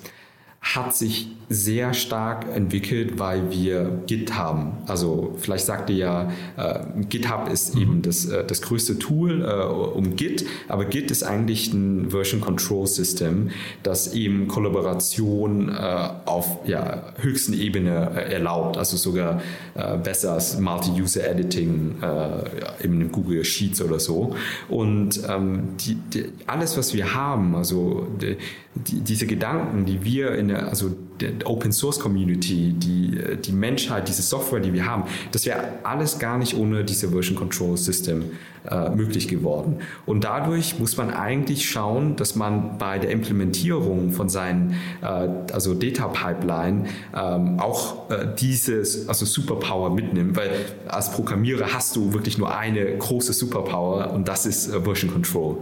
hat 0.62 0.94
sich 0.94 1.28
sehr 1.48 1.92
stark 1.92 2.46
entwickelt, 2.54 3.18
weil 3.18 3.50
wir 3.50 4.00
Git 4.06 4.34
haben. 4.34 4.78
Also 4.86 5.34
vielleicht 5.38 5.66
sagt 5.66 5.90
ihr 5.90 5.96
ja, 5.96 6.32
äh, 6.56 6.80
GitHub 7.08 7.48
ist 7.52 7.74
mhm. 7.74 7.82
eben 7.82 8.02
das, 8.02 8.26
äh, 8.26 8.44
das 8.44 8.62
größte 8.62 8.98
Tool 8.98 9.42
äh, 9.42 9.64
um 9.64 10.14
Git, 10.14 10.46
aber 10.68 10.84
Git 10.84 11.10
ist 11.10 11.24
eigentlich 11.24 11.72
ein 11.72 12.10
Version 12.10 12.40
Control 12.40 12.86
System, 12.86 13.50
das 13.82 14.14
eben 14.14 14.46
Kollaboration 14.46 15.68
äh, 15.68 16.08
auf 16.24 16.60
ja, 16.64 17.12
höchsten 17.18 17.54
Ebene 17.54 18.12
äh, 18.14 18.32
erlaubt, 18.32 18.78
also 18.78 18.96
sogar 18.96 19.42
äh, 19.74 19.96
besser 19.98 20.34
als 20.34 20.58
Multi-User 20.58 21.28
Editing 21.28 21.96
äh, 22.00 22.84
in 22.84 23.10
Google 23.10 23.44
Sheets 23.44 23.82
oder 23.82 23.98
so. 23.98 24.36
Und 24.68 25.20
ähm, 25.28 25.76
die, 25.80 25.96
die, 25.96 26.24
alles, 26.46 26.78
was 26.78 26.94
wir 26.94 27.14
haben, 27.14 27.56
also 27.56 28.06
die, 28.20 28.36
diese 28.74 29.26
Gedanken, 29.26 29.84
die 29.84 30.02
wir 30.04 30.32
in 30.32 30.48
der, 30.48 30.68
also 30.68 30.96
der 31.20 31.32
Open 31.44 31.72
Source 31.72 32.00
Community, 32.00 32.72
die, 32.72 33.36
die 33.40 33.52
Menschheit, 33.52 34.08
diese 34.08 34.22
Software, 34.22 34.60
die 34.60 34.72
wir 34.72 34.86
haben, 34.86 35.04
das 35.30 35.46
wäre 35.46 35.64
alles 35.82 36.18
gar 36.18 36.38
nicht 36.38 36.56
ohne 36.56 36.84
diese 36.84 37.10
Version 37.10 37.36
Control 37.36 37.76
System 37.76 38.24
äh, 38.68 38.90
möglich 38.90 39.28
geworden. 39.28 39.78
Und 40.06 40.24
dadurch 40.24 40.78
muss 40.78 40.96
man 40.96 41.10
eigentlich 41.10 41.68
schauen, 41.68 42.16
dass 42.16 42.34
man 42.34 42.78
bei 42.78 42.98
der 42.98 43.10
Implementierung 43.10 44.12
von 44.12 44.28
seinen, 44.28 44.76
äh, 45.02 45.06
also 45.52 45.74
Data 45.74 46.08
Pipeline, 46.08 46.84
ähm, 47.14 47.58
auch 47.60 48.10
äh, 48.10 48.28
dieses, 48.38 49.08
also 49.08 49.26
Superpower 49.26 49.90
mitnimmt, 49.90 50.36
weil 50.36 50.50
als 50.88 51.10
Programmierer 51.12 51.74
hast 51.74 51.96
du 51.96 52.12
wirklich 52.14 52.38
nur 52.38 52.56
eine 52.56 52.96
große 52.96 53.32
Superpower 53.32 54.12
und 54.12 54.28
das 54.28 54.46
ist 54.46 54.68
äh, 54.68 54.80
Version 54.80 55.12
Control. 55.12 55.58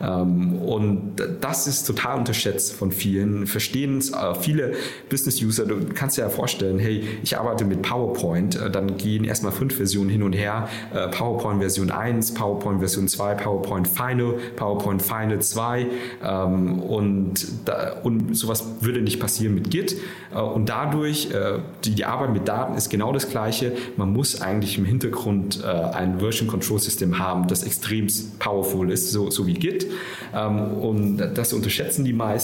Ähm, 0.00 0.56
und 0.56 1.16
das 1.40 1.66
ist 1.66 1.86
total 1.86 2.18
unterschätzt 2.18 2.47
von 2.56 2.92
vielen, 2.92 3.46
verstehen 3.46 3.98
es 3.98 4.10
Äh, 4.10 4.34
viele 4.40 4.72
Business-User, 5.10 5.66
du 5.66 5.80
kannst 5.94 6.16
dir 6.16 6.22
ja 6.22 6.28
vorstellen, 6.28 6.78
hey, 6.78 7.04
ich 7.22 7.38
arbeite 7.38 7.64
mit 7.64 7.82
PowerPoint, 7.82 8.56
äh, 8.56 8.70
dann 8.70 8.96
gehen 8.96 9.24
erstmal 9.24 9.52
fünf 9.52 9.76
Versionen 9.76 10.10
hin 10.10 10.22
und 10.22 10.32
her. 10.32 10.68
Äh, 10.94 11.08
PowerPoint 11.08 11.60
Version 11.60 11.90
1, 11.90 12.34
PowerPoint 12.34 12.80
Version 12.80 13.08
2, 13.08 13.34
PowerPoint 13.34 13.88
Final, 13.88 14.34
PowerPoint 14.56 15.02
Final 15.02 15.40
2 15.40 15.86
ähm, 16.22 16.80
und, 16.80 17.46
da, 17.64 17.96
und 18.02 18.36
sowas 18.36 18.64
würde 18.80 19.00
nicht 19.00 19.20
passieren 19.20 19.54
mit 19.54 19.70
Git. 19.70 19.96
Äh, 20.34 20.38
und 20.38 20.68
dadurch, 20.68 21.30
äh, 21.30 21.58
die, 21.84 21.94
die 21.94 22.04
Arbeit 22.04 22.32
mit 22.32 22.48
Daten 22.48 22.74
ist 22.74 22.88
genau 22.90 23.12
das 23.12 23.28
Gleiche. 23.30 23.72
Man 23.96 24.12
muss 24.12 24.40
eigentlich 24.40 24.78
im 24.78 24.84
Hintergrund 24.84 25.62
äh, 25.62 25.66
ein 25.66 26.20
Version 26.20 26.48
Control 26.48 26.78
System 26.78 27.18
haben, 27.18 27.48
das 27.48 27.64
extrem 27.64 28.08
powerful 28.38 28.90
ist, 28.90 29.10
so, 29.10 29.30
so 29.30 29.46
wie 29.46 29.54
Git. 29.54 29.86
Ähm, 30.34 30.72
und 30.74 31.18
das 31.18 31.52
unterschätzen 31.52 32.04
die 32.04 32.12
meisten. 32.12 32.37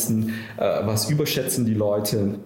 Äh, 0.57 0.87
was 0.87 1.11
überschätzen 1.11 1.65
die 1.65 1.75
Leute? 1.75 2.39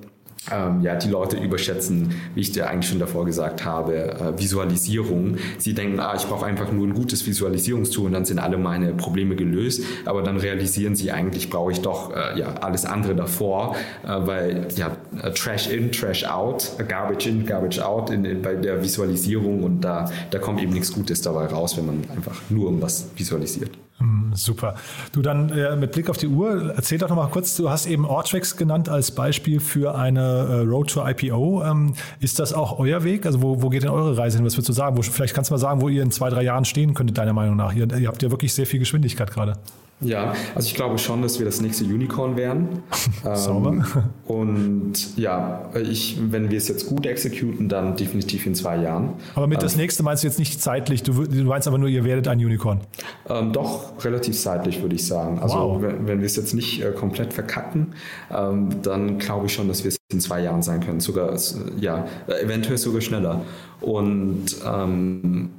ähm, 0.50 0.80
ja, 0.82 0.96
die 0.96 1.08
Leute 1.08 1.36
überschätzen, 1.36 2.14
wie 2.34 2.40
ich 2.40 2.52
dir 2.52 2.68
eigentlich 2.68 2.88
schon 2.88 2.98
davor 2.98 3.24
gesagt 3.24 3.64
habe, 3.64 4.12
äh, 4.12 4.38
Visualisierung. 4.38 5.36
Sie 5.58 5.74
denken, 5.74 6.00
ah, 6.00 6.14
ich 6.16 6.26
brauche 6.26 6.46
einfach 6.46 6.72
nur 6.72 6.86
ein 6.86 6.94
gutes 6.94 7.26
Visualisierungstool 7.26 8.06
und 8.06 8.12
dann 8.12 8.24
sind 8.24 8.38
alle 8.38 8.58
meine 8.58 8.94
Probleme 8.94 9.36
gelöst. 9.36 9.82
Aber 10.04 10.22
dann 10.22 10.38
realisieren 10.38 10.96
sie, 10.96 11.10
eigentlich 11.12 11.50
brauche 11.50 11.72
ich 11.72 11.80
doch 11.80 12.14
äh, 12.14 12.38
ja, 12.38 12.54
alles 12.60 12.84
andere 12.84 13.14
davor, 13.14 13.76
äh, 14.04 14.08
weil 14.08 14.68
ja, 14.76 14.96
äh, 15.22 15.30
Trash 15.32 15.68
in, 15.68 15.92
Trash 15.92 16.24
out, 16.24 16.72
äh, 16.78 16.84
Garbage 16.84 17.26
in, 17.26 17.44
Garbage 17.46 17.80
out 17.80 18.10
in, 18.10 18.24
in, 18.24 18.42
bei 18.42 18.54
der 18.54 18.82
Visualisierung 18.82 19.62
und 19.62 19.80
da, 19.82 20.10
da 20.30 20.38
kommt 20.38 20.62
eben 20.62 20.72
nichts 20.72 20.92
Gutes 20.92 21.20
dabei 21.20 21.46
raus, 21.46 21.76
wenn 21.76 21.86
man 21.86 22.04
einfach 22.14 22.40
nur 22.48 22.66
irgendwas 22.66 23.06
visualisiert. 23.16 23.70
Hm, 23.98 24.32
super. 24.34 24.76
Du 25.12 25.22
dann 25.22 25.50
äh, 25.50 25.74
mit 25.74 25.92
Blick 25.92 26.08
auf 26.08 26.16
die 26.16 26.28
Uhr, 26.28 26.72
erzähl 26.76 26.98
doch 26.98 27.08
noch 27.08 27.16
mal 27.16 27.26
kurz, 27.26 27.56
du 27.56 27.68
hast 27.68 27.86
eben 27.86 28.04
Ortrex 28.04 28.56
genannt 28.56 28.88
als 28.88 29.10
Beispiel 29.10 29.58
für 29.58 29.96
eine 29.96 30.20
äh, 30.20 30.60
Road 30.60 30.90
to 30.90 31.04
IPO. 31.04 31.64
Ähm, 31.64 31.94
ist 32.20 32.38
das 32.38 32.52
auch 32.52 32.78
euer 32.78 33.02
Weg? 33.02 33.26
Also 33.26 33.42
wo, 33.42 33.60
wo 33.60 33.68
geht 33.70 33.82
denn 33.82 33.90
eure 33.90 34.16
Reise 34.16 34.38
hin? 34.38 34.46
Was 34.46 34.54
würdest 34.54 34.68
du 34.68 34.72
sagen? 34.72 34.96
Wo, 34.96 35.02
vielleicht 35.02 35.34
kannst 35.34 35.50
du 35.50 35.54
mal 35.54 35.58
sagen, 35.58 35.80
wo 35.80 35.88
ihr 35.88 36.02
in 36.02 36.12
zwei, 36.12 36.30
drei 36.30 36.42
Jahren 36.42 36.64
stehen 36.64 36.94
könntet, 36.94 37.18
deiner 37.18 37.32
Meinung 37.32 37.56
nach. 37.56 37.72
Ihr, 37.74 37.92
ihr 37.92 38.06
habt 38.06 38.22
ja 38.22 38.30
wirklich 38.30 38.54
sehr 38.54 38.66
viel 38.66 38.78
Geschwindigkeit 38.78 39.32
gerade. 39.32 39.54
Ja, 40.00 40.34
also 40.54 40.66
ich 40.66 40.74
glaube 40.74 40.98
schon, 40.98 41.22
dass 41.22 41.38
wir 41.38 41.46
das 41.46 41.60
nächste 41.60 41.84
Unicorn 41.84 42.36
werden. 42.36 42.68
Ähm, 43.24 43.84
und 44.26 45.16
ja, 45.16 45.70
ich, 45.74 46.18
wenn 46.30 46.50
wir 46.50 46.58
es 46.58 46.68
jetzt 46.68 46.86
gut 46.86 47.04
exekuten, 47.04 47.68
dann 47.68 47.96
definitiv 47.96 48.46
in 48.46 48.54
zwei 48.54 48.76
Jahren. 48.76 49.14
Aber 49.34 49.46
mit 49.46 49.58
ähm, 49.58 49.62
das 49.62 49.76
nächste 49.76 50.02
meinst 50.02 50.22
du 50.22 50.28
jetzt 50.28 50.38
nicht 50.38 50.62
zeitlich, 50.62 51.02
du, 51.02 51.24
du 51.24 51.44
meinst 51.44 51.66
aber 51.66 51.78
nur, 51.78 51.88
ihr 51.88 52.04
werdet 52.04 52.28
ein 52.28 52.38
Unicorn? 52.38 52.80
Ähm, 53.28 53.52
doch, 53.52 53.92
relativ 54.04 54.38
zeitlich 54.38 54.80
würde 54.82 54.94
ich 54.94 55.06
sagen. 55.06 55.40
Also 55.40 55.56
wow. 55.56 55.82
wenn, 55.82 56.06
wenn, 56.06 56.18
wir 56.20 56.26
es 56.26 56.36
jetzt 56.36 56.54
nicht 56.54 56.82
äh, 56.82 56.92
komplett 56.92 57.32
verkacken, 57.32 57.94
ähm, 58.30 58.68
dann 58.82 59.18
glaube 59.18 59.46
ich 59.46 59.52
schon, 59.52 59.68
dass 59.68 59.82
wir 59.82 59.88
es 59.88 59.96
in 60.12 60.20
zwei 60.20 60.42
Jahren 60.42 60.62
sein 60.62 60.80
können. 60.80 61.00
Sogar, 61.00 61.32
äh, 61.32 61.38
ja, 61.80 62.06
eventuell 62.28 62.78
sogar 62.78 63.00
schneller. 63.00 63.42
Und 63.80 64.56
ähm, 64.64 65.50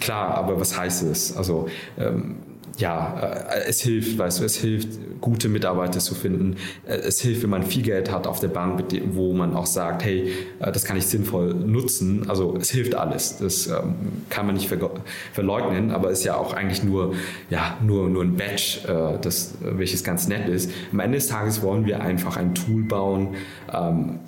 klar, 0.00 0.36
aber 0.36 0.60
was 0.60 0.78
heißt 0.78 1.02
es? 1.02 1.36
Also 1.36 1.68
ähm, 1.98 2.36
ja, 2.78 3.18
äh, 3.20 3.68
es 3.68 3.80
hilft, 3.80 4.16
weißt 4.18 4.40
du, 4.40 4.44
es 4.44 4.56
hilft, 4.56 4.88
gute 5.20 5.48
Mitarbeiter 5.48 5.98
zu 5.98 6.14
finden. 6.14 6.56
Äh, 6.86 6.94
es 6.94 7.20
hilft, 7.20 7.42
wenn 7.42 7.50
man 7.50 7.64
viel 7.64 7.82
Geld 7.82 8.10
hat 8.10 8.26
auf 8.26 8.40
der 8.40 8.48
Bank, 8.48 8.84
wo 9.12 9.32
man 9.32 9.54
auch 9.54 9.66
sagt, 9.66 10.04
hey, 10.04 10.32
äh, 10.60 10.70
das 10.70 10.84
kann 10.84 10.96
ich 10.96 11.06
sinnvoll 11.06 11.54
nutzen. 11.54 12.30
Also 12.30 12.56
es 12.56 12.70
hilft 12.70 12.94
alles. 12.94 13.38
Das 13.38 13.66
ähm, 13.66 13.94
kann 14.30 14.46
man 14.46 14.54
nicht 14.54 14.72
verleugnen, 15.32 15.90
aber 15.90 16.10
ist 16.10 16.24
ja 16.24 16.36
auch 16.36 16.52
eigentlich 16.54 16.84
nur, 16.84 17.14
ja, 17.50 17.76
nur, 17.82 18.08
nur 18.08 18.22
ein 18.22 18.36
Badge, 18.36 19.18
das, 19.20 19.54
welches 19.60 20.04
ganz 20.04 20.28
nett 20.28 20.48
ist. 20.48 20.70
Am 20.92 21.00
Ende 21.00 21.18
des 21.18 21.26
Tages 21.26 21.62
wollen 21.62 21.84
wir 21.84 22.00
einfach 22.00 22.36
ein 22.36 22.54
Tool 22.54 22.84
bauen, 22.84 23.34
ähm, 23.72 24.20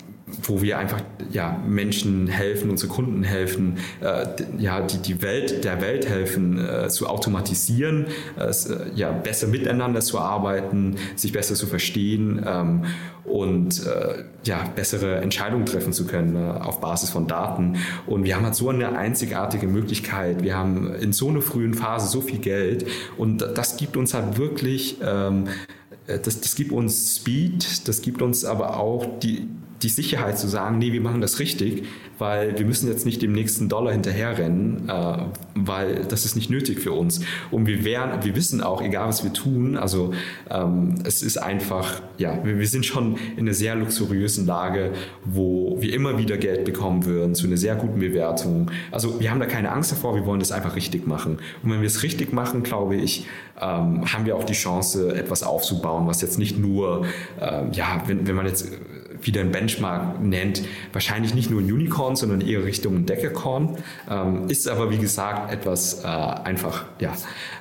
wo 0.43 0.61
wir 0.61 0.77
einfach 0.77 1.01
ja, 1.31 1.61
Menschen 1.67 2.27
helfen, 2.27 2.69
unsere 2.69 2.91
Kunden 2.91 3.23
helfen, 3.23 3.77
äh, 4.01 4.25
ja, 4.57 4.81
die, 4.81 4.97
die 4.97 5.21
Welt, 5.21 5.63
der 5.63 5.81
Welt 5.81 6.07
helfen, 6.07 6.57
äh, 6.57 6.89
zu 6.89 7.07
automatisieren, 7.07 8.07
äh, 8.37 8.51
ja, 8.95 9.11
besser 9.11 9.47
miteinander 9.47 10.01
zu 10.01 10.19
arbeiten, 10.19 10.95
sich 11.15 11.31
besser 11.31 11.55
zu 11.55 11.67
verstehen 11.67 12.43
ähm, 12.45 12.85
und 13.23 13.85
äh, 13.85 14.23
ja, 14.43 14.63
bessere 14.75 15.17
Entscheidungen 15.17 15.65
treffen 15.65 15.93
zu 15.93 16.05
können 16.05 16.35
äh, 16.35 16.59
auf 16.59 16.81
Basis 16.81 17.09
von 17.09 17.27
Daten. 17.27 17.77
Und 18.07 18.23
wir 18.23 18.35
haben 18.35 18.45
halt 18.45 18.55
so 18.55 18.69
eine 18.69 18.97
einzigartige 18.97 19.67
Möglichkeit. 19.67 20.43
Wir 20.43 20.57
haben 20.57 20.93
in 20.95 21.13
so 21.13 21.29
einer 21.29 21.41
frühen 21.41 21.73
Phase 21.73 22.07
so 22.07 22.21
viel 22.21 22.39
Geld 22.39 22.85
und 23.17 23.41
das 23.55 23.77
gibt 23.77 23.97
uns 23.97 24.13
halt 24.13 24.37
wirklich 24.37 24.97
ähm, 25.03 25.45
das, 26.07 26.41
das 26.41 26.55
gibt 26.55 26.71
uns 26.71 27.17
Speed, 27.17 27.87
das 27.87 28.01
gibt 28.01 28.21
uns 28.21 28.43
aber 28.43 28.77
auch 28.77 29.05
die, 29.19 29.47
die 29.83 29.89
Sicherheit 29.89 30.37
zu 30.37 30.47
sagen, 30.47 30.77
nee, 30.77 30.93
wir 30.93 31.01
machen 31.01 31.21
das 31.21 31.39
richtig, 31.39 31.83
weil 32.17 32.57
wir 32.57 32.65
müssen 32.65 32.87
jetzt 32.87 33.05
nicht 33.05 33.21
dem 33.21 33.31
nächsten 33.31 33.67
Dollar 33.67 33.91
hinterherrennen, 33.91 34.87
äh, 34.87 35.17
weil 35.55 36.05
das 36.05 36.25
ist 36.25 36.35
nicht 36.35 36.49
nötig 36.49 36.79
für 36.79 36.91
uns. 36.91 37.21
Und 37.49 37.65
wir 37.65 37.83
wären, 37.83 38.23
wir 38.23 38.35
wissen 38.35 38.61
auch, 38.61 38.81
egal 38.81 39.07
was 39.07 39.23
wir 39.23 39.33
tun, 39.33 39.75
also 39.77 40.13
ähm, 40.49 40.95
es 41.03 41.23
ist 41.23 41.37
einfach, 41.37 42.01
ja, 42.17 42.43
wir, 42.43 42.59
wir 42.59 42.67
sind 42.67 42.85
schon 42.85 43.17
in 43.35 43.41
einer 43.41 43.53
sehr 43.53 43.75
luxuriösen 43.75 44.45
Lage, 44.45 44.91
wo 45.25 45.77
wir 45.79 45.93
immer 45.93 46.17
wieder 46.19 46.37
Geld 46.37 46.65
bekommen 46.65 47.05
würden 47.05 47.33
zu 47.33 47.47
einer 47.47 47.57
sehr 47.57 47.75
guten 47.75 47.99
Bewertung. 47.99 48.69
Also 48.91 49.19
wir 49.19 49.31
haben 49.31 49.39
da 49.39 49.47
keine 49.47 49.71
Angst 49.71 49.91
davor, 49.91 50.15
wir 50.15 50.25
wollen 50.25 50.39
das 50.39 50.51
einfach 50.51 50.75
richtig 50.75 51.07
machen. 51.07 51.39
Und 51.63 51.71
wenn 51.71 51.81
wir 51.81 51.87
es 51.87 52.03
richtig 52.03 52.33
machen, 52.33 52.61
glaube 52.61 52.95
ich, 52.95 53.25
ähm, 53.59 54.11
haben 54.11 54.25
wir 54.25 54.35
auch 54.35 54.43
die 54.43 54.53
Chance, 54.53 55.15
etwas 55.15 55.43
aufzubauen, 55.43 56.07
was 56.07 56.21
jetzt 56.21 56.37
nicht 56.37 56.57
nur, 56.57 57.05
ähm, 57.39 57.71
ja, 57.73 58.03
wenn, 58.07 58.27
wenn 58.27 58.35
man 58.35 58.45
jetzt 58.45 58.71
wieder 59.23 59.41
ein 59.41 59.51
Benchmark 59.51 60.21
nennt, 60.21 60.63
wahrscheinlich 60.93 61.33
nicht 61.33 61.49
nur 61.49 61.61
ein 61.61 61.71
Unicorn, 61.71 62.15
sondern 62.15 62.41
eher 62.41 62.63
Richtung 62.63 62.95
ein 62.95 63.05
Decacorn. 63.05 63.77
Ähm, 64.09 64.49
ist 64.49 64.67
aber 64.67 64.91
wie 64.91 64.97
gesagt 64.97 65.51
etwas 65.51 66.03
äh, 66.03 66.07
einfach, 66.07 66.85
ja, 66.99 67.13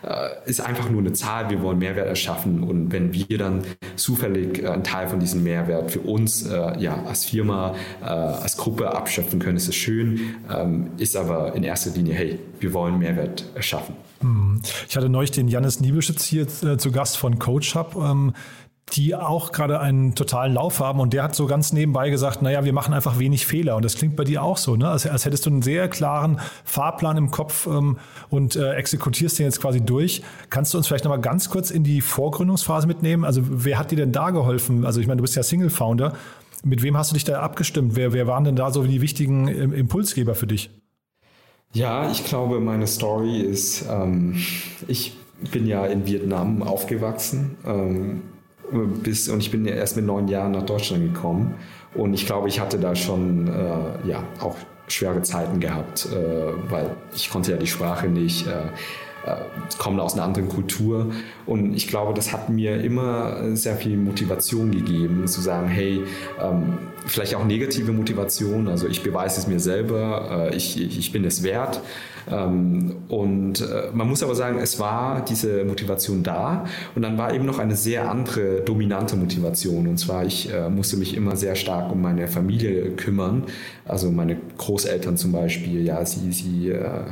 äh, 0.03 0.49
ist 0.49 0.61
einfach 0.61 0.89
nur 0.91 1.01
eine 1.01 1.13
Zahl. 1.13 1.51
Wir 1.51 1.63
wollen 1.63 1.79
Mehrwert 1.79 2.07
erschaffen 2.07 2.63
und 2.63 2.93
wenn 2.93 3.13
wir 3.13 3.39
dann 3.39 3.63
zufällig 3.97 4.63
äh, 4.63 4.69
einen 4.69 4.85
Teil 4.85 5.09
von 5.09 5.21
diesem 5.21 5.43
Mehrwert 5.43 5.91
für 5.91 6.01
uns, 6.01 6.47
äh, 6.47 6.79
ja, 6.79 7.03
als 7.05 7.25
Firma, 7.25 7.75
äh, 8.03 8.07
als 8.07 8.57
Gruppe 8.57 8.95
abschöpfen 8.95 9.39
können, 9.39 9.57
ist 9.57 9.69
es 9.69 9.75
schön. 9.75 10.35
Ähm, 10.53 10.91
ist 10.97 11.17
aber 11.17 11.55
in 11.55 11.63
erster 11.63 11.91
Linie, 11.91 12.15
hey, 12.15 12.39
wir 12.59 12.73
wollen 12.73 12.99
Mehrwert 12.99 13.45
erschaffen. 13.55 13.95
Hm. 14.21 14.61
Ich 14.89 14.97
hatte 14.97 15.09
neulich 15.09 15.31
den 15.31 15.49
Janis 15.49 15.81
Niebeschitz 15.81 16.25
hier 16.25 16.47
äh, 16.63 16.77
zu 16.77 16.93
Gast 16.93 17.17
von 17.17 17.39
Coach 17.39 17.75
Hub. 17.75 17.97
Ähm, 17.97 18.35
die 18.93 19.15
auch 19.15 19.53
gerade 19.53 19.79
einen 19.79 20.15
totalen 20.15 20.55
Lauf 20.55 20.81
haben 20.81 21.01
und 21.01 21.13
der 21.13 21.23
hat 21.23 21.35
so 21.35 21.47
ganz 21.47 21.73
nebenbei 21.73 22.11
gesagt, 22.11 22.43
naja, 22.43 22.65
wir 22.65 22.73
machen 22.73 22.93
einfach 22.93 23.19
wenig 23.19 23.47
Fehler 23.47 23.77
und 23.77 23.85
das 23.85 23.95
klingt 23.95 24.17
bei 24.17 24.25
dir 24.25 24.43
auch 24.43 24.57
so, 24.57 24.77
ne? 24.77 24.89
als, 24.89 25.07
als 25.07 25.25
hättest 25.25 25.47
du 25.47 25.51
einen 25.51 25.63
sehr 25.63 25.89
klaren 25.89 26.41
Fahrplan 26.65 27.17
im 27.17 27.31
Kopf 27.31 27.67
ähm, 27.67 27.99
und 28.31 28.57
äh, 28.57 28.75
exekutierst 28.75 29.39
den 29.39 29.47
jetzt 29.47 29.61
quasi 29.61 29.81
durch. 29.81 30.23
Kannst 30.51 30.75
du 30.75 30.79
uns 30.79 30.89
vielleicht 30.89 31.05
nochmal 31.05 31.21
ganz 31.21 31.51
kurz 31.51 31.71
in 31.71 31.85
die 31.85 32.01
Vorgründungsphase 32.01 32.87
mitnehmen? 32.87 33.25
Also 33.25 33.43
wer 33.45 33.79
hat 33.79 33.93
dir 33.93 33.97
denn 33.97 34.13
da 34.13 34.31
geholfen? 34.31 34.85
Also 34.85 35.01
ich 35.01 35.07
meine, 35.07 35.19
du 35.19 35.23
bist 35.23 35.37
ja 35.37 35.43
Single-Founder. 35.43 36.15
Mit 36.65 36.83
wem 36.83 36.97
hast 36.97 37.11
du 37.11 37.15
dich 37.15 37.25
da 37.25 37.41
abgestimmt? 37.41 37.97
Wer, 37.97 38.13
wer 38.13 38.27
waren 38.27 38.45
denn 38.45 38.57
da 38.57 38.71
so 38.71 38.83
die 38.83 39.01
wichtigen 39.01 39.49
Impulsgeber 39.49 40.35
für 40.35 40.47
dich? 40.47 40.71
Ja, 41.73 42.11
ich 42.11 42.25
glaube, 42.25 42.61
meine 42.61 42.87
Story 42.87 43.41
ist, 43.41 43.87
ähm, 43.89 44.37
ich 44.89 45.17
bin 45.53 45.67
ja 45.67 45.87
in 45.87 46.07
Vietnam 46.07 46.63
aufgewachsen. 46.63 47.57
Ähm, 47.65 48.23
bis, 48.73 49.29
und 49.29 49.41
ich 49.41 49.51
bin 49.51 49.67
erst 49.67 49.97
mit 49.97 50.07
neun 50.07 50.29
Jahren 50.29 50.53
nach 50.53 50.65
Deutschland 50.65 51.13
gekommen. 51.13 51.55
Und 51.95 52.15
ich 52.15 52.27
glaube, 52.27 52.49
ich 52.49 52.61
hatte 52.61 52.79
da 52.79 52.95
schon 52.95 53.49
äh, 53.49 54.09
ja, 54.09 54.23
auch 54.41 54.57
schwere 54.89 55.23
Zeiten 55.23 55.61
gehabt, 55.61 56.09
äh, 56.13 56.71
weil 56.71 56.91
ich 57.15 57.31
konnte 57.31 57.53
ja 57.53 57.57
die 57.57 57.67
Sprache 57.67 58.09
nicht. 58.09 58.47
Äh, 58.47 58.69
äh, 59.27 59.37
komme 59.77 60.03
aus 60.03 60.15
einer 60.15 60.23
anderen 60.23 60.49
Kultur. 60.49 61.13
Und 61.45 61.75
ich 61.75 61.89
glaube, 61.89 62.15
das 62.15 62.33
hat 62.33 62.49
mir 62.49 62.83
immer 62.83 63.55
sehr 63.55 63.77
viel 63.77 63.99
Motivation 63.99 64.71
gegeben, 64.71 65.27
zu 65.27 65.43
sagen, 65.43 65.69
hey, 65.69 66.03
ähm, 66.41 66.79
vielleicht 67.07 67.35
auch 67.35 67.45
negative 67.45 67.93
Motivation, 67.93 68.69
also 68.69 68.87
ich 68.87 69.03
beweise 69.03 69.41
es 69.41 69.47
mir 69.47 69.61
selber, 69.61 70.51
äh, 70.51 70.57
ich, 70.57 70.81
ich 70.81 71.13
bin 71.13 71.25
es 71.25 71.43
wert. 71.43 71.81
Ähm, 72.31 72.97
und 73.09 73.61
äh, 73.61 73.91
man 73.93 74.09
muss 74.09 74.23
aber 74.23 74.35
sagen, 74.35 74.59
es 74.59 74.79
war 74.79 75.25
diese 75.25 75.65
Motivation 75.65 76.23
da 76.23 76.67
und 76.95 77.03
dann 77.03 77.19
war 77.19 77.35
eben 77.35 77.47
noch 77.47 77.59
eine 77.59 77.77
sehr 77.77 78.11
andere 78.11 78.61
dominante 78.61 79.17
Motivation. 79.17 79.87
Und 79.87 79.99
zwar, 79.99 80.25
ich 80.25 80.53
äh, 80.53 80.69
musste 80.69 80.97
mich 80.97 81.17
immer 81.17 81.37
sehr 81.37 81.55
stark 81.57 81.91
um 81.91 82.03
meine 82.03 82.29
Familie 82.29 82.91
kümmern. 82.93 83.45
Also 83.91 84.11
meine 84.11 84.37
Großeltern 84.59 85.17
zum 85.17 85.33
Beispiel, 85.33 85.85
ja, 85.85 86.05
sie, 86.07 86.33
sie 86.33 86.69
äh, 86.69 87.03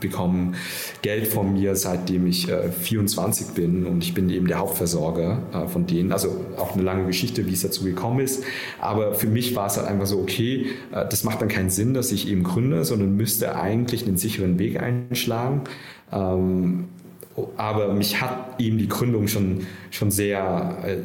bekommen 0.00 0.56
Geld 1.02 1.28
von 1.28 1.52
mir, 1.52 1.76
seitdem 1.76 2.26
ich 2.26 2.48
24 2.48 3.48
bin 3.48 3.86
und 3.86 4.02
ich 4.02 4.12
bin 4.12 4.28
eben 4.30 4.46
der 4.46 4.58
Hauptversorger 4.58 5.68
von 5.68 5.86
denen. 5.86 6.12
Also 6.12 6.44
auch 6.56 6.74
eine 6.74 6.82
lange 6.82 7.06
Geschichte, 7.06 7.46
wie 7.46 7.52
es 7.52 7.62
dazu 7.62 7.84
gekommen 7.84 8.20
ist. 8.20 8.44
Aber 8.80 9.14
für 9.14 9.28
mich 9.28 9.54
war 9.54 9.66
es 9.66 9.76
halt 9.76 9.86
einfach 9.86 10.06
so, 10.06 10.18
okay, 10.18 10.66
das 10.90 11.24
macht 11.24 11.40
dann 11.40 11.48
keinen 11.48 11.70
Sinn, 11.70 11.94
dass 11.94 12.12
ich 12.12 12.28
eben 12.28 12.42
gründe, 12.42 12.84
sondern 12.84 13.16
müsste 13.16 13.56
eigentlich 13.56 14.06
einen 14.06 14.16
sicheren 14.16 14.58
Weg 14.58 14.82
einschlagen. 14.82 15.62
Ähm, 16.12 16.88
aber 17.56 17.92
mich 17.92 18.20
hat 18.20 18.60
eben 18.60 18.78
die 18.78 18.88
Gründung 18.88 19.28
schon, 19.28 19.66
schon 19.90 20.10
sehr, 20.10 20.78
äh, 20.84 20.98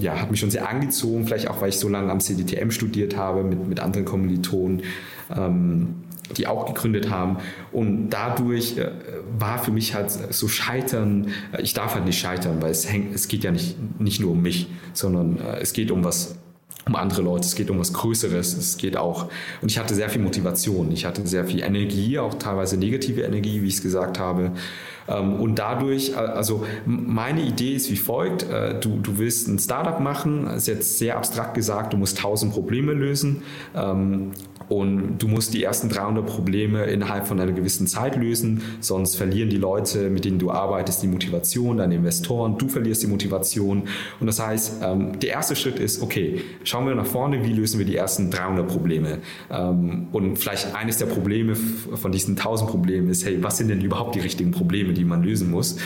ja, 0.00 0.20
hat 0.20 0.30
mich 0.30 0.40
schon 0.40 0.50
sehr 0.50 0.68
angezogen, 0.68 1.26
vielleicht 1.26 1.48
auch, 1.48 1.60
weil 1.60 1.68
ich 1.68 1.78
so 1.78 1.88
lange 1.88 2.10
am 2.10 2.20
CDTM 2.20 2.70
studiert 2.70 3.16
habe 3.16 3.44
mit, 3.44 3.66
mit 3.66 3.80
anderen 3.80 4.04
Kommilitonen. 4.04 4.82
Ähm, 5.34 5.94
die 6.36 6.46
auch 6.46 6.66
gegründet 6.66 7.10
haben. 7.10 7.36
Und 7.70 8.10
dadurch 8.10 8.78
äh, 8.78 8.90
war 9.38 9.58
für 9.62 9.70
mich 9.70 9.94
halt 9.94 10.10
so 10.10 10.48
Scheitern, 10.48 11.28
äh, 11.52 11.62
ich 11.62 11.74
darf 11.74 11.94
halt 11.94 12.06
nicht 12.06 12.18
scheitern, 12.18 12.62
weil 12.62 12.70
es, 12.70 12.90
hängt, 12.90 13.14
es 13.14 13.28
geht 13.28 13.44
ja 13.44 13.50
nicht, 13.50 13.76
nicht 14.00 14.20
nur 14.20 14.32
um 14.32 14.42
mich, 14.42 14.68
sondern 14.94 15.38
äh, 15.38 15.60
es 15.60 15.72
geht 15.72 15.90
um 15.90 16.02
was 16.02 16.36
um 16.86 16.96
andere 16.96 17.22
Leute, 17.22 17.46
es 17.46 17.54
geht 17.54 17.70
um 17.70 17.78
was 17.78 17.94
Größeres, 17.94 18.58
es 18.58 18.76
geht 18.76 18.98
auch, 18.98 19.30
und 19.62 19.70
ich 19.70 19.78
hatte 19.78 19.94
sehr 19.94 20.10
viel 20.10 20.20
Motivation, 20.20 20.92
ich 20.92 21.06
hatte 21.06 21.26
sehr 21.26 21.46
viel 21.46 21.62
Energie, 21.62 22.18
auch 22.18 22.34
teilweise 22.34 22.76
negative 22.76 23.22
Energie, 23.22 23.62
wie 23.62 23.68
ich 23.68 23.76
es 23.76 23.82
gesagt 23.82 24.18
habe. 24.18 24.52
Ähm, 25.08 25.40
und 25.40 25.58
dadurch, 25.58 26.16
also 26.16 26.64
meine 26.86 27.42
Idee 27.42 27.74
ist 27.74 27.90
wie 27.90 27.96
folgt, 27.96 28.44
äh, 28.44 28.78
du, 28.78 28.98
du 29.00 29.18
willst 29.18 29.48
ein 29.48 29.58
Startup 29.58 30.00
machen, 30.00 30.46
ist 30.46 30.66
jetzt 30.66 30.98
sehr 30.98 31.16
abstrakt 31.16 31.54
gesagt, 31.54 31.92
du 31.92 31.96
musst 31.96 32.18
tausend 32.18 32.52
Probleme 32.52 32.92
lösen 32.92 33.42
ähm, 33.74 34.32
und 34.68 35.18
du 35.18 35.28
musst 35.28 35.52
die 35.52 35.62
ersten 35.62 35.88
300 35.88 36.26
Probleme 36.26 36.84
innerhalb 36.84 37.26
von 37.26 37.38
einer 37.38 37.52
gewissen 37.52 37.86
Zeit 37.86 38.16
lösen, 38.16 38.62
sonst 38.80 39.16
verlieren 39.16 39.50
die 39.50 39.58
Leute, 39.58 40.08
mit 40.08 40.24
denen 40.24 40.38
du 40.38 40.50
arbeitest, 40.50 41.02
die 41.02 41.06
Motivation, 41.06 41.76
deine 41.76 41.96
Investoren, 41.96 42.56
du 42.56 42.68
verlierst 42.68 43.02
die 43.02 43.06
Motivation. 43.06 43.82
Und 44.20 44.26
das 44.26 44.40
heißt, 44.40 44.82
ähm, 44.82 45.18
der 45.20 45.30
erste 45.30 45.54
Schritt 45.54 45.78
ist, 45.78 46.02
okay, 46.02 46.40
schauen 46.64 46.86
wir 46.86 46.94
nach 46.94 47.06
vorne, 47.06 47.44
wie 47.44 47.52
lösen 47.52 47.78
wir 47.78 47.86
die 47.86 47.96
ersten 47.96 48.30
300 48.30 48.66
Probleme? 48.66 49.18
Und 49.48 50.36
vielleicht 50.38 50.74
eines 50.74 50.98
der 50.98 51.06
Probleme 51.06 51.54
von 51.54 52.12
diesen 52.12 52.36
1000 52.36 52.70
Problemen 52.70 53.08
ist, 53.08 53.24
hey, 53.24 53.42
was 53.42 53.58
sind 53.58 53.68
denn 53.68 53.80
überhaupt 53.80 54.14
die 54.14 54.20
richtigen 54.20 54.50
Probleme, 54.50 54.93
die 54.94 55.04
man 55.04 55.22
lösen 55.22 55.50
muss? 55.50 55.78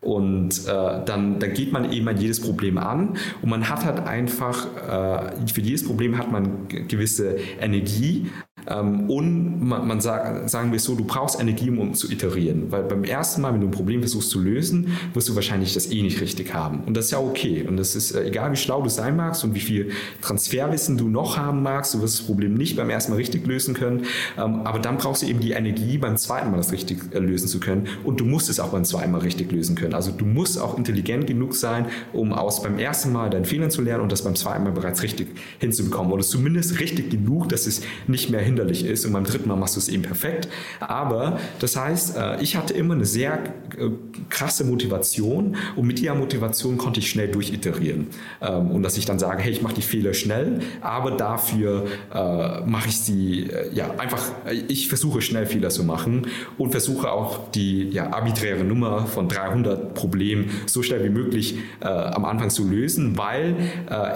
Und 0.00 0.66
äh, 0.66 1.04
dann, 1.04 1.38
dann 1.38 1.54
geht 1.54 1.72
man 1.72 1.92
eben 1.92 2.08
an 2.08 2.16
jedes 2.16 2.40
Problem 2.40 2.76
an 2.76 3.16
und 3.40 3.48
man 3.48 3.68
hat 3.68 3.84
halt 3.84 4.00
einfach, 4.00 4.66
äh, 4.76 5.46
für 5.46 5.60
jedes 5.60 5.84
Problem 5.84 6.18
hat 6.18 6.32
man 6.32 6.66
gewisse 6.66 7.36
Energie, 7.60 8.26
und 8.66 9.66
man, 9.66 9.86
man 9.86 10.00
sagt, 10.00 10.48
sagen 10.48 10.70
wir 10.70 10.76
es 10.76 10.84
so, 10.84 10.94
du 10.94 11.04
brauchst 11.04 11.40
Energie, 11.40 11.70
um 11.70 11.94
zu 11.94 12.10
iterieren. 12.10 12.70
Weil 12.70 12.84
beim 12.84 13.04
ersten 13.04 13.42
Mal, 13.42 13.52
wenn 13.52 13.60
du 13.60 13.66
ein 13.66 13.72
Problem 13.72 14.00
versuchst 14.00 14.30
zu 14.30 14.40
lösen, 14.40 14.96
wirst 15.14 15.28
du 15.28 15.34
wahrscheinlich 15.34 15.74
das 15.74 15.90
eh 15.90 16.02
nicht 16.02 16.20
richtig 16.20 16.54
haben. 16.54 16.80
Und 16.84 16.96
das 16.96 17.06
ist 17.06 17.10
ja 17.10 17.18
okay. 17.18 17.64
Und 17.66 17.76
das 17.76 17.96
ist 17.96 18.12
äh, 18.12 18.24
egal, 18.28 18.52
wie 18.52 18.56
schlau 18.56 18.82
du 18.82 18.88
sein 18.88 19.16
magst 19.16 19.42
und 19.44 19.54
wie 19.54 19.60
viel 19.60 19.90
Transferwissen 20.20 20.96
du 20.96 21.08
noch 21.08 21.36
haben 21.36 21.62
magst, 21.62 21.94
du 21.94 22.02
wirst 22.02 22.20
das 22.20 22.26
Problem 22.26 22.54
nicht 22.54 22.76
beim 22.76 22.90
ersten 22.90 23.12
Mal 23.12 23.16
richtig 23.16 23.46
lösen 23.46 23.74
können. 23.74 24.06
Ähm, 24.38 24.60
aber 24.64 24.78
dann 24.78 24.98
brauchst 24.98 25.22
du 25.22 25.26
eben 25.26 25.40
die 25.40 25.52
Energie, 25.52 25.98
beim 25.98 26.16
zweiten 26.16 26.50
Mal 26.50 26.58
das 26.58 26.72
richtig 26.72 26.98
äh, 27.12 27.18
lösen 27.18 27.48
zu 27.48 27.58
können. 27.58 27.88
Und 28.04 28.20
du 28.20 28.24
musst 28.24 28.48
es 28.48 28.60
auch 28.60 28.68
beim 28.68 28.84
zweiten 28.84 29.10
Mal 29.10 29.18
richtig 29.18 29.50
lösen 29.50 29.74
können. 29.74 29.94
Also 29.94 30.12
du 30.12 30.24
musst 30.24 30.60
auch 30.60 30.78
intelligent 30.78 31.26
genug 31.26 31.54
sein, 31.54 31.86
um 32.12 32.32
aus 32.32 32.62
beim 32.62 32.78
ersten 32.78 33.12
Mal 33.12 33.30
deinen 33.30 33.44
Fehlern 33.44 33.70
zu 33.70 33.82
lernen 33.82 34.02
und 34.02 34.12
das 34.12 34.22
beim 34.22 34.36
zweiten 34.36 34.64
Mal 34.64 34.72
bereits 34.72 35.02
richtig 35.02 35.28
hinzubekommen. 35.58 36.12
Oder 36.12 36.22
zumindest 36.22 36.78
richtig 36.80 37.10
genug, 37.10 37.48
dass 37.48 37.66
es 37.66 37.82
nicht 38.06 38.30
mehr 38.30 38.40
hin 38.40 38.51
hinderlich 38.52 38.84
ist 38.84 39.06
und 39.06 39.12
beim 39.12 39.24
dritten 39.24 39.48
Mal 39.48 39.56
machst 39.56 39.76
du 39.76 39.80
es 39.80 39.88
eben 39.88 40.02
perfekt. 40.02 40.48
Aber 40.80 41.38
das 41.58 41.76
heißt, 41.76 42.16
äh, 42.16 42.42
ich 42.42 42.56
hatte 42.56 42.74
immer 42.74 42.94
eine 42.94 43.06
sehr 43.06 43.38
äh, 43.78 43.88
krasse 44.28 44.64
Motivation 44.64 45.56
und 45.76 45.86
mit 45.86 45.98
dieser 45.98 46.14
Motivation 46.14 46.76
konnte 46.76 47.00
ich 47.00 47.10
schnell 47.10 47.28
durchiterieren. 47.28 48.08
Ähm, 48.40 48.70
und 48.70 48.82
dass 48.82 48.96
ich 48.96 49.06
dann 49.06 49.18
sage, 49.18 49.42
hey, 49.42 49.52
ich 49.52 49.62
mache 49.62 49.74
die 49.74 49.82
Fehler 49.82 50.14
schnell, 50.14 50.60
aber 50.80 51.12
dafür 51.12 51.86
äh, 52.12 52.60
mache 52.66 52.88
ich 52.88 52.98
sie, 52.98 53.50
ja, 53.72 53.90
einfach, 53.96 54.22
ich 54.68 54.88
versuche 54.88 55.22
schnell 55.22 55.46
Fehler 55.46 55.70
zu 55.70 55.84
machen 55.84 56.26
und 56.58 56.70
versuche 56.70 57.10
auch 57.10 57.50
die 57.50 57.88
ja, 57.88 58.12
arbiträre 58.12 58.64
Nummer 58.64 59.06
von 59.06 59.28
300 59.28 59.94
Problemen 59.94 60.50
so 60.66 60.82
schnell 60.82 61.04
wie 61.04 61.10
möglich 61.10 61.56
am 61.80 62.24
Anfang 62.24 62.50
zu 62.50 62.68
lösen, 62.68 63.16
weil 63.18 63.56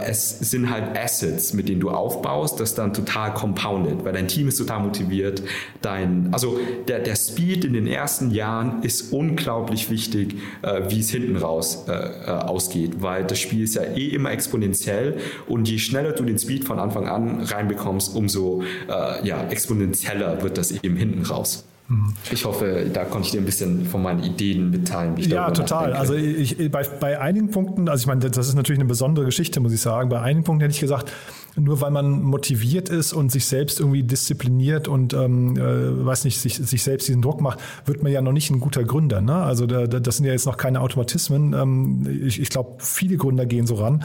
es 0.07 0.39
sind 0.39 0.71
halt 0.71 0.97
Assets, 0.97 1.53
mit 1.53 1.69
denen 1.69 1.81
du 1.81 1.91
aufbaust, 1.91 2.61
das 2.61 2.75
dann 2.75 2.93
total 2.93 3.35
compounded, 3.35 4.05
weil 4.05 4.13
dein 4.13 4.26
dein 4.27 4.29
Team 4.29 4.49
ist 4.49 4.59
total 4.59 4.81
motiviert, 4.81 5.43
dein, 5.83 6.29
also 6.33 6.59
der, 6.89 7.01
der 7.01 7.17
Speed 7.17 7.65
in 7.65 7.73
den 7.73 7.87
ersten 7.87 8.31
Jahren 8.31 8.83
ist 8.83 9.13
unglaublich 9.13 9.91
wichtig, 9.91 10.37
äh, 10.63 10.83
wie 10.89 11.01
es 11.01 11.11
hinten 11.11 11.37
raus 11.37 11.85
äh, 11.89 11.93
äh, 11.93 12.31
ausgeht, 12.31 13.03
weil 13.03 13.25
das 13.25 13.39
Spiel 13.39 13.65
ist 13.65 13.75
ja 13.75 13.83
eh 13.83 14.09
immer 14.09 14.31
exponentiell 14.33 15.19
und 15.47 15.69
je 15.69 15.79
schneller 15.79 16.13
du 16.13 16.25
den 16.25 16.39
Speed 16.39 16.65
von 16.65 16.79
Anfang 16.79 17.09
an 17.09 17.41
reinbekommst, 17.43 18.15
umso 18.15 18.63
äh, 18.89 19.27
ja, 19.27 19.47
exponentieller 19.49 20.43
wird 20.43 20.59
das 20.59 20.71
eben 20.71 20.97
hinten 20.97 21.23
raus. 21.23 21.65
Mhm. 21.89 22.15
Ich 22.33 22.45
hoffe, 22.45 22.87
da 22.93 23.05
konnte 23.05 23.27
ich 23.27 23.33
dir 23.33 23.41
ein 23.41 23.45
bisschen 23.45 23.87
von 23.87 24.03
meinen 24.03 24.25
Ideen 24.25 24.71
mitteilen. 24.71 25.17
ja, 25.19 25.51
total. 25.53 25.93
Also 25.93 26.15
ich, 26.15 26.57
bei, 26.71 26.83
bei 26.83 27.21
einigen 27.21 27.53
Punkten, 27.53 27.89
also 27.89 28.03
ich 28.03 28.07
meine, 28.09 28.29
das 28.29 28.49
ist 28.49 28.55
natürlich 28.55 28.81
eine 28.81 28.89
besondere 28.89 29.25
Geschichte, 29.25 29.61
muss 29.61 29.73
ich 29.73 29.81
sagen. 29.81 30.09
Bei 30.09 30.21
einigen 30.21 30.43
Punkten 30.43 30.63
hätte 30.63 30.75
ich 30.75 30.81
gesagt, 30.81 31.13
nur 31.57 31.81
weil 31.81 31.91
man 31.91 32.23
motiviert 32.23 32.89
ist 32.89 33.13
und 33.13 33.33
sich 33.33 33.47
selbst 33.47 33.81
irgendwie 33.81 34.03
diszipliniert 34.03 34.89
und 34.89 35.15
ähm, 35.15 35.57
äh, 35.57 36.05
weiß 36.05 36.25
nicht, 36.25 36.39
sich, 36.39 36.55
sich 36.55 36.83
selbst 36.83 37.09
diesen 37.09 37.23
Druck 37.23 37.41
macht, 37.41 37.61
wird 37.85 38.03
man 38.03 38.13
ja 38.13 38.21
noch 38.21 38.33
nicht 38.33 38.51
ein 38.51 38.61
guter 38.61 38.85
Gründer. 38.85 39.21
Ne? 39.21 39.35
Also 39.35 39.67
da, 39.67 39.87
da, 39.87 40.01
das 40.01 40.17
sind 40.17 40.27
ja 40.27 40.33
jetzt 40.33 40.47
noch 40.47 40.57
keine 40.57 40.81
Automatismen. 40.81 41.53
Ähm, 41.53 42.23
ich 42.27 42.41
ich 42.41 42.51
glaube, 42.51 42.77
viele 42.79 43.17
Gründer 43.17 43.47
gehen 43.47 43.67
so 43.67 43.77
ran. 43.77 44.05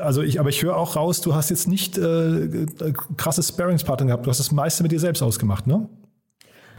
Also 0.00 0.22
ich, 0.22 0.40
aber 0.40 0.50
ich 0.50 0.62
höre 0.62 0.76
auch 0.76 0.96
raus, 0.96 1.20
du 1.20 1.34
hast 1.34 1.48
jetzt 1.50 1.68
nicht 1.68 1.96
äh, 1.96 2.44
äh 2.44 2.92
krasse 3.16 3.42
Sparingspartner 3.42 4.06
gehabt, 4.06 4.26
du 4.26 4.30
hast 4.30 4.38
das 4.38 4.52
meiste 4.52 4.82
mit 4.82 4.92
dir 4.92 5.00
selbst 5.00 5.22
ausgemacht, 5.22 5.66
ne? 5.66 5.88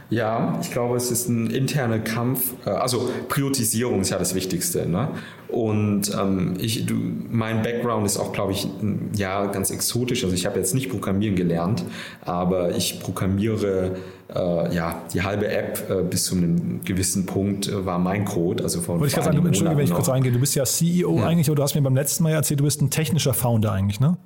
Ja, 0.08 0.58
ich 0.62 0.70
glaube, 0.70 0.96
es 0.96 1.10
ist 1.10 1.28
ein 1.28 1.50
interner 1.50 1.98
Kampf. 1.98 2.54
Äh, 2.64 2.70
also 2.70 3.10
Priorisierung 3.28 4.00
ist 4.00 4.10
ja 4.10 4.18
das 4.18 4.34
Wichtigste. 4.34 4.88
Ne? 4.88 5.08
Und 5.48 6.12
ähm, 6.14 6.54
ich, 6.58 6.86
du, 6.86 6.94
mein 7.30 7.62
Background 7.62 8.06
ist 8.06 8.18
auch, 8.18 8.32
glaube 8.32 8.52
ich, 8.52 8.68
ja 9.16 9.46
ganz 9.46 9.70
exotisch. 9.70 10.22
Also 10.22 10.34
ich 10.34 10.46
habe 10.46 10.58
jetzt 10.58 10.74
nicht 10.74 10.90
Programmieren 10.90 11.34
gelernt, 11.34 11.84
aber 12.24 12.76
ich 12.76 13.00
programmiere 13.00 13.96
äh, 14.34 14.74
ja 14.74 15.02
die 15.12 15.22
halbe 15.22 15.48
App 15.48 15.88
äh, 15.90 16.02
bis 16.02 16.24
zu 16.24 16.36
einem 16.36 16.84
gewissen 16.84 17.26
Punkt 17.26 17.68
äh, 17.68 17.84
war 17.84 17.98
mein 17.98 18.24
Code. 18.24 18.62
Also 18.62 18.80
von 18.80 19.00
Wollte 19.00 19.08
ich 19.08 19.14
gerade 19.14 19.34
sagen, 19.36 19.46
Entschuldige, 19.46 19.76
wenn 19.76 19.84
ich 19.84 19.92
kurz 19.92 20.08
reingehe. 20.08 20.32
Du 20.32 20.38
bist 20.38 20.54
ja 20.54 20.64
CEO 20.64 21.18
ja. 21.18 21.26
eigentlich, 21.26 21.48
aber 21.48 21.56
du 21.56 21.62
hast 21.62 21.74
mir 21.74 21.82
beim 21.82 21.96
letzten 21.96 22.22
Mal 22.22 22.32
erzählt, 22.32 22.60
du 22.60 22.64
bist 22.64 22.80
ein 22.80 22.90
technischer 22.90 23.34
Founder 23.34 23.72
eigentlich, 23.72 24.00
ne? 24.00 24.16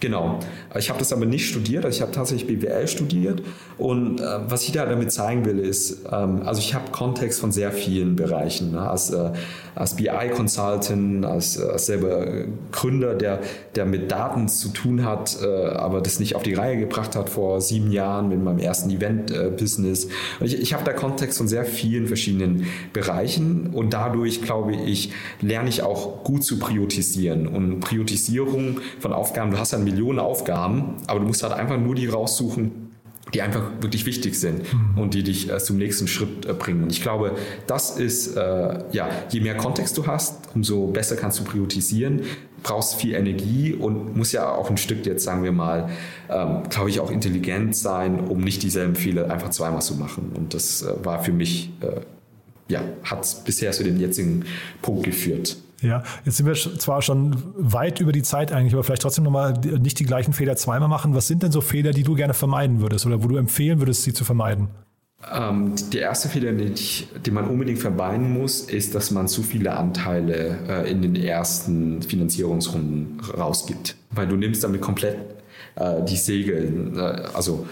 Genau. 0.00 0.40
Ich 0.76 0.90
habe 0.90 0.98
das 0.98 1.12
aber 1.12 1.24
nicht 1.24 1.48
studiert, 1.48 1.84
also 1.84 1.96
ich 1.96 2.02
habe 2.02 2.12
tatsächlich 2.12 2.46
BWL 2.60 2.86
studiert 2.86 3.42
und 3.78 4.20
äh, 4.20 4.24
was 4.46 4.64
ich 4.64 4.72
da 4.72 4.84
damit 4.84 5.10
zeigen 5.10 5.46
will 5.46 5.58
ist, 5.58 6.04
ähm, 6.12 6.42
also 6.44 6.60
ich 6.60 6.74
habe 6.74 6.90
Kontext 6.92 7.40
von 7.40 7.50
sehr 7.50 7.72
vielen 7.72 8.14
Bereichen, 8.14 8.72
ne? 8.72 8.90
als, 8.90 9.10
äh, 9.10 9.32
als 9.74 9.96
BI-Consultant, 9.96 11.24
als, 11.24 11.58
äh, 11.58 11.64
als 11.64 11.86
selber 11.86 12.26
Gründer, 12.72 13.14
der, 13.14 13.40
der 13.74 13.86
mit 13.86 14.10
Daten 14.10 14.48
zu 14.48 14.68
tun 14.68 15.04
hat, 15.04 15.38
äh, 15.42 15.46
aber 15.46 16.02
das 16.02 16.20
nicht 16.20 16.36
auf 16.36 16.42
die 16.42 16.54
Reihe 16.54 16.76
gebracht 16.76 17.16
hat 17.16 17.30
vor 17.30 17.62
sieben 17.62 17.90
Jahren 17.90 18.28
mit 18.28 18.42
meinem 18.42 18.58
ersten 18.58 18.90
Event-Business. 18.90 20.08
ich, 20.40 20.60
ich 20.60 20.74
habe 20.74 20.84
da 20.84 20.92
Kontext 20.92 21.38
von 21.38 21.48
sehr 21.48 21.64
vielen 21.64 22.06
verschiedenen 22.06 22.66
Bereichen 22.92 23.70
und 23.72 23.94
dadurch, 23.94 24.42
glaube 24.42 24.74
ich, 24.74 25.12
lerne 25.40 25.70
ich 25.70 25.82
auch 25.82 26.22
gut 26.22 26.44
zu 26.44 26.58
priorisieren 26.58 27.46
und 27.46 27.80
Priorisierung 27.80 28.80
von 29.00 29.14
Aufgaben, 29.14 29.50
du 29.50 29.58
hast 29.58 29.72
ja 29.72 29.85
Millionen 29.86 30.18
Aufgaben, 30.18 30.96
aber 31.06 31.20
du 31.20 31.26
musst 31.26 31.42
halt 31.42 31.54
einfach 31.54 31.78
nur 31.78 31.94
die 31.94 32.06
raussuchen, 32.06 32.86
die 33.34 33.42
einfach 33.42 33.62
wirklich 33.80 34.06
wichtig 34.06 34.38
sind 34.38 34.72
mhm. 34.72 34.98
und 34.98 35.14
die 35.14 35.22
dich 35.22 35.50
äh, 35.50 35.58
zum 35.58 35.78
nächsten 35.78 36.06
Schritt 36.06 36.46
äh, 36.46 36.52
bringen. 36.52 36.84
Und 36.84 36.92
ich 36.92 37.02
glaube, 37.02 37.32
das 37.66 37.98
ist, 37.98 38.36
äh, 38.36 38.84
ja, 38.92 39.08
je 39.30 39.40
mehr 39.40 39.56
Kontext 39.56 39.98
du 39.98 40.06
hast, 40.06 40.54
umso 40.54 40.86
besser 40.86 41.16
kannst 41.16 41.40
du 41.40 41.44
priorisieren, 41.44 42.22
brauchst 42.62 42.94
viel 42.94 43.14
Energie 43.14 43.74
und 43.74 44.16
muss 44.16 44.32
ja 44.32 44.52
auch 44.52 44.70
ein 44.70 44.76
Stück 44.76 45.04
jetzt, 45.06 45.24
sagen 45.24 45.42
wir 45.42 45.52
mal, 45.52 45.90
ähm, 46.30 46.62
glaube 46.70 46.90
ich, 46.90 47.00
auch 47.00 47.10
intelligent 47.10 47.74
sein, 47.74 48.20
um 48.20 48.40
nicht 48.40 48.62
dieselben 48.62 48.94
Fehler 48.94 49.30
einfach 49.30 49.50
zweimal 49.50 49.82
zu 49.82 49.94
machen. 49.94 50.32
Und 50.34 50.54
das 50.54 50.82
äh, 50.82 51.04
war 51.04 51.22
für 51.22 51.32
mich, 51.32 51.70
äh, 51.80 52.00
ja, 52.68 52.82
hat 53.04 53.44
bisher 53.44 53.72
zu 53.72 53.82
dem 53.82 53.98
jetzigen 53.98 54.44
Punkt 54.82 55.04
geführt. 55.04 55.56
Ja, 55.86 56.02
jetzt 56.24 56.36
sind 56.36 56.46
wir 56.46 56.54
zwar 56.54 57.02
schon 57.02 57.36
weit 57.56 58.00
über 58.00 58.12
die 58.12 58.22
Zeit 58.22 58.52
eigentlich, 58.52 58.74
aber 58.74 58.82
vielleicht 58.82 59.02
trotzdem 59.02 59.24
nochmal 59.24 59.52
nicht 59.80 59.98
die 59.98 60.04
gleichen 60.04 60.32
Fehler 60.32 60.56
zweimal 60.56 60.88
machen. 60.88 61.14
Was 61.14 61.28
sind 61.28 61.42
denn 61.42 61.52
so 61.52 61.60
Fehler, 61.60 61.92
die 61.92 62.02
du 62.02 62.14
gerne 62.14 62.34
vermeiden 62.34 62.80
würdest 62.80 63.06
oder 63.06 63.22
wo 63.22 63.28
du 63.28 63.36
empfehlen 63.36 63.78
würdest, 63.78 64.02
sie 64.02 64.12
zu 64.12 64.24
vermeiden? 64.24 64.68
Ähm, 65.32 65.74
der 65.92 66.02
erste 66.02 66.28
Fehler, 66.28 66.52
den, 66.52 66.74
ich, 66.74 67.08
den, 67.24 67.34
man 67.34 67.48
unbedingt 67.48 67.78
vermeiden 67.78 68.32
muss, 68.32 68.60
ist, 68.60 68.94
dass 68.94 69.10
man 69.10 69.28
zu 69.28 69.42
viele 69.42 69.76
Anteile 69.76 70.58
äh, 70.68 70.90
in 70.90 71.02
den 71.02 71.16
ersten 71.16 72.02
Finanzierungsrunden 72.02 73.20
rausgibt. 73.36 73.96
Weil 74.10 74.28
du 74.28 74.36
nimmst 74.36 74.62
damit 74.62 74.82
komplett 74.82 75.16
äh, 75.76 76.02
die 76.04 76.16
Segel, 76.16 76.92
äh, 76.96 77.00
also 77.34 77.66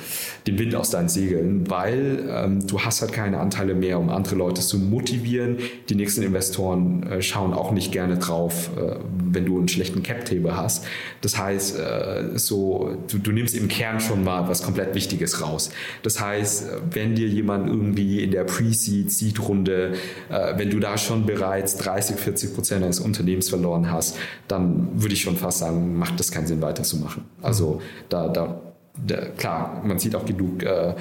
den 0.47 0.59
Wind 0.59 0.75
aus 0.75 0.91
deinen 0.91 1.09
Segeln, 1.09 1.69
weil 1.71 2.25
ähm, 2.29 2.67
du 2.67 2.81
hast 2.81 3.01
halt 3.01 3.13
keine 3.13 3.41
Anteile 3.41 3.75
mehr, 3.75 3.99
um 3.99 4.11
andere 4.11 4.35
Leute 4.35 4.61
zu 4.61 4.79
motivieren. 4.79 5.59
Die 5.89 5.95
nächsten 5.95 6.23
Investoren 6.23 7.03
äh, 7.05 7.23
schauen 7.23 7.55
auch 7.55 7.73
nicht 7.73 7.93
gerne 7.93 8.19
drauf, 8.19 8.71
äh, 8.77 8.97
wenn 9.09 9.47
du 9.47 9.59
einen 9.59 9.69
schlechten 9.69 10.03
Cap-Table 10.03 10.57
hast. 10.57 10.85
Das 11.23 11.39
heißt, 11.39 11.79
äh, 11.79 12.25
so, 12.35 12.97
du, 13.11 13.19
du, 13.19 13.33
nimmst 13.33 13.57
im 13.57 13.69
Kern 13.69 14.01
schon 14.01 14.23
mal 14.23 14.49
was 14.49 14.63
komplett 14.63 14.95
Wichtiges 14.95 15.41
raus. 15.41 15.71
Das 16.03 16.21
heißt, 16.21 16.67
wenn 16.91 17.15
dir 17.15 17.29
jemand 17.29 17.69
irgendwie 17.69 18.23
in 18.23 18.31
der 18.31 18.45
Pre-Seed, 18.45 19.11
Seed-Runde, 19.11 19.95
äh, 20.29 20.59
wenn 20.59 20.69
du 20.69 20.79
da 20.79 20.99
schon 20.99 21.25
bereits 21.25 21.79
30, 21.79 22.17
40 22.17 22.55
Prozent 22.55 22.83
deines 22.83 23.01
Unternehmens 23.01 23.49
verloren 23.49 23.91
hast, 23.91 24.19
dann 24.47 24.89
würde 24.95 25.15
ich 25.15 25.23
schon 25.23 25.37
fast 25.37 25.59
sagen, 25.61 25.99
macht 25.99 26.21
das 26.21 26.31
keinen 26.31 26.47
Sinn 26.47 26.61
weiterzumachen. 26.61 27.25
Also 27.41 27.81
da, 28.09 28.29
da 28.29 28.61
klar, 29.37 29.83
man 29.85 29.99
sieht 29.99 30.15
auch 30.15 30.25
genug 30.25 30.63
äh, 30.63 30.95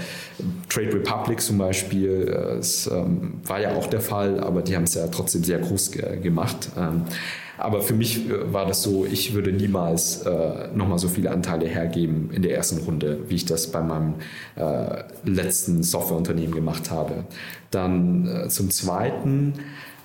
Trade 0.67 0.93
Republic 0.93 1.41
zum 1.41 1.59
Beispiel, 1.59 2.23
es 2.59 2.87
ähm, 2.87 3.41
war 3.45 3.61
ja 3.61 3.75
auch 3.75 3.85
der 3.87 4.01
Fall, 4.01 4.39
aber 4.39 4.61
die 4.63 4.75
haben 4.75 4.83
es 4.83 4.95
ja 4.95 5.07
trotzdem 5.07 5.43
sehr 5.43 5.59
groß 5.59 5.91
ge 5.91 6.19
gemacht. 6.19 6.69
Ähm, 6.75 7.03
aber 7.57 7.81
für 7.81 7.93
mich 7.93 8.29
äh, 8.29 8.51
war 8.51 8.65
das 8.65 8.83
so, 8.83 9.05
ich 9.05 9.33
würde 9.33 9.51
niemals 9.51 10.23
äh, 10.23 10.67
nochmal 10.75 10.97
so 10.97 11.07
viele 11.07 11.31
Anteile 11.31 11.67
hergeben 11.67 12.29
in 12.31 12.41
der 12.41 12.55
ersten 12.55 12.79
Runde, 12.83 13.19
wie 13.27 13.35
ich 13.35 13.45
das 13.45 13.71
bei 13.71 13.81
meinem 13.81 14.15
äh, 14.55 15.03
letzten 15.23 15.83
Softwareunternehmen 15.83 16.53
gemacht 16.53 16.91
habe. 16.91 17.25
Dann 17.71 18.27
äh, 18.27 18.49
zum 18.49 18.71
Zweiten, 18.71 19.53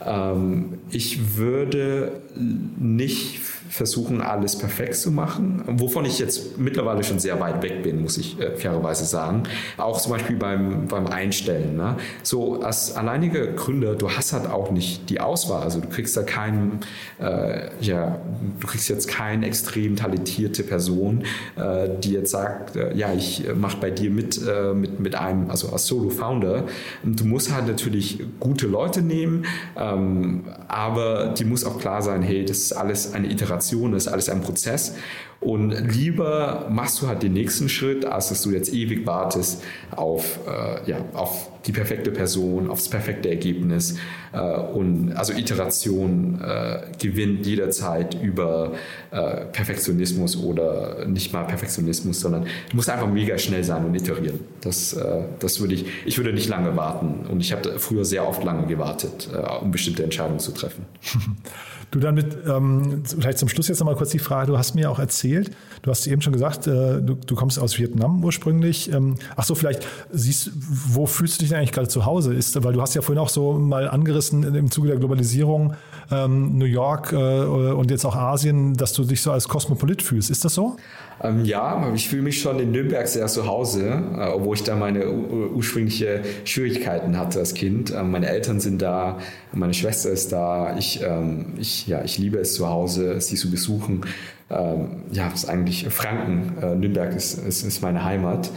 ähm, 0.04 0.78
ich 0.90 1.36
würde 1.36 2.20
nicht 2.36 3.40
versuchen, 3.68 4.20
alles 4.20 4.56
perfekt 4.56 4.96
zu 4.96 5.10
machen, 5.10 5.62
wovon 5.66 6.04
ich 6.04 6.18
jetzt 6.18 6.58
mittlerweile 6.58 7.04
schon 7.04 7.18
sehr 7.18 7.38
weit 7.40 7.62
weg 7.62 7.82
bin, 7.82 8.02
muss 8.02 8.16
ich 8.16 8.40
äh, 8.40 8.56
fairerweise 8.56 9.04
sagen. 9.04 9.42
Auch 9.76 10.00
zum 10.00 10.12
Beispiel 10.12 10.36
beim, 10.36 10.88
beim 10.88 11.06
Einstellen. 11.06 11.76
Ne? 11.76 11.96
So 12.22 12.62
als 12.62 12.96
alleiniger 12.96 13.46
Gründer, 13.48 13.94
du 13.94 14.10
hast 14.10 14.32
halt 14.32 14.48
auch 14.48 14.70
nicht 14.70 15.10
die 15.10 15.20
Auswahl. 15.20 15.62
Also 15.62 15.80
du 15.80 15.88
kriegst 15.88 16.16
da 16.16 16.22
keinen, 16.22 16.80
äh, 17.20 17.68
ja, 17.80 18.18
du 18.60 18.66
kriegst 18.66 18.88
jetzt 18.88 19.08
keine 19.08 19.46
extrem 19.46 19.96
talentierte 19.96 20.62
Person, 20.62 21.24
äh, 21.56 21.88
die 22.02 22.12
jetzt 22.12 22.30
sagt, 22.30 22.76
äh, 22.76 22.94
ja, 22.94 23.12
ich 23.12 23.44
mache 23.54 23.78
bei 23.80 23.90
dir 23.90 24.10
mit, 24.10 24.40
äh, 24.46 24.72
mit, 24.72 24.98
mit 24.98 25.14
einem, 25.14 25.50
also 25.50 25.70
als 25.70 25.86
Solo-Founder. 25.86 26.64
Du 27.04 27.24
musst 27.24 27.52
halt 27.52 27.66
natürlich 27.66 28.22
gute 28.40 28.66
Leute 28.66 29.02
nehmen, 29.02 29.44
ähm, 29.76 30.44
aber 30.68 31.34
die 31.38 31.44
muss 31.44 31.64
auch 31.64 31.78
klar 31.78 32.02
sein, 32.02 32.22
hey, 32.22 32.44
das 32.44 32.58
ist 32.58 32.72
alles 32.72 33.12
eine 33.12 33.30
Iteration, 33.30 33.57
das 33.58 34.06
ist 34.06 34.08
alles 34.08 34.28
ein 34.28 34.40
Prozess. 34.40 34.94
Und 35.40 35.70
lieber 35.70 36.66
machst 36.68 37.00
du 37.00 37.06
halt 37.06 37.22
den 37.22 37.32
nächsten 37.32 37.68
Schritt, 37.68 38.04
als 38.04 38.30
dass 38.30 38.42
du 38.42 38.50
jetzt 38.50 38.72
ewig 38.72 39.06
wartest 39.06 39.62
auf, 39.94 40.40
äh, 40.48 40.90
ja, 40.90 41.04
auf 41.12 41.50
die 41.64 41.70
perfekte 41.70 42.10
Person, 42.10 42.68
aufs 42.68 42.88
perfekte 42.88 43.28
Ergebnis. 43.28 43.98
Äh, 44.32 44.40
und 44.40 45.12
also 45.12 45.32
Iteration 45.32 46.40
äh, 46.42 46.80
gewinnt 47.00 47.46
jederzeit 47.46 48.20
über 48.20 48.72
äh, 49.12 49.44
Perfektionismus 49.52 50.36
oder 50.42 51.04
nicht 51.06 51.32
mal 51.32 51.44
Perfektionismus, 51.44 52.18
sondern 52.18 52.42
du 52.70 52.76
musst 52.76 52.90
einfach 52.90 53.08
mega 53.08 53.38
schnell 53.38 53.62
sein 53.62 53.84
und 53.84 53.94
iterieren. 53.94 54.40
Das, 54.60 54.92
äh, 54.94 55.22
das 55.38 55.60
würde 55.60 55.74
ich, 55.74 55.86
ich 56.04 56.18
würde 56.18 56.32
nicht 56.32 56.48
lange 56.48 56.74
warten. 56.74 57.26
Und 57.28 57.40
ich 57.40 57.52
habe 57.52 57.78
früher 57.78 58.04
sehr 58.04 58.26
oft 58.26 58.42
lange 58.42 58.66
gewartet, 58.66 59.28
äh, 59.32 59.38
um 59.62 59.70
bestimmte 59.70 60.02
Entscheidungen 60.02 60.40
zu 60.40 60.50
treffen. 60.50 60.84
Du 61.90 62.00
dann 62.00 62.14
mit, 62.14 62.36
ähm, 62.46 63.02
vielleicht 63.04 63.38
zum 63.38 63.48
Schluss 63.48 63.68
jetzt 63.68 63.78
nochmal 63.78 63.96
kurz 63.96 64.10
die 64.10 64.18
Frage, 64.18 64.52
du 64.52 64.58
hast 64.58 64.74
mir 64.74 64.90
auch 64.90 64.98
erzählt, 64.98 65.50
du 65.82 65.90
hast 65.90 66.06
eben 66.06 66.20
schon 66.20 66.34
gesagt, 66.34 66.66
äh, 66.66 67.00
du, 67.00 67.14
du, 67.14 67.34
kommst 67.34 67.58
aus 67.58 67.78
Vietnam 67.78 68.22
ursprünglich. 68.22 68.92
Ähm, 68.92 69.14
ach 69.36 69.44
so, 69.44 69.54
vielleicht 69.54 69.86
siehst, 70.12 70.50
wo 70.54 71.06
fühlst 71.06 71.36
du 71.36 71.40
dich 71.40 71.48
denn 71.48 71.58
eigentlich 71.58 71.72
gerade 71.72 71.88
zu 71.88 72.04
Hause? 72.04 72.34
Ist, 72.34 72.62
weil 72.62 72.74
du 72.74 72.82
hast 72.82 72.94
ja 72.94 73.00
vorhin 73.00 73.22
auch 73.22 73.30
so 73.30 73.54
mal 73.54 73.88
angerissen 73.88 74.42
im 74.54 74.70
Zuge 74.70 74.88
der 74.88 74.98
Globalisierung 74.98 75.74
ähm, 76.10 76.58
New 76.58 76.66
York 76.66 77.12
äh, 77.12 77.16
und 77.16 77.90
jetzt 77.90 78.04
auch 78.04 78.16
Asien, 78.16 78.74
dass 78.74 78.92
du 78.92 79.04
dich 79.04 79.22
so 79.22 79.32
als 79.32 79.48
Kosmopolit 79.48 80.02
fühlst. 80.02 80.30
Ist 80.30 80.44
das 80.44 80.54
so? 80.54 80.76
Ähm, 81.22 81.44
ja, 81.44 81.92
ich 81.94 82.08
fühle 82.08 82.22
mich 82.22 82.40
schon 82.40 82.58
in 82.60 82.70
Nürnberg 82.70 83.08
sehr 83.08 83.26
zu 83.26 83.46
Hause, 83.46 84.02
äh, 84.16 84.28
obwohl 84.28 84.56
ich 84.56 84.62
da 84.62 84.76
meine 84.76 85.10
ursprüngliche 85.10 86.22
Schwierigkeiten 86.44 87.18
hatte 87.18 87.40
als 87.40 87.54
Kind. 87.54 87.92
Ähm, 87.92 88.10
meine 88.10 88.28
Eltern 88.28 88.60
sind 88.60 88.82
da, 88.82 89.18
meine 89.52 89.74
Schwester 89.74 90.10
ist 90.10 90.32
da. 90.32 90.76
Ich, 90.76 91.02
ähm, 91.02 91.54
ich, 91.58 91.86
ja, 91.86 92.02
ich 92.04 92.18
liebe 92.18 92.38
es 92.38 92.54
zu 92.54 92.68
Hause, 92.68 93.20
sie 93.20 93.36
zu 93.36 93.50
besuchen. 93.50 94.02
Ähm, 94.50 95.02
ja, 95.12 95.28
das 95.28 95.44
ist 95.44 95.48
eigentlich 95.48 95.88
Franken. 95.88 96.56
Äh, 96.62 96.74
Nürnberg 96.74 97.14
ist, 97.14 97.38
ist, 97.38 97.64
ist 97.64 97.82
meine 97.82 98.04
Heimat. 98.04 98.50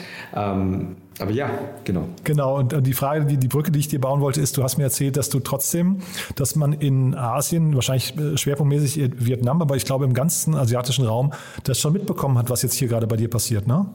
Aber 1.22 1.32
ja, 1.32 1.51
genau. 1.84 2.07
Genau, 2.24 2.57
und 2.57 2.86
die 2.86 2.93
Frage, 2.93 3.26
die, 3.26 3.38
die 3.38 3.47
Brücke, 3.47 3.72
die 3.72 3.80
ich 3.80 3.88
dir 3.88 4.01
bauen 4.01 4.22
wollte, 4.22 4.41
ist, 4.41 4.57
du 4.57 4.63
hast 4.63 4.78
mir 4.78 4.86
erzählt, 4.86 5.17
dass 5.17 5.30
du 5.30 5.39
trotzdem, 5.39 5.99
dass 6.36 6.55
man 6.55 6.74
in 6.74 7.13
Asien, 7.13 7.76
wahrscheinlich 7.76 8.17
äh, 8.17 8.38
schwerpunktmäßig 8.38 9.11
Vietnam, 9.24 9.61
aber 9.61 9.76
ich 9.76 9.86
glaube 9.86 10.05
im 10.05 10.13
ganzen 10.15 10.55
asiatischen 10.55 11.05
Raum, 11.05 11.32
das 11.63 11.80
schon 11.80 11.93
mitbekommen 11.93 12.39
hat, 12.39 12.49
was 12.49 12.63
jetzt 12.63 12.74
hier 12.74 12.88
gerade 12.88 13.05
bei 13.05 13.17
dir 13.17 13.30
passiert, 13.30 13.67
ne? 13.67 13.86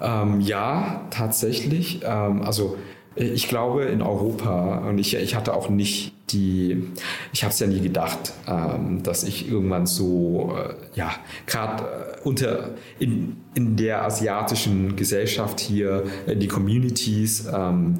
Ähm, 0.00 0.40
ja, 0.40 1.06
tatsächlich. 1.10 2.02
Ähm, 2.04 2.42
also 2.42 2.76
ich 3.16 3.48
glaube 3.48 3.84
in 3.84 4.02
Europa, 4.02 4.86
und 4.88 4.98
ich, 4.98 5.14
ich 5.14 5.34
hatte 5.34 5.54
auch 5.54 5.68
nicht 5.68 6.12
die, 6.30 6.84
ich 7.32 7.44
habe 7.44 7.52
es 7.52 7.58
ja 7.58 7.66
nie 7.66 7.80
gedacht, 7.80 8.32
ähm, 8.48 9.02
dass 9.02 9.24
ich 9.24 9.50
irgendwann 9.50 9.86
so, 9.86 10.54
äh, 10.56 10.74
ja, 10.94 11.12
gerade 11.46 11.84
äh, 11.84 12.20
unter, 12.24 12.70
in, 12.98 13.36
in 13.54 13.76
der 13.76 14.04
asiatischen 14.04 14.96
Gesellschaft 14.96 15.60
hier, 15.60 16.04
in 16.26 16.40
die 16.40 16.48
Communities, 16.48 17.46
ähm, 17.52 17.96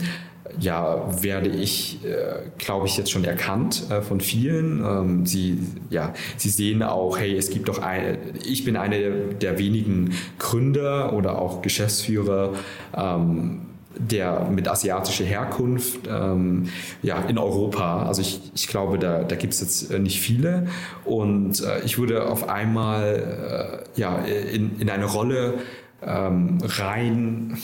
ja, 0.59 1.23
werde 1.23 1.49
ich, 1.49 2.05
äh, 2.05 2.51
glaube 2.59 2.87
ich, 2.87 2.97
jetzt 2.97 3.11
schon 3.11 3.25
erkannt 3.25 3.85
äh, 3.91 4.01
von 4.01 4.21
vielen. 4.21 4.85
Ähm, 4.85 5.27
sie, 5.27 5.59
ja, 5.91 6.15
sie 6.37 6.49
sehen 6.49 6.83
auch, 6.83 7.19
hey, 7.19 7.37
es 7.37 7.51
gibt 7.51 7.69
doch 7.69 7.79
eine, 7.79 8.19
ich 8.45 8.65
bin 8.65 8.77
einer 8.77 8.97
der 8.99 9.59
wenigen 9.59 10.13
Gründer 10.39 11.13
oder 11.13 11.41
auch 11.41 11.63
Geschäftsführer, 11.63 12.55
ähm, 12.97 13.66
der 13.99 14.49
mit 14.51 14.69
asiatischer 14.69 15.25
Herkunft 15.25 16.01
ähm, 16.09 16.69
ja, 17.03 17.21
in 17.23 17.39
Europa. 17.39 18.07
Also 18.07 18.23
ich, 18.23 18.41
ich 18.55 18.69
glaube, 18.69 18.99
da, 18.99 19.25
da 19.25 19.37
gibt 19.37 19.55
es 19.55 19.61
jetzt 19.61 19.91
äh, 19.91 19.99
nicht 19.99 20.21
viele. 20.21 20.69
Und 21.05 21.63
äh, 21.63 21.81
ich 21.85 21.99
würde 21.99 22.29
auf 22.29 22.49
einmal 22.49 23.85
äh, 23.97 24.01
ja, 24.01 24.19
in, 24.19 24.79
in 24.79 24.91
eine 24.91 25.07
Rolle 25.07 25.55
ähm, 26.03 26.59
rein, 26.63 27.59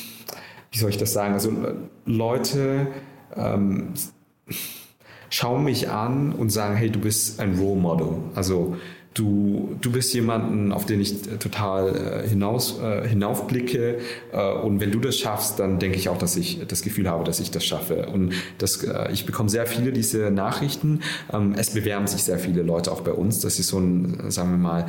wie 0.71 0.79
soll 0.79 0.91
ich 0.91 0.99
das 0.99 1.13
sagen? 1.13 1.35
Also 1.35 1.53
Leute 2.07 2.89
ähm, 3.37 3.93
schauen 5.29 5.65
mich 5.65 5.91
an 5.91 6.33
und 6.33 6.51
sagen, 6.51 6.77
hey, 6.77 6.91
du 6.91 6.99
bist 6.99 7.41
ein 7.41 7.59
Role 7.59 7.81
Model. 7.81 8.09
Also 8.35 8.77
Du, 9.15 9.77
du 9.83 9.93
bist 9.93 10.15
jemanden, 10.15 10.73
auf 10.73 10.87
den 10.87 11.01
ich 11.01 11.13
äh, 11.13 11.37
total 11.37 12.23
äh, 12.25 12.29
hinaus, 12.29 12.81
äh, 12.81 13.07
hinaufblicke. 13.07 13.99
Äh, 14.33 14.53
und 14.53 14.81
wenn 14.81 14.91
du 14.91 15.01
das 15.01 15.19
schaffst, 15.19 15.59
dann 15.59 15.79
denke 15.79 15.99
ich 15.99 16.09
auch, 16.09 16.17
dass 16.17 16.37
ich 16.37 16.67
das 16.67 16.81
Gefühl 16.81 17.11
habe, 17.11 17.23
dass 17.25 17.39
ich 17.39 17.51
das 17.51 17.63
schaffe. 17.63 18.07
Und 18.07 18.33
das, 18.57 18.83
äh, 18.83 19.13
ich 19.13 19.27
bekomme 19.27 19.51
sehr 19.51 19.67
viele 19.67 19.93
diese 19.93 20.31
Nachrichten. 20.31 21.01
Ähm, 21.31 21.55
es 21.59 21.71
bewerben 21.75 22.07
sich 22.07 22.23
sehr 22.23 22.39
viele 22.39 22.63
Leute 22.63 22.91
auch 22.91 23.03
bei 23.03 23.13
uns. 23.13 23.41
Das 23.41 23.59
ist 23.59 23.69
so 23.69 23.79
ein, 23.79 24.31
sagen 24.31 24.51
wir 24.51 24.59
mal, 24.59 24.87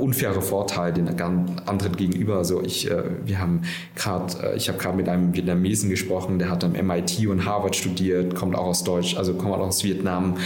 unfairer 0.00 0.42
Vorteil 0.42 0.92
den 0.92 1.08
anderen 1.08 1.96
gegenüber. 1.96 2.36
Also 2.36 2.62
ich, 2.62 2.90
wir 3.24 3.38
haben 3.38 3.62
gerade, 3.94 4.54
ich 4.56 4.68
habe 4.68 4.78
gerade 4.78 4.96
mit 4.96 5.08
einem 5.08 5.34
Vietnamesen 5.34 5.90
gesprochen, 5.90 6.38
der 6.38 6.50
hat 6.50 6.64
am 6.64 6.72
MIT 6.72 7.26
und 7.28 7.44
Harvard 7.44 7.76
studiert, 7.76 8.34
kommt 8.34 8.56
auch 8.56 8.66
aus 8.66 8.84
Deutsch, 8.84 9.16
also 9.16 9.34
kommt 9.34 9.54
auch 9.54 9.60
aus 9.60 9.84
Vietnam, 9.84 10.36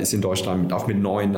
ist 0.00 0.14
in 0.14 0.20
Deutschland 0.20 0.72
auch 0.72 0.86
mit 0.86 0.98
neun 1.00 1.36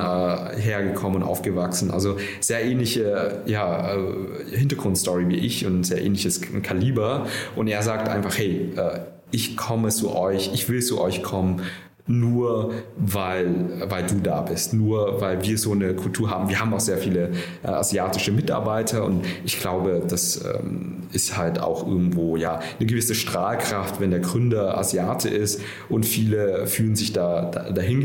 hergekommen 0.57 1.23
aufgewachsen. 1.29 1.91
Also 1.91 2.17
sehr 2.41 2.65
ähnliche 2.65 3.43
ja, 3.47 3.95
äh, 3.95 4.57
Hintergrundstory 4.57 5.29
wie 5.29 5.37
ich 5.37 5.67
und 5.67 5.85
sehr 5.85 6.03
ähnliches 6.03 6.41
Kaliber. 6.63 7.27
Und 7.57 7.69
er 7.69 7.83
sagt 7.83 8.09
einfach, 8.09 8.37
hey, 8.37 8.73
äh, 8.77 9.01
ich 9.31 9.57
komme 9.57 9.91
zu 9.91 10.15
euch, 10.17 10.51
ich 10.55 10.69
will 10.69 10.83
zu 10.83 11.01
euch 11.01 11.23
kommen 11.23 11.63
nur 12.09 12.73
weil, 12.97 13.83
weil 13.89 14.07
du 14.07 14.17
da 14.17 14.41
bist, 14.41 14.75
nur 14.75 15.21
weil 15.21 15.43
wir 15.43 15.59
so 15.59 15.73
eine 15.73 15.95
Kultur 15.95 16.31
haben. 16.31 16.49
Wir 16.49 16.61
haben 16.61 16.75
auch 16.75 16.81
sehr 16.81 16.99
viele 16.99 17.31
äh, 17.63 17.69
asiatische 17.69 18.33
Mitarbeiter 18.33 19.05
und 19.05 19.25
ich 19.45 19.61
glaube, 19.61 20.03
das 20.09 20.45
ähm, 20.45 21.03
ist 21.13 21.37
halt 21.37 21.61
auch 21.61 21.87
irgendwo 21.87 22.37
ja 22.37 22.61
eine 22.79 22.87
gewisse 22.87 23.15
Strahlkraft, 23.15 24.01
wenn 24.01 24.11
der 24.11 24.21
Gründer 24.21 24.77
Asiate 24.77 25.29
ist 25.29 25.61
und 25.89 26.05
viele 26.05 26.67
fühlen 26.67 26.97
sich 26.97 27.13
da, 27.13 27.51
da 27.51 27.71
dahin. 27.71 27.99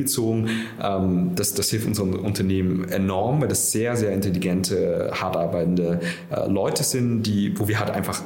Ähm, 0.82 1.32
das, 1.36 1.54
das 1.54 1.70
hilft 1.70 1.88
unserem 1.88 2.14
Unternehmen 2.14 2.88
enorm, 2.90 3.42
weil 3.42 3.48
das 3.48 3.72
sehr, 3.72 3.96
sehr 3.96 4.12
intelligente, 4.12 5.12
hart 5.14 5.38
arbeitende 5.38 6.00
äh, 6.32 6.48
Leute 6.50 6.84
sind, 6.84 7.24
die, 7.24 7.58
wo 7.60 7.68
wir 7.68 7.80
halt 7.80 7.92
einfach 7.92 8.22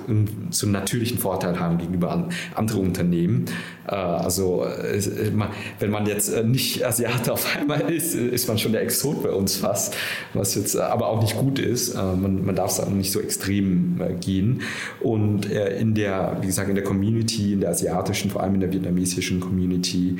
so 0.51 0.65
einen 0.65 0.73
natürlichen 0.73 1.17
Vorteil 1.17 1.59
haben 1.59 1.77
gegenüber 1.77 2.11
an, 2.11 2.29
anderen 2.55 2.87
Unternehmen. 2.87 3.45
Äh, 3.87 3.95
also 3.95 4.65
äh, 4.65 5.31
man, 5.31 5.49
wenn 5.79 5.91
man 5.91 6.05
jetzt 6.05 6.29
äh, 6.29 6.43
nicht 6.43 6.85
Asiate 6.85 7.33
auf 7.33 7.47
einmal 7.55 7.91
ist, 7.91 8.15
ist 8.15 8.47
man 8.47 8.57
schon 8.57 8.71
der 8.71 8.81
Exot 8.81 9.23
bei 9.23 9.29
uns 9.29 9.57
fast, 9.57 9.95
was 10.33 10.55
jetzt 10.55 10.75
äh, 10.75 10.79
aber 10.79 11.07
auch 11.07 11.21
nicht 11.21 11.37
gut 11.37 11.59
ist. 11.59 11.95
Äh, 11.95 11.97
man, 11.97 12.45
man 12.45 12.55
darf 12.55 12.71
es 12.71 12.79
auch 12.79 12.89
nicht 12.89 13.11
so 13.11 13.19
extrem 13.19 13.99
äh, 14.01 14.13
gehen. 14.13 14.61
Und 14.99 15.49
äh, 15.51 15.79
in 15.79 15.95
der, 15.95 16.37
wie 16.41 16.47
gesagt, 16.47 16.69
in 16.69 16.75
der 16.75 16.83
Community, 16.83 17.53
in 17.53 17.61
der 17.61 17.71
asiatischen, 17.71 18.31
vor 18.31 18.43
allem 18.43 18.55
in 18.55 18.61
der 18.61 18.71
vietnamesischen 18.71 19.39
Community, 19.39 20.17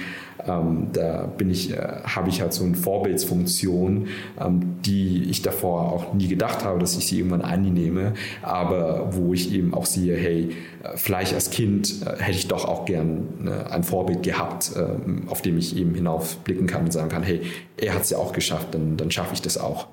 ähm, 0.47 0.88
da 0.93 1.26
bin 1.38 1.49
ich, 1.49 1.72
äh, 1.72 2.01
habe 2.03 2.30
ich 2.30 2.41
halt 2.41 2.53
so 2.53 2.63
eine 2.63 2.76
Vorbildsfunktion, 2.76 4.07
ähm, 4.39 4.76
die 4.86 5.24
ich 5.30 5.41
davor 5.41 5.91
auch 5.91 6.13
nie 6.13 6.28
gedacht 6.28 6.63
habe, 6.63 6.80
dass 6.80 6.97
ich 6.97 7.07
sie 7.07 7.18
irgendwann 7.18 7.41
annehme, 7.41 8.13
aber 8.41 9.09
wo 9.11 9.34
ich 9.34 9.53
eben 9.53 9.74
auch 9.74 9.86
sehe, 9.86 10.15
hey, 10.15 10.49
äh, 10.84 10.89
vielleicht 10.95 11.34
als 11.34 11.49
Kind 11.49 12.01
äh, 12.05 12.22
hätte 12.22 12.38
ich 12.38 12.47
doch 12.47 12.65
auch 12.65 12.86
gern 12.86 13.28
äh, 13.45 13.57
ein 13.66 13.84
Vorbild 13.84 14.24
gehabt, 14.24 14.72
äh, 14.76 15.30
auf 15.30 15.41
dem 15.41 15.58
ich 15.58 15.76
eben 15.76 15.93
hinaufblicken 15.95 16.68
kann 16.68 16.86
und 16.86 16.91
sagen 16.91 17.10
kann, 17.10 17.24
hey, 17.24 17.41
er 17.78 17.93
hat 17.93 18.03
es 18.03 18.10
ja 18.10 18.18
auch 18.18 18.34
geschafft, 18.34 18.68
dann, 18.72 18.97
dann 18.97 19.12
schaffe 19.12 19.34
ich 19.34 19.41
das 19.41 19.58
auch. 19.58 19.88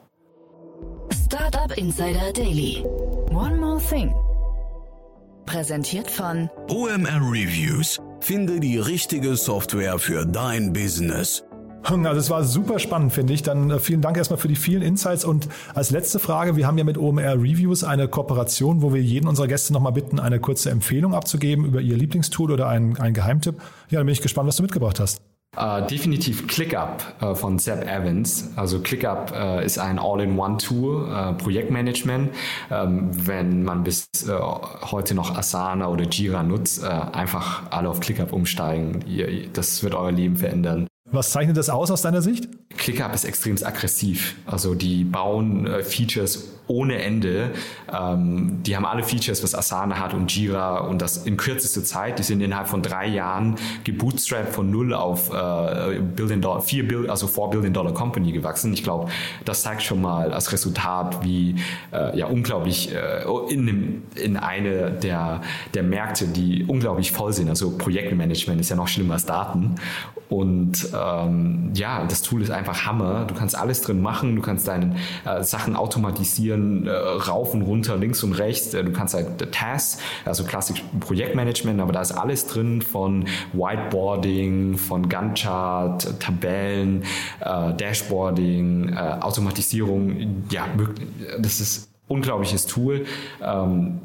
Startup 1.26 1.76
Insider 1.76 2.32
Daily. 2.32 2.84
One 3.30 3.56
more 3.56 3.80
thing. 3.80 4.14
Präsentiert 5.46 6.10
von 6.10 6.48
OMR 6.68 7.20
Reviews. 7.20 8.00
Finde 8.20 8.60
die 8.60 8.78
richtige 8.78 9.36
Software 9.36 9.98
für 9.98 10.24
dein 10.24 10.72
Business. 10.72 11.44
Also 11.84 12.18
es 12.18 12.30
war 12.30 12.44
super 12.44 12.78
spannend, 12.78 13.12
finde 13.12 13.32
ich. 13.34 13.42
Dann 13.42 13.70
äh, 13.70 13.78
vielen 13.78 14.00
Dank 14.00 14.16
erstmal 14.16 14.38
für 14.38 14.48
die 14.48 14.56
vielen 14.56 14.82
Insights. 14.82 15.24
Und 15.24 15.48
als 15.74 15.90
letzte 15.90 16.18
Frage, 16.18 16.56
wir 16.56 16.66
haben 16.66 16.78
ja 16.78 16.84
mit 16.84 16.98
OMR 16.98 17.34
Reviews 17.34 17.84
eine 17.84 18.08
Kooperation, 18.08 18.82
wo 18.82 18.94
wir 18.94 19.02
jeden 19.02 19.28
unserer 19.28 19.48
Gäste 19.48 19.72
nochmal 19.72 19.92
bitten, 19.92 20.18
eine 20.18 20.40
kurze 20.40 20.70
Empfehlung 20.70 21.14
abzugeben 21.14 21.64
über 21.64 21.80
ihr 21.80 21.96
Lieblingstool 21.96 22.50
oder 22.50 22.68
einen, 22.68 22.96
einen 22.96 23.14
Geheimtipp. 23.14 23.56
Ja, 23.90 23.98
dann 23.98 24.06
bin 24.06 24.12
ich 24.12 24.22
gespannt, 24.22 24.48
was 24.48 24.56
du 24.56 24.62
mitgebracht 24.62 24.98
hast. 24.98 25.20
Uh, 25.56 25.86
definitiv 25.86 26.48
ClickUp 26.48 27.00
uh, 27.22 27.34
von 27.34 27.60
Seb 27.60 27.82
Evans. 27.86 28.50
Also 28.56 28.80
ClickUp 28.80 29.30
uh, 29.30 29.60
ist 29.60 29.78
ein 29.78 30.00
All-in-One-Tool, 30.00 31.36
Projektmanagement. 31.38 32.30
Um, 32.70 32.76
ähm, 32.76 33.10
wenn 33.12 33.62
man 33.62 33.84
bis 33.84 34.08
heute 34.90 35.14
noch 35.14 35.36
Asana 35.36 35.88
oder 35.88 36.04
Jira 36.04 36.42
nutzt, 36.42 36.82
einfach 36.84 37.70
alle 37.70 37.88
auf 37.88 38.00
ClickUp 38.00 38.32
umsteigen. 38.32 39.04
Das 39.52 39.82
wird 39.82 39.94
euer 39.94 40.12
Leben 40.12 40.36
verändern. 40.36 40.88
Was 41.10 41.30
zeichnet 41.30 41.56
das 41.56 41.68
aus 41.68 41.90
aus 41.90 42.02
deiner 42.02 42.22
Sicht? 42.22 42.48
ClickUp 42.76 43.14
ist 43.14 43.24
extrem 43.24 43.56
aggressiv. 43.62 44.36
Also 44.46 44.74
die 44.74 45.04
bauen 45.04 45.66
äh, 45.66 45.82
Features 45.82 46.48
ohne 46.66 47.02
Ende. 47.02 47.50
Ähm, 47.92 48.62
die 48.62 48.76
haben 48.76 48.86
alle 48.86 49.02
Features, 49.02 49.42
was 49.42 49.54
Asana 49.54 49.98
hat 49.98 50.14
und 50.14 50.34
Jira 50.34 50.78
und 50.78 51.02
das 51.02 51.18
in 51.18 51.36
kürzester 51.36 51.84
Zeit. 51.84 52.18
Die 52.18 52.22
sind 52.22 52.40
innerhalb 52.40 52.68
von 52.68 52.82
drei 52.82 53.06
Jahren 53.06 53.56
gebootstrapped 53.84 54.54
von 54.54 54.70
null 54.70 54.94
auf 54.94 55.32
äh, 55.32 56.00
Billion 56.00 56.40
Dollar, 56.40 56.60
vier 56.60 56.86
Bill, 56.86 57.10
also 57.10 57.26
four 57.26 57.50
Billion 57.50 57.72
Dollar 57.72 57.92
Company 57.92 58.32
gewachsen. 58.32 58.72
Ich 58.72 58.82
glaube, 58.82 59.10
das 59.44 59.62
zeigt 59.62 59.82
schon 59.82 60.00
mal 60.00 60.32
als 60.32 60.52
Resultat, 60.52 61.22
wie 61.24 61.56
äh, 61.92 62.18
ja 62.18 62.26
unglaublich 62.26 62.92
äh, 62.94 63.24
in, 63.52 63.66
dem, 63.66 64.02
in 64.14 64.36
eine 64.36 64.90
der, 64.90 65.42
der 65.74 65.82
Märkte, 65.82 66.26
die 66.26 66.64
unglaublich 66.64 67.12
voll 67.12 67.32
sind. 67.32 67.48
Also 67.48 67.76
Projektmanagement 67.76 68.60
ist 68.60 68.70
ja 68.70 68.76
noch 68.76 68.88
schlimmer 68.88 69.14
als 69.14 69.26
Daten. 69.26 69.76
Und 70.28 70.88
ähm, 70.98 71.70
ja, 71.74 72.04
das 72.06 72.22
Tool 72.22 72.42
ist 72.42 72.50
einfach 72.50 72.86
Hammer. 72.86 73.24
Du 73.26 73.34
kannst 73.34 73.56
alles 73.56 73.82
drin 73.82 74.00
machen, 74.00 74.34
du 74.34 74.42
kannst 74.42 74.66
deine 74.66 74.96
äh, 75.24 75.42
Sachen 75.42 75.76
automatisieren, 75.76 76.53
äh, 76.54 76.90
rauf 76.90 77.54
und 77.54 77.62
runter, 77.62 77.96
links 77.96 78.22
und 78.22 78.32
rechts. 78.32 78.74
Äh, 78.74 78.84
du 78.84 78.92
kannst 78.92 79.14
halt 79.14 79.52
Tasks, 79.52 79.98
also 80.24 80.44
klassisch 80.44 80.82
Projektmanagement, 81.00 81.80
aber 81.80 81.92
da 81.92 82.00
ist 82.00 82.12
alles 82.12 82.46
drin 82.46 82.82
von 82.82 83.26
Whiteboarding, 83.52 84.76
von 84.76 85.08
Gantt-Chart, 85.08 86.20
Tabellen, 86.20 87.04
äh, 87.40 87.74
Dashboarding, 87.74 88.92
äh, 88.92 89.16
Automatisierung. 89.20 90.44
Ja, 90.50 90.66
das 91.38 91.60
ist 91.60 91.88
unglaubliches 92.08 92.66
Tool. 92.66 93.06
Ähm, 93.42 94.00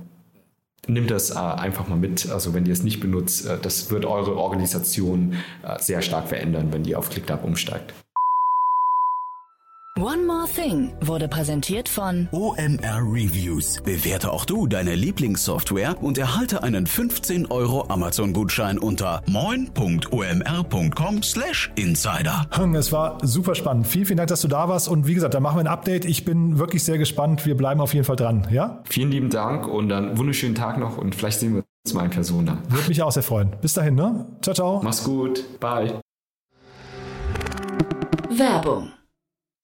nimm 0.87 1.07
das 1.07 1.31
äh, 1.31 1.37
einfach 1.37 1.87
mal 1.87 1.97
mit. 1.97 2.29
Also 2.29 2.53
wenn 2.53 2.65
ihr 2.65 2.73
es 2.73 2.83
nicht 2.83 2.99
benutzt, 2.99 3.45
äh, 3.45 3.57
das 3.61 3.91
wird 3.91 4.05
eure 4.05 4.35
Organisation 4.35 5.35
äh, 5.63 5.79
sehr 5.79 6.01
stark 6.01 6.27
verändern, 6.27 6.69
wenn 6.71 6.85
ihr 6.85 6.97
auf 6.97 7.09
ClickUp 7.09 7.43
umsteigt. 7.43 7.93
One 9.97 10.25
More 10.25 10.45
Thing 10.47 10.93
wurde 11.01 11.27
präsentiert 11.27 11.89
von 11.89 12.29
OMR 12.31 13.01
Reviews. 13.01 13.81
Bewerte 13.83 14.31
auch 14.31 14.45
du 14.45 14.65
deine 14.65 14.95
Lieblingssoftware 14.95 16.01
und 16.01 16.17
erhalte 16.17 16.63
einen 16.63 16.87
15 16.87 17.47
Euro 17.47 17.85
Amazon-Gutschein 17.89 18.77
unter 18.77 19.21
moin.omr.com 19.27 21.21
slash 21.23 21.69
insider. 21.75 22.45
Es 22.75 22.93
war 22.93 23.17
super 23.23 23.55
spannend. 23.55 23.87
Vielen, 23.87 24.05
vielen 24.05 24.17
Dank, 24.17 24.29
dass 24.29 24.39
du 24.39 24.47
da 24.47 24.69
warst. 24.69 24.87
Und 24.87 25.05
wie 25.05 25.15
gesagt, 25.15 25.33
da 25.33 25.41
machen 25.41 25.57
wir 25.57 25.61
ein 25.61 25.67
Update. 25.67 26.05
Ich 26.05 26.23
bin 26.23 26.57
wirklich 26.59 26.85
sehr 26.85 26.97
gespannt. 26.97 27.45
Wir 27.45 27.57
bleiben 27.57 27.81
auf 27.81 27.93
jeden 27.93 28.05
Fall 28.05 28.15
dran. 28.15 28.47
Ja? 28.51 28.81
Vielen 28.85 29.11
lieben 29.11 29.29
Dank 29.29 29.67
und 29.67 29.91
einen 29.91 30.17
wunderschönen 30.17 30.55
Tag 30.55 30.77
noch 30.77 30.97
und 30.97 31.13
vielleicht 31.13 31.41
sehen 31.41 31.55
wir 31.55 31.63
uns 31.85 31.93
mal 31.93 32.05
in 32.05 32.11
Person 32.11 32.45
da. 32.45 32.57
Würde 32.69 32.87
mich 32.87 33.01
auch 33.01 33.11
sehr 33.11 33.23
freuen. 33.23 33.53
Bis 33.61 33.73
dahin, 33.73 33.95
ne? 33.95 34.27
Ciao, 34.41 34.53
ciao. 34.53 34.81
Mach's 34.81 35.03
gut. 35.03 35.43
Bye. 35.59 35.99
Werbung 38.29 38.91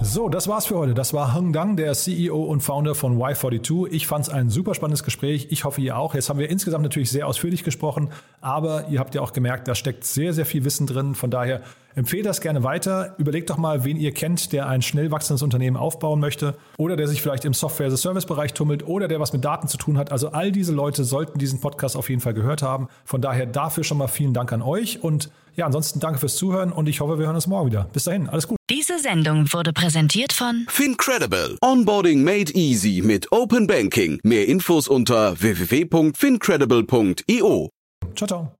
So, 0.00 0.28
das 0.28 0.48
war's 0.48 0.66
für 0.66 0.76
heute. 0.76 0.92
Das 0.92 1.14
war 1.14 1.34
Heng 1.34 1.52
Dang, 1.52 1.76
der 1.76 1.94
CEO 1.94 2.42
und 2.42 2.60
Founder 2.60 2.94
von 2.94 3.16
Y42. 3.16 3.88
Ich 3.90 4.06
fand 4.06 4.26
es 4.26 4.32
ein 4.32 4.50
super 4.50 4.74
spannendes 4.74 5.04
Gespräch. 5.04 5.46
Ich 5.50 5.64
hoffe, 5.64 5.80
ihr 5.80 5.96
auch. 5.96 6.14
Jetzt 6.14 6.28
haben 6.28 6.38
wir 6.38 6.50
insgesamt 6.50 6.82
natürlich 6.82 7.10
sehr 7.10 7.28
ausführlich 7.28 7.62
gesprochen, 7.62 8.10
aber 8.40 8.88
ihr 8.88 8.98
habt 8.98 9.14
ja 9.14 9.22
auch 9.22 9.32
gemerkt, 9.32 9.68
da 9.68 9.74
steckt 9.74 10.04
sehr, 10.04 10.32
sehr 10.32 10.46
viel 10.46 10.64
Wissen 10.64 10.86
drin. 10.86 11.14
Von 11.14 11.30
daher 11.30 11.62
empfehlt 11.94 12.26
das 12.26 12.40
gerne 12.40 12.64
weiter. 12.64 13.14
Überlegt 13.18 13.50
doch 13.50 13.56
mal, 13.56 13.84
wen 13.84 13.96
ihr 13.96 14.12
kennt, 14.12 14.52
der 14.52 14.68
ein 14.68 14.82
schnell 14.82 15.12
wachsendes 15.12 15.42
Unternehmen 15.42 15.76
aufbauen 15.76 16.18
möchte 16.20 16.56
oder 16.76 16.96
der 16.96 17.06
sich 17.06 17.22
vielleicht 17.22 17.44
im 17.44 17.54
Software-as-a-Service-Bereich 17.54 18.52
tummelt 18.52 18.86
oder 18.86 19.06
der 19.06 19.20
was 19.20 19.32
mit 19.32 19.44
Daten 19.44 19.68
zu 19.68 19.78
tun 19.78 19.96
hat. 19.96 20.10
Also 20.10 20.30
all 20.30 20.50
diese 20.50 20.72
Leute 20.72 21.04
sollten 21.04 21.38
diesen 21.38 21.60
Podcast 21.60 21.96
auf 21.96 22.10
jeden 22.10 22.20
Fall 22.20 22.34
gehört 22.34 22.62
haben. 22.62 22.88
Von 23.04 23.22
daher 23.22 23.46
dafür 23.46 23.84
schon 23.84 23.98
mal 23.98 24.08
vielen 24.08 24.34
Dank 24.34 24.52
an 24.52 24.60
euch 24.60 25.02
und 25.02 25.30
ja, 25.56 25.66
ansonsten 25.66 26.00
danke 26.00 26.18
fürs 26.18 26.36
Zuhören 26.36 26.72
und 26.72 26.88
ich 26.88 27.00
hoffe, 27.00 27.18
wir 27.18 27.26
hören 27.26 27.34
uns 27.34 27.46
morgen 27.46 27.70
wieder. 27.70 27.88
Bis 27.92 28.04
dahin, 28.04 28.28
alles 28.28 28.48
gut. 28.48 28.56
Diese 28.70 28.98
Sendung 28.98 29.52
wurde 29.52 29.72
präsentiert 29.72 30.32
von 30.32 30.64
Fincredible. 30.68 31.58
Onboarding 31.60 32.24
made 32.24 32.52
easy 32.54 33.02
mit 33.04 33.30
Open 33.32 33.66
Banking. 33.66 34.20
Mehr 34.22 34.48
Infos 34.48 34.88
unter 34.88 35.38
www.fincredible.io. 35.40 37.68
Ciao, 38.14 38.26
ciao. 38.26 38.54